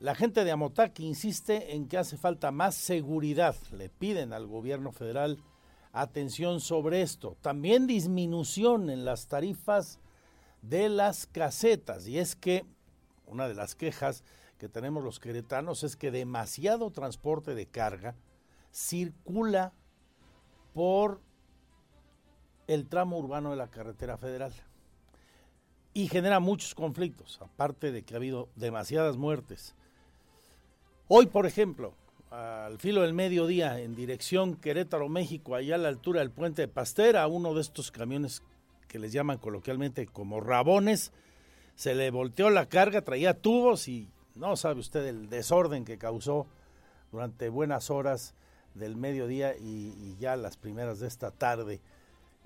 La 0.00 0.14
gente 0.14 0.44
de 0.44 0.50
Amotac 0.50 0.98
insiste 1.00 1.74
en 1.74 1.86
que 1.86 1.98
hace 1.98 2.16
falta 2.16 2.50
más 2.50 2.74
seguridad. 2.74 3.54
Le 3.70 3.90
piden 3.90 4.32
al 4.32 4.46
gobierno 4.46 4.92
federal 4.92 5.44
atención 5.92 6.60
sobre 6.60 7.02
esto. 7.02 7.36
También 7.42 7.86
disminución 7.86 8.88
en 8.88 9.04
las 9.04 9.28
tarifas 9.28 9.98
de 10.62 10.88
las 10.88 11.26
casetas. 11.26 12.08
Y 12.08 12.18
es 12.18 12.34
que 12.34 12.64
una 13.26 13.46
de 13.46 13.54
las 13.54 13.74
quejas 13.74 14.24
que 14.56 14.70
tenemos 14.70 15.04
los 15.04 15.20
queretanos 15.20 15.84
es 15.84 15.96
que 15.96 16.10
demasiado 16.10 16.90
transporte 16.90 17.54
de 17.54 17.66
carga 17.66 18.16
circula 18.72 19.74
por 20.72 21.20
el 22.68 22.88
tramo 22.88 23.18
urbano 23.18 23.50
de 23.50 23.56
la 23.56 23.68
carretera 23.68 24.16
federal 24.16 24.54
y 25.92 26.08
genera 26.08 26.40
muchos 26.40 26.74
conflictos, 26.74 27.38
aparte 27.42 27.92
de 27.92 28.02
que 28.02 28.14
ha 28.14 28.16
habido 28.16 28.48
demasiadas 28.56 29.18
muertes 29.18 29.74
Hoy, 31.12 31.26
por 31.26 31.44
ejemplo, 31.44 31.92
al 32.30 32.78
filo 32.78 33.02
del 33.02 33.14
mediodía, 33.14 33.80
en 33.80 33.96
dirección 33.96 34.54
Querétaro, 34.54 35.08
México, 35.08 35.56
allá 35.56 35.74
a 35.74 35.78
la 35.78 35.88
altura 35.88 36.20
del 36.20 36.30
puente 36.30 36.62
de 36.62 36.68
Pastera, 36.68 37.26
uno 37.26 37.52
de 37.52 37.62
estos 37.62 37.90
camiones 37.90 38.44
que 38.86 39.00
les 39.00 39.10
llaman 39.10 39.38
coloquialmente 39.38 40.06
como 40.06 40.40
rabones, 40.40 41.10
se 41.74 41.96
le 41.96 42.12
volteó 42.12 42.48
la 42.48 42.66
carga, 42.66 43.02
traía 43.02 43.34
tubos 43.34 43.88
y 43.88 44.08
no 44.36 44.54
sabe 44.54 44.78
usted 44.78 45.04
el 45.04 45.28
desorden 45.28 45.84
que 45.84 45.98
causó 45.98 46.46
durante 47.10 47.48
buenas 47.48 47.90
horas 47.90 48.36
del 48.74 48.94
mediodía 48.94 49.56
y, 49.58 50.14
ya 50.20 50.36
las 50.36 50.56
primeras 50.56 51.00
de 51.00 51.08
esta 51.08 51.32
tarde. 51.32 51.80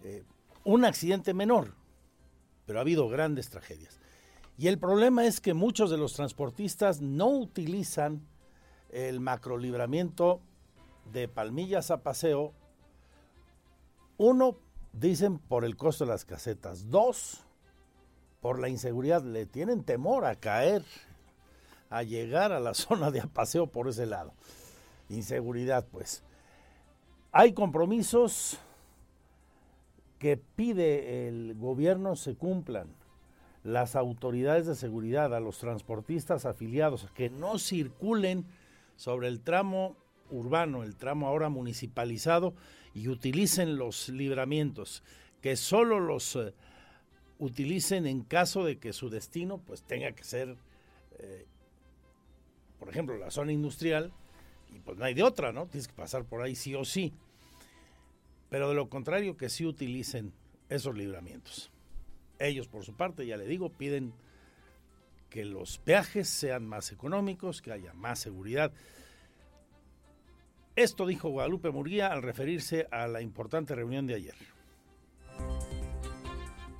Eh, 0.04 0.22
un 0.64 0.86
accidente 0.86 1.34
menor, 1.34 1.74
pero 2.64 2.78
ha 2.78 2.80
habido 2.80 3.10
grandes 3.10 3.50
tragedias. 3.50 4.00
Y 4.56 4.68
el 4.68 4.78
problema 4.78 5.26
es 5.26 5.42
que 5.42 5.52
muchos 5.52 5.90
de 5.90 5.98
los 5.98 6.14
transportistas 6.14 7.02
no 7.02 7.28
utilizan 7.28 8.22
el 8.94 9.18
macrolibramiento 9.18 10.40
de 11.12 11.26
Palmillas 11.26 11.90
a 11.90 12.02
Paseo, 12.02 12.52
uno, 14.16 14.56
dicen 14.92 15.38
por 15.38 15.64
el 15.64 15.76
costo 15.76 16.04
de 16.04 16.12
las 16.12 16.24
casetas, 16.24 16.88
dos, 16.90 17.44
por 18.40 18.60
la 18.60 18.68
inseguridad, 18.68 19.24
le 19.24 19.46
tienen 19.46 19.82
temor 19.82 20.24
a 20.24 20.36
caer, 20.36 20.84
a 21.90 22.04
llegar 22.04 22.52
a 22.52 22.60
la 22.60 22.72
zona 22.74 23.10
de 23.10 23.20
Apaseo 23.20 23.66
por 23.66 23.88
ese 23.88 24.06
lado. 24.06 24.32
Inseguridad, 25.08 25.86
pues. 25.90 26.22
Hay 27.32 27.52
compromisos 27.52 28.60
que 30.20 30.36
pide 30.36 31.26
el 31.26 31.56
gobierno 31.56 32.14
se 32.14 32.36
cumplan. 32.36 32.94
Las 33.64 33.96
autoridades 33.96 34.66
de 34.66 34.76
seguridad 34.76 35.34
a 35.34 35.40
los 35.40 35.58
transportistas 35.58 36.46
afiliados 36.46 37.10
que 37.14 37.28
no 37.28 37.58
circulen 37.58 38.46
sobre 38.96 39.28
el 39.28 39.40
tramo 39.40 39.96
urbano, 40.30 40.82
el 40.82 40.96
tramo 40.96 41.28
ahora 41.28 41.48
municipalizado, 41.48 42.54
y 42.94 43.08
utilicen 43.08 43.76
los 43.76 44.08
libramientos, 44.08 45.02
que 45.40 45.56
solo 45.56 46.00
los 46.00 46.36
eh, 46.36 46.54
utilicen 47.38 48.06
en 48.06 48.22
caso 48.22 48.64
de 48.64 48.78
que 48.78 48.92
su 48.92 49.10
destino 49.10 49.58
pues 49.58 49.82
tenga 49.82 50.12
que 50.12 50.24
ser, 50.24 50.56
eh, 51.18 51.46
por 52.78 52.88
ejemplo, 52.88 53.16
la 53.16 53.30
zona 53.30 53.52
industrial, 53.52 54.12
y 54.72 54.78
pues 54.80 54.98
no 54.98 55.04
hay 55.04 55.14
de 55.14 55.22
otra, 55.22 55.52
¿no? 55.52 55.66
Tienes 55.66 55.88
que 55.88 55.94
pasar 55.94 56.24
por 56.24 56.42
ahí 56.42 56.54
sí 56.54 56.74
o 56.74 56.84
sí. 56.84 57.12
Pero 58.50 58.68
de 58.68 58.74
lo 58.74 58.88
contrario, 58.88 59.36
que 59.36 59.48
sí 59.48 59.64
utilicen 59.64 60.32
esos 60.68 60.96
libramientos. 60.96 61.70
Ellos, 62.38 62.68
por 62.68 62.84
su 62.84 62.94
parte, 62.94 63.26
ya 63.26 63.36
le 63.36 63.46
digo, 63.46 63.70
piden 63.70 64.12
que 65.34 65.44
los 65.44 65.78
peajes 65.78 66.28
sean 66.28 66.64
más 66.64 66.92
económicos, 66.92 67.60
que 67.60 67.72
haya 67.72 67.92
más 67.92 68.20
seguridad. 68.20 68.70
Esto 70.76 71.08
dijo 71.08 71.28
Guadalupe 71.28 71.72
Murguía 71.72 72.12
al 72.12 72.22
referirse 72.22 72.86
a 72.92 73.08
la 73.08 73.20
importante 73.20 73.74
reunión 73.74 74.06
de 74.06 74.14
ayer. 74.14 74.53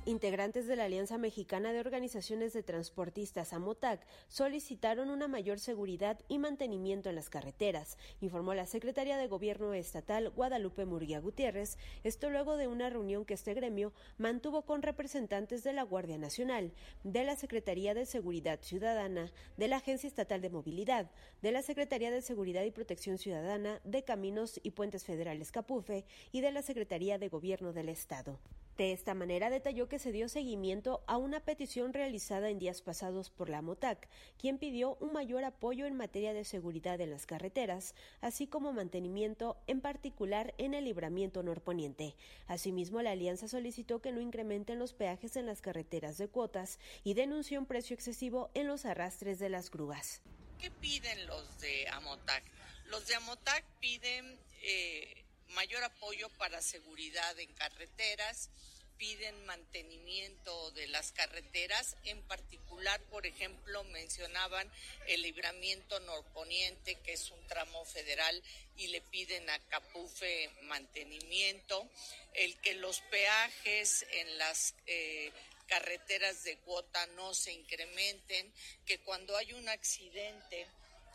Integrantes 0.07 0.67
de 0.67 0.75
la 0.75 0.83
Alianza 0.83 1.17
Mexicana 1.17 1.73
de 1.73 1.79
Organizaciones 1.79 2.53
de 2.53 2.61
Transportistas 2.61 3.53
AMOTAC 3.53 4.05
solicitaron 4.27 5.09
una 5.09 5.27
mayor 5.27 5.57
seguridad 5.59 6.19
y 6.27 6.37
mantenimiento 6.37 7.09
en 7.09 7.15
las 7.15 7.31
carreteras, 7.31 7.97
informó 8.21 8.53
la 8.53 8.67
secretaria 8.67 9.17
de 9.17 9.25
Gobierno 9.25 9.73
Estatal 9.73 10.29
Guadalupe 10.29 10.85
Murguía 10.85 11.19
Gutiérrez, 11.19 11.79
esto 12.03 12.29
luego 12.29 12.55
de 12.55 12.67
una 12.67 12.91
reunión 12.91 13.25
que 13.25 13.33
este 13.33 13.55
gremio 13.55 13.93
mantuvo 14.19 14.61
con 14.61 14.83
representantes 14.83 15.63
de 15.63 15.73
la 15.73 15.81
Guardia 15.81 16.19
Nacional, 16.19 16.71
de 17.03 17.23
la 17.23 17.35
Secretaría 17.35 17.95
de 17.95 18.05
Seguridad 18.05 18.59
Ciudadana, 18.61 19.31
de 19.57 19.67
la 19.67 19.77
Agencia 19.77 20.07
Estatal 20.07 20.39
de 20.39 20.51
Movilidad, 20.51 21.09
de 21.41 21.51
la 21.51 21.63
Secretaría 21.63 22.11
de 22.11 22.21
Seguridad 22.21 22.63
y 22.63 22.69
Protección 22.69 23.17
Ciudadana, 23.17 23.81
de 23.83 24.03
Caminos 24.03 24.59
y 24.61 24.69
Puentes 24.69 25.03
Federales 25.03 25.51
Capufe 25.51 26.05
y 26.31 26.41
de 26.41 26.51
la 26.51 26.61
Secretaría 26.61 27.17
de 27.17 27.29
Gobierno 27.29 27.73
del 27.73 27.89
Estado. 27.89 28.39
De 28.77 28.91
esta 28.91 29.13
manera 29.13 29.49
detalló 29.49 29.87
que 29.87 29.99
se 29.99 30.11
dio 30.11 30.27
seguimiento 30.27 31.01
a 31.07 31.15
una 31.15 31.39
petición 31.39 31.93
realizada 31.93 32.49
en 32.49 32.59
días 32.59 32.81
pasados 32.81 33.29
por 33.29 33.47
la 33.47 33.61
MOTAC, 33.61 34.09
quien 34.37 34.57
pidió 34.57 34.97
un 34.99 35.13
mayor 35.13 35.45
apoyo 35.45 35.85
en 35.85 35.95
materia 35.95 36.33
de 36.33 36.43
seguridad 36.43 36.99
en 36.99 37.09
las 37.09 37.25
carreteras, 37.25 37.95
así 38.19 38.47
como 38.47 38.73
mantenimiento 38.73 39.55
en 39.67 39.79
particular 39.79 40.53
en 40.57 40.73
el 40.73 40.83
libramiento 40.83 41.41
norponiente. 41.41 42.15
Asimismo, 42.47 43.01
la 43.01 43.11
alianza 43.11 43.47
solicitó 43.47 44.01
que 44.01 44.11
no 44.11 44.19
incrementen 44.19 44.77
los 44.77 44.93
peajes 44.93 45.37
en 45.37 45.45
las 45.45 45.61
carreteras 45.61 46.17
de 46.17 46.27
cuotas 46.27 46.77
y 47.05 47.13
denunció 47.13 47.59
un 47.59 47.67
precio 47.67 47.93
excesivo 47.93 48.49
en 48.55 48.67
los 48.67 48.85
arrastres 48.85 49.39
de 49.39 49.47
las 49.47 49.71
grúas. 49.71 50.21
¿Qué 50.59 50.69
piden 50.69 51.27
los 51.27 51.59
de 51.59 51.87
Amotac? 51.89 52.43
Los 52.87 53.07
de 53.07 53.15
Amotac 53.15 53.63
piden 53.79 54.37
eh, 54.63 55.24
mayor 55.55 55.83
apoyo 55.83 56.29
para 56.37 56.61
seguridad 56.61 57.39
en 57.39 57.51
carreteras, 57.53 58.49
piden 58.97 59.45
mantenimiento 59.45 60.71
de 60.71 60.87
las 60.87 61.11
carreteras, 61.11 61.97
en 62.03 62.21
particular, 62.23 63.01
por 63.09 63.25
ejemplo, 63.25 63.83
mencionaban 63.85 64.71
el 65.07 65.21
libramiento 65.21 65.99
norponiente, 66.01 66.95
que 66.95 67.13
es 67.13 67.31
un 67.31 67.47
tramo 67.47 67.83
federal, 67.85 68.41
y 68.77 68.87
le 68.87 69.01
piden 69.01 69.49
a 69.49 69.59
Capufe 69.69 70.49
mantenimiento, 70.63 71.89
el 72.33 72.55
que 72.61 72.75
los 72.75 73.01
peajes 73.01 74.05
en 74.11 74.37
las 74.37 74.75
eh, 74.87 75.31
carreteras 75.67 76.43
de 76.43 76.57
cuota 76.59 77.05
no 77.07 77.33
se 77.33 77.53
incrementen, 77.53 78.53
que 78.85 78.99
cuando 78.99 79.35
hay 79.35 79.53
un 79.53 79.67
accidente, 79.69 80.67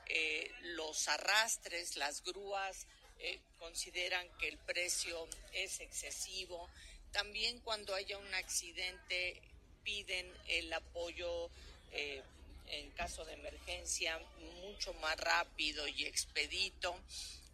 eh, 0.09 0.51
los 0.63 1.09
arrastres, 1.09 1.97
las 1.97 2.23
grúas, 2.25 2.87
eh, 3.21 3.39
consideran 3.59 4.27
que 4.39 4.49
el 4.49 4.59
precio 4.59 5.29
es 5.53 5.81
excesivo. 5.81 6.69
También 7.13 7.61
cuando 7.61 7.95
haya 7.95 8.19
un 8.19 8.35
accidente 8.35 9.41
piden 9.83 10.33
el 10.49 10.73
apoyo 10.73 11.51
eh, 11.93 12.23
en 12.69 12.91
caso 12.93 13.25
de 13.25 13.35
emergencia 13.35 14.19
mucho 14.63 14.95
más 14.95 15.19
rápido 15.19 15.87
y 15.89 16.05
expedito. 16.05 16.95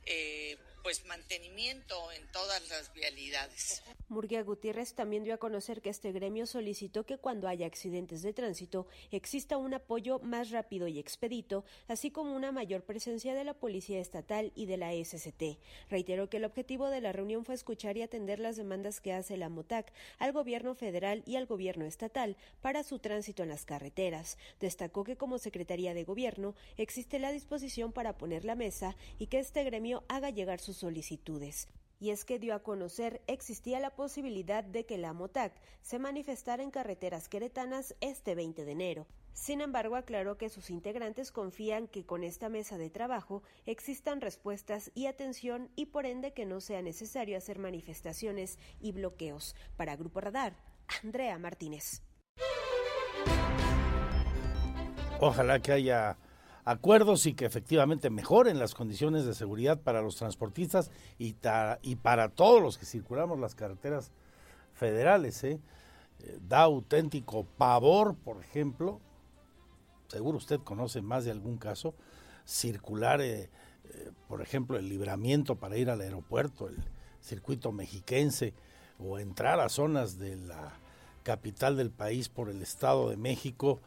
Eh, 0.05 0.57
pues 0.87 1.05
mantenimiento 1.05 2.13
en 2.13 2.31
todas 2.31 2.69
las 2.69 2.95
vialidades. 2.95 3.83
Murguía 4.09 4.45
Gutiérrez 4.45 4.95
también 4.95 5.25
dio 5.25 5.35
a 5.35 5.39
conocer 5.39 5.83
que 5.83 5.91
este 5.91 6.13
gremio 6.13 6.47
solicitó 6.47 7.05
que 7.05 7.19
cuando 7.19 7.49
haya 7.49 7.67
accidentes 7.67 8.23
de 8.23 8.33
tránsito 8.33 8.87
exista 9.11 9.57
un 9.57 9.75
apoyo 9.75 10.21
más 10.21 10.51
rápido 10.51 10.87
y 10.87 11.01
expedito, 11.01 11.65
así 11.89 12.13
como 12.13 12.37
una 12.37 12.53
mayor 12.53 12.85
presencia 12.85 13.35
de 13.35 13.43
la 13.43 13.55
Policía 13.55 13.99
Estatal 13.99 14.53
y 14.55 14.67
de 14.67 14.77
la 14.77 14.93
SCT. 14.93 15.59
Reiteró 15.91 16.31
que 16.31 16.37
el 16.37 16.45
objetivo 16.45 16.89
de 16.89 17.01
la 17.01 17.11
reunión 17.11 17.45
fue 17.45 17.57
escuchar 17.57 17.97
y 17.97 18.03
atender 18.03 18.39
las 18.39 18.55
demandas 18.55 19.01
que 19.01 19.13
hace 19.13 19.37
la 19.37 19.49
MOTAC 19.49 19.93
al 20.21 20.31
gobierno 20.31 20.77
federal 20.77 21.25
y 21.27 21.35
al 21.35 21.47
gobierno 21.47 21.85
estatal 21.85 22.37
para 22.61 22.85
su 22.85 23.01
tránsito 23.01 23.43
en 23.43 23.49
las 23.49 23.65
carreteras. 23.65 24.39
Destacó 24.61 25.03
que 25.03 25.17
como 25.17 25.39
Secretaría 25.39 25.95
de 25.95 26.05
Gobierno 26.05 26.55
existe 26.77 27.19
la 27.19 27.33
disposición 27.33 27.91
para 27.91 28.17
poner 28.17 28.45
la 28.45 28.55
mesa 28.55 28.95
y 29.19 29.27
que 29.27 29.41
este 29.41 29.65
gremio 29.65 30.05
haga 30.07 30.31
llegar 30.31 30.61
sus 30.61 30.76
solicitudes. 30.77 31.69
Y 31.99 32.11
es 32.11 32.25
que 32.25 32.39
dio 32.39 32.55
a 32.55 32.63
conocer 32.63 33.23
existía 33.27 33.81
la 33.81 33.95
posibilidad 33.95 34.63
de 34.63 34.85
que 34.85 34.99
la 34.99 35.13
MOTAC 35.13 35.53
se 35.81 35.99
manifestara 35.99 36.63
en 36.63 36.71
carreteras 36.71 37.29
queretanas 37.29 37.95
este 38.01 38.35
20 38.35 38.65
de 38.65 38.73
enero. 38.73 39.07
Sin 39.33 39.61
embargo, 39.61 39.97
aclaró 39.97 40.39
que 40.39 40.49
sus 40.49 40.71
integrantes 40.71 41.31
confían 41.31 41.89
que 41.89 42.07
con 42.07 42.25
esta 42.25 42.49
mesa 42.49 42.79
de 42.79 42.89
trabajo 42.91 43.43
existan 43.67 44.21
respuestas 44.21 44.91
y 44.95 45.07
atención 45.07 45.71
y 45.77 45.87
por 45.87 46.07
ende 46.07 46.33
que 46.33 46.47
no 46.47 46.61
sea 46.61 46.81
necesario 46.81 47.37
hacer 47.37 47.59
manifestaciones 47.59 48.59
y 48.81 48.93
bloqueos. 48.93 49.55
Para 49.77 49.97
Grupo 49.97 50.21
Radar, 50.21 50.57
Andrea 51.03 51.39
Martínez. 51.39 52.03
Ojalá 55.21 55.61
que 55.61 55.73
haya 55.73 56.19
acuerdos 56.67 57.27
y 57.27 57.35
que 57.35 57.47
efectivamente 57.47 58.11
mejoren 58.11 58.59
las 58.59 58.75
condiciones 58.75 59.25
de 59.25 59.35
seguridad 59.35 59.81
para 59.81 60.03
los 60.03 60.17
transportistas 60.17 60.91
y, 61.17 61.37
y 61.81 61.97
para 61.97 62.29
todos 62.29 62.61
los 62.61 62.77
que 62.77 62.85
circulamos 62.85 63.39
las 63.39 63.55
carreteras 63.55 64.11
federales. 64.75 65.43
¿eh? 65.45 65.61
Eh, 66.19 66.39
da 66.47 66.63
auténtico 66.63 67.47
pavor, 67.57 68.17
por 68.17 68.43
ejemplo, 68.43 69.01
seguro 70.09 70.39
usted 70.39 70.61
conoce 70.61 71.03
más 71.03 71.25
de 71.25 71.31
algún 71.31 71.57
caso, 71.57 71.95
circular, 72.45 73.21
eh, 73.21 73.49
por 74.29 74.43
ejemplo, 74.43 74.77
el 74.77 74.89
libramiento 74.89 75.55
para 75.55 75.77
ir 75.77 75.89
al 75.89 76.01
aeropuerto, 76.01 76.69
el 76.69 76.77
circuito 77.21 77.71
mexiquense, 77.71 78.55
o 78.99 79.21
entrar 79.21 79.61
a 79.61 79.69
zonas 79.69 80.19
de 80.19 80.35
la 80.35 80.73
capital 81.23 81.77
del 81.77 81.91
país 81.91 82.29
por 82.29 82.49
el 82.49 82.61
Estado 82.61 83.09
de 83.09 83.17
México, 83.17 83.81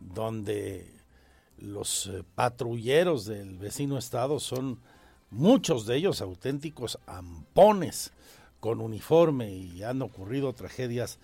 donde 0.00 0.93
los 1.58 2.06
eh, 2.06 2.24
patrulleros 2.34 3.26
del 3.26 3.58
vecino 3.58 3.98
estado 3.98 4.40
son 4.40 4.80
muchos 5.30 5.86
de 5.86 5.96
ellos 5.96 6.20
auténticos 6.20 6.98
ampones 7.06 8.12
con 8.60 8.80
uniforme 8.80 9.52
y 9.52 9.82
han 9.82 10.00
ocurrido 10.02 10.52
tragedias 10.52 11.18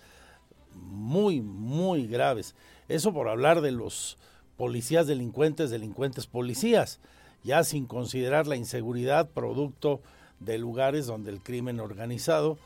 muy, 0.75 1.41
muy 1.41 2.07
graves. 2.07 2.55
Eso 2.89 3.13
por 3.13 3.29
hablar 3.29 3.61
de 3.61 3.73
los 3.73 4.19
policías 4.57 5.07
delincuentes, 5.07 5.71
delincuentes 5.71 6.27
policías, 6.27 7.01
ya 7.43 7.65
sin 7.65 7.87
considerar 7.87 8.47
la 8.47 8.57
inseguridad 8.57 9.31
producto 9.31 10.03
de 10.39 10.59
lugares 10.59 11.07
donde 11.07 11.31
el 11.31 11.41
crimen 11.41 11.81
organizado 11.81 12.59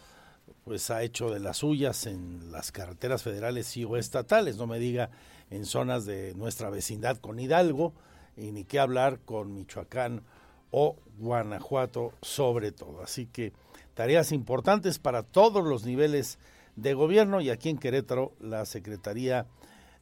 pues 0.65 0.91
ha 0.91 1.03
hecho 1.03 1.31
de 1.31 1.41
las 1.41 1.59
suyas 1.59 2.07
en 2.07 2.51
las 2.51 2.73
carreteras 2.73 3.23
federales 3.23 3.77
y 3.77 3.85
o 3.85 3.97
estatales, 3.97 4.57
no 4.57 4.67
me 4.67 4.79
diga 4.79 5.11
en 5.51 5.65
zonas 5.65 6.05
de 6.05 6.35
nuestra 6.35 6.71
vecindad 6.71 7.19
con 7.19 7.39
Hidalgo 7.39 7.93
y 8.37 8.53
ni 8.53 8.65
qué 8.65 8.79
hablar 8.79 9.21
con 9.21 9.55
Michoacán 9.55 10.23
o 10.71 10.97
Guanajuato 11.19 12.13
sobre 12.23 12.73
todo. 12.73 13.03
Así 13.03 13.27
que 13.27 13.53
tareas 13.95 14.33
importantes 14.33 14.99
para 14.99 15.23
todos 15.23 15.65
los 15.65 15.85
niveles 15.85 16.39
de 16.77 16.95
gobierno 16.95 17.41
y 17.41 17.51
aquí 17.51 17.69
en 17.69 17.79
Querétaro 17.79 18.33
la 18.41 18.65
Secretaría 18.67 19.47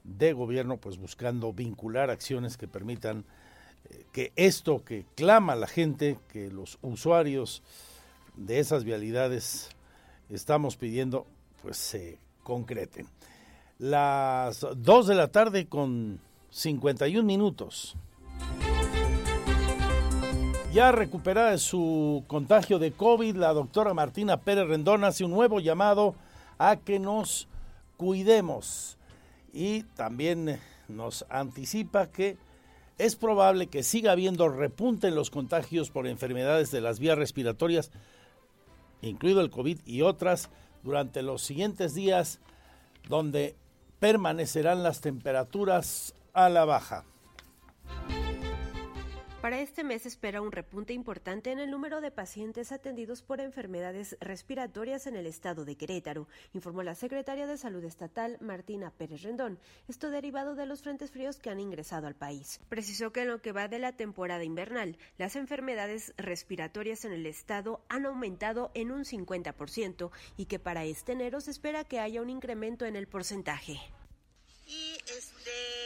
de 0.05 0.32
Gobierno 0.32 0.78
pues 0.78 0.98
buscando 0.98 1.52
vincular 1.52 2.10
acciones 2.10 2.56
que 2.56 2.66
permitan 2.66 3.24
eh, 3.90 4.06
que 4.12 4.32
esto 4.36 4.85
que 4.85 5.05
clama 5.14 5.55
la 5.55 5.66
gente, 5.66 6.19
que 6.28 6.51
los 6.51 6.78
usuarios 6.81 7.62
de 8.36 8.59
esas 8.59 8.85
vialidades 8.85 9.69
estamos 10.31 10.77
pidiendo 10.77 11.27
pues 11.62 11.77
se 11.77 12.19
concreten 12.43 13.06
las 13.82 14.64
2 14.76 15.06
de 15.09 15.14
la 15.16 15.26
tarde 15.26 15.66
con 15.66 16.20
51 16.50 17.24
minutos. 17.24 17.96
Ya 20.72 20.92
recuperada 20.92 21.50
de 21.50 21.59
su 21.59 22.22
contagio 22.28 22.78
de 22.78 22.92
COVID, 22.92 23.34
la 23.34 23.52
doctora 23.52 23.92
Martina 23.92 24.36
Pérez 24.36 24.68
Rendón 24.68 25.02
hace 25.02 25.24
un 25.24 25.32
nuevo 25.32 25.59
llamado 25.59 26.14
a 26.59 26.76
que 26.76 27.00
nos 27.00 27.48
cuidemos 27.96 28.98
y 29.52 29.82
también 29.82 30.60
nos 30.86 31.26
anticipa 31.28 32.06
que 32.06 32.36
es 32.98 33.16
probable 33.16 33.66
que 33.66 33.82
siga 33.82 34.12
habiendo 34.12 34.48
repunte 34.48 35.09
en 35.09 35.16
los 35.16 35.30
contagios 35.30 35.90
por 35.90 36.06
enfermedades 36.06 36.70
de 36.70 36.82
las 36.82 37.00
vías 37.00 37.18
respiratorias, 37.18 37.90
incluido 39.00 39.40
el 39.40 39.50
COVID 39.50 39.80
y 39.84 40.02
otras, 40.02 40.50
durante 40.84 41.22
los 41.22 41.42
siguientes 41.42 41.94
días, 41.94 42.38
donde 43.09 43.56
permanecerán 44.02 44.82
las 44.82 45.00
temperaturas 45.00 46.12
a 46.32 46.48
la 46.48 46.64
baja. 46.64 47.04
Para 49.43 49.59
este 49.59 49.82
mes 49.82 50.06
espera 50.06 50.40
un 50.40 50.52
repunte 50.52 50.93
importante 50.93 51.51
en 51.51 51.59
el 51.59 51.69
número 51.69 52.01
de 52.01 52.12
pacientes 52.12 52.70
atendidos 52.70 53.23
por 53.23 53.40
enfermedades 53.40 54.16
respiratorias 54.20 55.09
en 55.09 55.16
el 55.16 55.27
estado 55.27 55.64
de 55.64 55.74
Querétaro, 55.74 56.28
informó 56.55 56.85
la 56.85 56.94
secretaria 56.94 57.48
de 57.48 57.56
Salud 57.56 57.82
Estatal, 57.82 58.39
Martina 58.40 58.93
Pérez 58.93 59.23
Rendón. 59.23 59.59
Esto 59.89 60.10
derivado 60.10 60.55
de 60.55 60.66
los 60.66 60.82
frentes 60.82 61.10
fríos 61.10 61.40
que 61.40 61.51
han 61.51 61.59
ingresado 61.59 62.06
al 62.06 62.14
país. 62.14 62.60
Precisó 62.69 63.12
que 63.12 63.23
en 63.23 63.31
lo 63.31 63.43
que 63.43 63.51
va 63.51 63.66
de 63.66 63.81
la 63.81 63.97
temporada 63.97 64.44
invernal, 64.44 64.97
las 65.19 65.35
enfermedades 65.35 66.14
respiratorias 66.16 67.05
en 67.05 67.10
el 67.10 67.27
estado 67.27 67.85
han 67.89 68.06
aumentado 68.06 68.70
en 68.74 68.93
un 68.93 69.02
50% 69.02 70.12
y 70.36 70.47
que 70.47 70.60
para 70.60 70.85
este 70.85 71.12
enero 71.12 71.40
se 71.40 71.51
espera 71.51 71.82
que 71.82 71.98
haya 71.98 72.23
un 72.23 72.31
incremento 72.31 72.86
en 72.86 72.94
el 72.94 73.09
porcentaje 73.09 73.81
y 74.73 74.97
este 75.06 75.81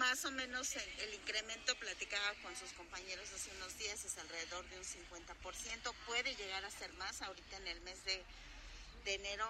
más 0.00 0.24
o 0.24 0.30
menos 0.30 0.74
el, 0.76 1.14
incremento 1.14 1.76
platicaba 1.76 2.32
con 2.42 2.56
sus 2.56 2.72
compañeros 2.72 3.28
hace 3.36 3.50
unos 3.56 3.76
días 3.76 4.02
es 4.02 4.16
alrededor 4.16 4.66
de 4.70 4.78
un 4.78 4.84
50%, 4.84 5.94
puede 6.06 6.34
llegar 6.36 6.64
a 6.64 6.70
ser 6.70 6.90
más 6.94 7.20
ahorita 7.20 7.58
en 7.58 7.66
el 7.66 7.80
mes 7.82 7.98
de, 8.06 8.24
enero, 9.04 9.46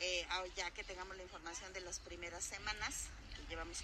eh, 0.00 0.26
ya 0.54 0.70
que 0.72 0.84
tengamos 0.84 1.16
la 1.16 1.22
información 1.22 1.72
de 1.72 1.80
las 1.80 1.98
primeras 2.00 2.44
semanas, 2.44 3.08
llevamos 3.48 3.82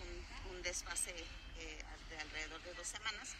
un, 0.50 0.62
desfase 0.62 1.14
eh, 1.58 1.78
de 2.10 2.18
alrededor 2.18 2.62
de 2.62 2.74
dos 2.74 2.86
semanas, 2.86 3.30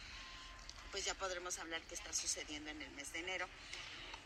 pues 0.91 1.05
ya 1.05 1.13
podremos 1.13 1.59
hablar 1.59 1.79
qué 1.83 1.93
está 1.93 2.11
sucediendo 2.11 2.71
en 2.71 2.81
el 2.81 2.91
mes 2.91 3.13
de 3.13 3.19
enero. 3.19 3.47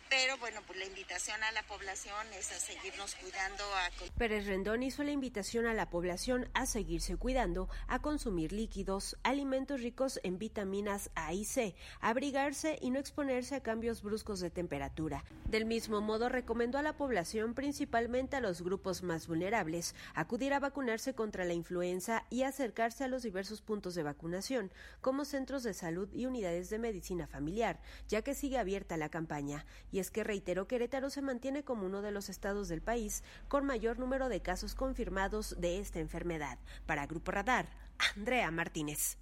Pero 0.09 0.37
bueno, 0.37 0.61
pues 0.65 0.79
la 0.79 0.85
invitación 0.85 1.43
a 1.43 1.51
la 1.51 1.63
población 1.63 2.25
es 2.37 2.51
a 2.51 2.59
seguirnos 2.59 3.15
cuidando. 3.15 3.63
A... 3.63 3.89
Pérez 4.17 4.45
Rendón 4.45 4.83
hizo 4.83 5.03
la 5.03 5.11
invitación 5.11 5.65
a 5.65 5.73
la 5.73 5.89
población 5.89 6.49
a 6.53 6.65
seguirse 6.65 7.17
cuidando, 7.17 7.69
a 7.87 7.99
consumir 8.01 8.53
líquidos, 8.53 9.17
alimentos 9.23 9.81
ricos 9.81 10.19
en 10.23 10.37
vitaminas 10.37 11.09
A 11.15 11.33
y 11.33 11.45
C, 11.45 11.75
abrigarse 11.99 12.77
y 12.81 12.91
no 12.91 12.99
exponerse 12.99 13.55
a 13.55 13.63
cambios 13.63 14.01
bruscos 14.01 14.39
de 14.39 14.49
temperatura. 14.49 15.23
Del 15.45 15.65
mismo 15.65 16.01
modo, 16.01 16.29
recomendó 16.29 16.77
a 16.77 16.83
la 16.83 16.97
población, 16.97 17.53
principalmente 17.53 18.35
a 18.35 18.41
los 18.41 18.61
grupos 18.61 19.03
más 19.03 19.27
vulnerables, 19.27 19.95
acudir 20.13 20.53
a 20.53 20.59
vacunarse 20.59 21.13
contra 21.13 21.45
la 21.45 21.53
influenza 21.53 22.25
y 22.29 22.43
acercarse 22.43 23.03
a 23.03 23.07
los 23.07 23.23
diversos 23.23 23.61
puntos 23.61 23.95
de 23.95 24.03
vacunación, 24.03 24.71
como 25.01 25.25
centros 25.25 25.63
de 25.63 25.73
salud 25.73 26.09
y 26.13 26.25
unidades 26.25 26.69
de 26.69 26.79
medicina 26.79 27.27
familiar, 27.27 27.79
ya 28.07 28.21
que 28.21 28.35
sigue 28.35 28.57
abierta 28.57 28.97
la 28.97 29.09
campaña 29.09 29.65
y 29.97 29.99
es 29.99 30.11
que 30.11 30.23
reiteró 30.23 30.67
Querétaro 30.67 31.09
se 31.09 31.23
mantiene 31.23 31.63
como 31.63 31.87
uno 31.87 32.03
de 32.03 32.11
los 32.11 32.29
estados 32.29 32.67
del 32.67 32.81
país 32.81 33.23
con 33.47 33.65
mayor 33.65 33.97
número 33.97 34.29
de 34.29 34.41
casos 34.41 34.75
confirmados 34.75 35.55
de 35.59 35.79
esta 35.79 35.99
enfermedad. 35.99 36.59
Para 36.85 37.07
Grupo 37.07 37.31
Radar, 37.31 37.65
Andrea 38.15 38.51
Martínez. 38.51 39.17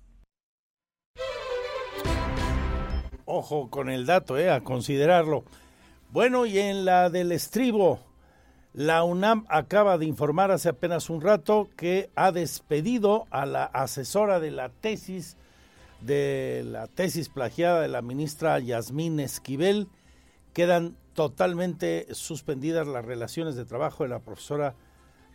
Ojo 3.23 3.69
con 3.69 3.89
el 3.89 4.05
dato, 4.05 4.37
eh, 4.37 4.51
a 4.51 4.65
considerarlo. 4.65 5.45
Bueno, 6.11 6.45
y 6.45 6.59
en 6.59 6.83
la 6.83 7.09
del 7.09 7.31
estribo, 7.31 8.01
la 8.73 9.05
UNAM 9.05 9.45
acaba 9.47 9.97
de 9.97 10.05
informar 10.05 10.51
hace 10.51 10.67
apenas 10.67 11.09
un 11.09 11.21
rato 11.21 11.69
que 11.77 12.09
ha 12.15 12.33
despedido 12.33 13.27
a 13.29 13.45
la 13.45 13.63
asesora 13.63 14.41
de 14.41 14.51
la 14.51 14.67
tesis 14.67 15.37
de 16.01 16.63
la 16.65 16.87
tesis 16.87 17.29
plagiada 17.29 17.79
de 17.79 17.87
la 17.87 18.01
ministra 18.01 18.59
Yasmín 18.59 19.21
Esquivel 19.21 19.87
quedan 20.55 20.95
totalmente 21.13 22.07
suspendidas 22.15 22.87
las 22.87 23.03
relaciones 23.03 23.57
de 23.57 23.65
trabajo 23.65 24.03
de 24.03 24.09
la 24.09 24.19
profesora 24.19 24.73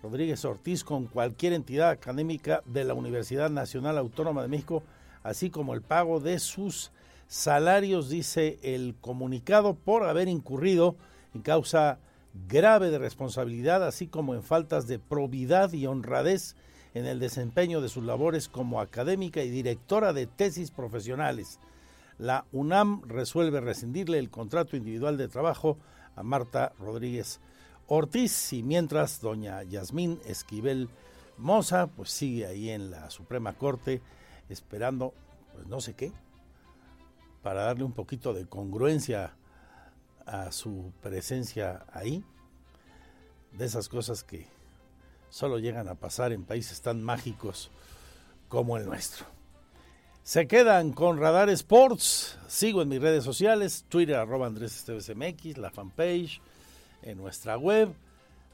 Rodríguez 0.03 0.47
Ortiz 0.47 0.83
con 0.83 1.09
cualquier 1.09 1.53
entidad 1.53 1.91
académica 1.91 2.63
de 2.65 2.85
la 2.85 2.95
Universidad 2.95 3.51
Nacional 3.51 3.99
Autónoma 3.99 4.41
de 4.41 4.49
México, 4.49 4.83
así 5.23 5.51
como 5.51 5.75
el 5.75 5.83
pago 5.83 6.21
de 6.21 6.39
sus 6.39 6.91
salarios, 7.29 8.09
dice 8.09 8.59
el 8.63 8.97
comunicado, 8.99 9.75
por 9.75 10.05
haber 10.05 10.27
incurrido 10.27 10.97
en 11.35 11.43
causa 11.43 11.99
grave 12.49 12.91
de 12.91 12.99
responsabilidad, 12.99 13.87
así 13.87 14.07
como 14.07 14.35
en 14.35 14.43
faltas 14.43 14.87
de 14.87 14.99
probidad 14.99 15.75
y 15.75 15.87
honradez 15.87 16.57
en 16.95 17.05
el 17.05 17.21
desempeño 17.21 17.83
de 17.83 17.91
sus 17.91 18.05
labores 18.05 18.49
como 18.49 18.81
académica 18.81 19.43
y 19.43 19.51
directora 19.51 20.15
de 20.15 20.27
tesis 20.27 20.71
profesionales 20.71 21.61
la 22.21 22.45
UNAM 22.53 23.01
resuelve 23.07 23.61
rescindirle 23.61 24.19
el 24.19 24.29
contrato 24.29 24.77
individual 24.77 25.17
de 25.17 25.27
trabajo 25.27 25.79
a 26.15 26.23
Marta 26.23 26.75
Rodríguez 26.79 27.41
Ortiz 27.87 28.53
y 28.53 28.63
mientras 28.63 29.23
doña 29.23 29.63
Yasmín 29.63 30.21
Esquivel 30.27 30.91
Moza 31.39 31.87
pues 31.87 32.11
sigue 32.11 32.45
ahí 32.45 32.69
en 32.69 32.91
la 32.91 33.09
Suprema 33.09 33.55
Corte 33.55 34.03
esperando 34.51 35.15
pues 35.55 35.67
no 35.67 35.81
sé 35.81 35.95
qué 35.95 36.13
para 37.43 37.63
darle 37.63 37.85
un 37.85 37.93
poquito 37.93 38.35
de 38.35 38.45
congruencia 38.45 39.35
a 40.27 40.53
su 40.53 40.93
presencia 41.01 41.87
ahí 41.91 42.23
de 43.53 43.65
esas 43.65 43.89
cosas 43.89 44.25
que 44.25 44.47
solo 45.31 45.59
llegan 45.59 45.89
a 45.89 45.95
pasar 45.95 46.33
en 46.33 46.45
países 46.45 46.83
tan 46.83 47.03
mágicos 47.03 47.71
como 48.51 48.77
el 48.77 48.85
nuestro. 48.85 49.40
Se 50.23 50.47
quedan 50.47 50.93
con 50.93 51.19
Radar 51.19 51.49
Sports. 51.51 52.39
Sigo 52.47 52.83
en 52.83 52.89
mis 52.89 53.01
redes 53.01 53.25
sociales, 53.25 53.85
Twitter 53.89 54.17
arroba 54.17 54.47
Andrés 54.47 54.85
MX, 55.15 55.57
la 55.57 55.71
fanpage, 55.71 56.41
en 57.03 57.17
nuestra 57.17 57.57
web. 57.57 57.95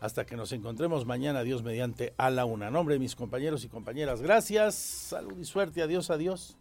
Hasta 0.00 0.24
que 0.26 0.36
nos 0.36 0.52
encontremos 0.52 1.06
mañana, 1.06 1.42
Dios 1.42 1.62
mediante, 1.62 2.14
a 2.18 2.30
la 2.30 2.44
una. 2.44 2.70
Nombre 2.70 2.94
de 2.94 2.98
mis 3.00 3.16
compañeros 3.16 3.64
y 3.64 3.68
compañeras, 3.68 4.22
gracias, 4.22 4.74
salud 4.74 5.36
y 5.38 5.44
suerte, 5.44 5.82
adiós, 5.82 6.10
adiós. 6.10 6.56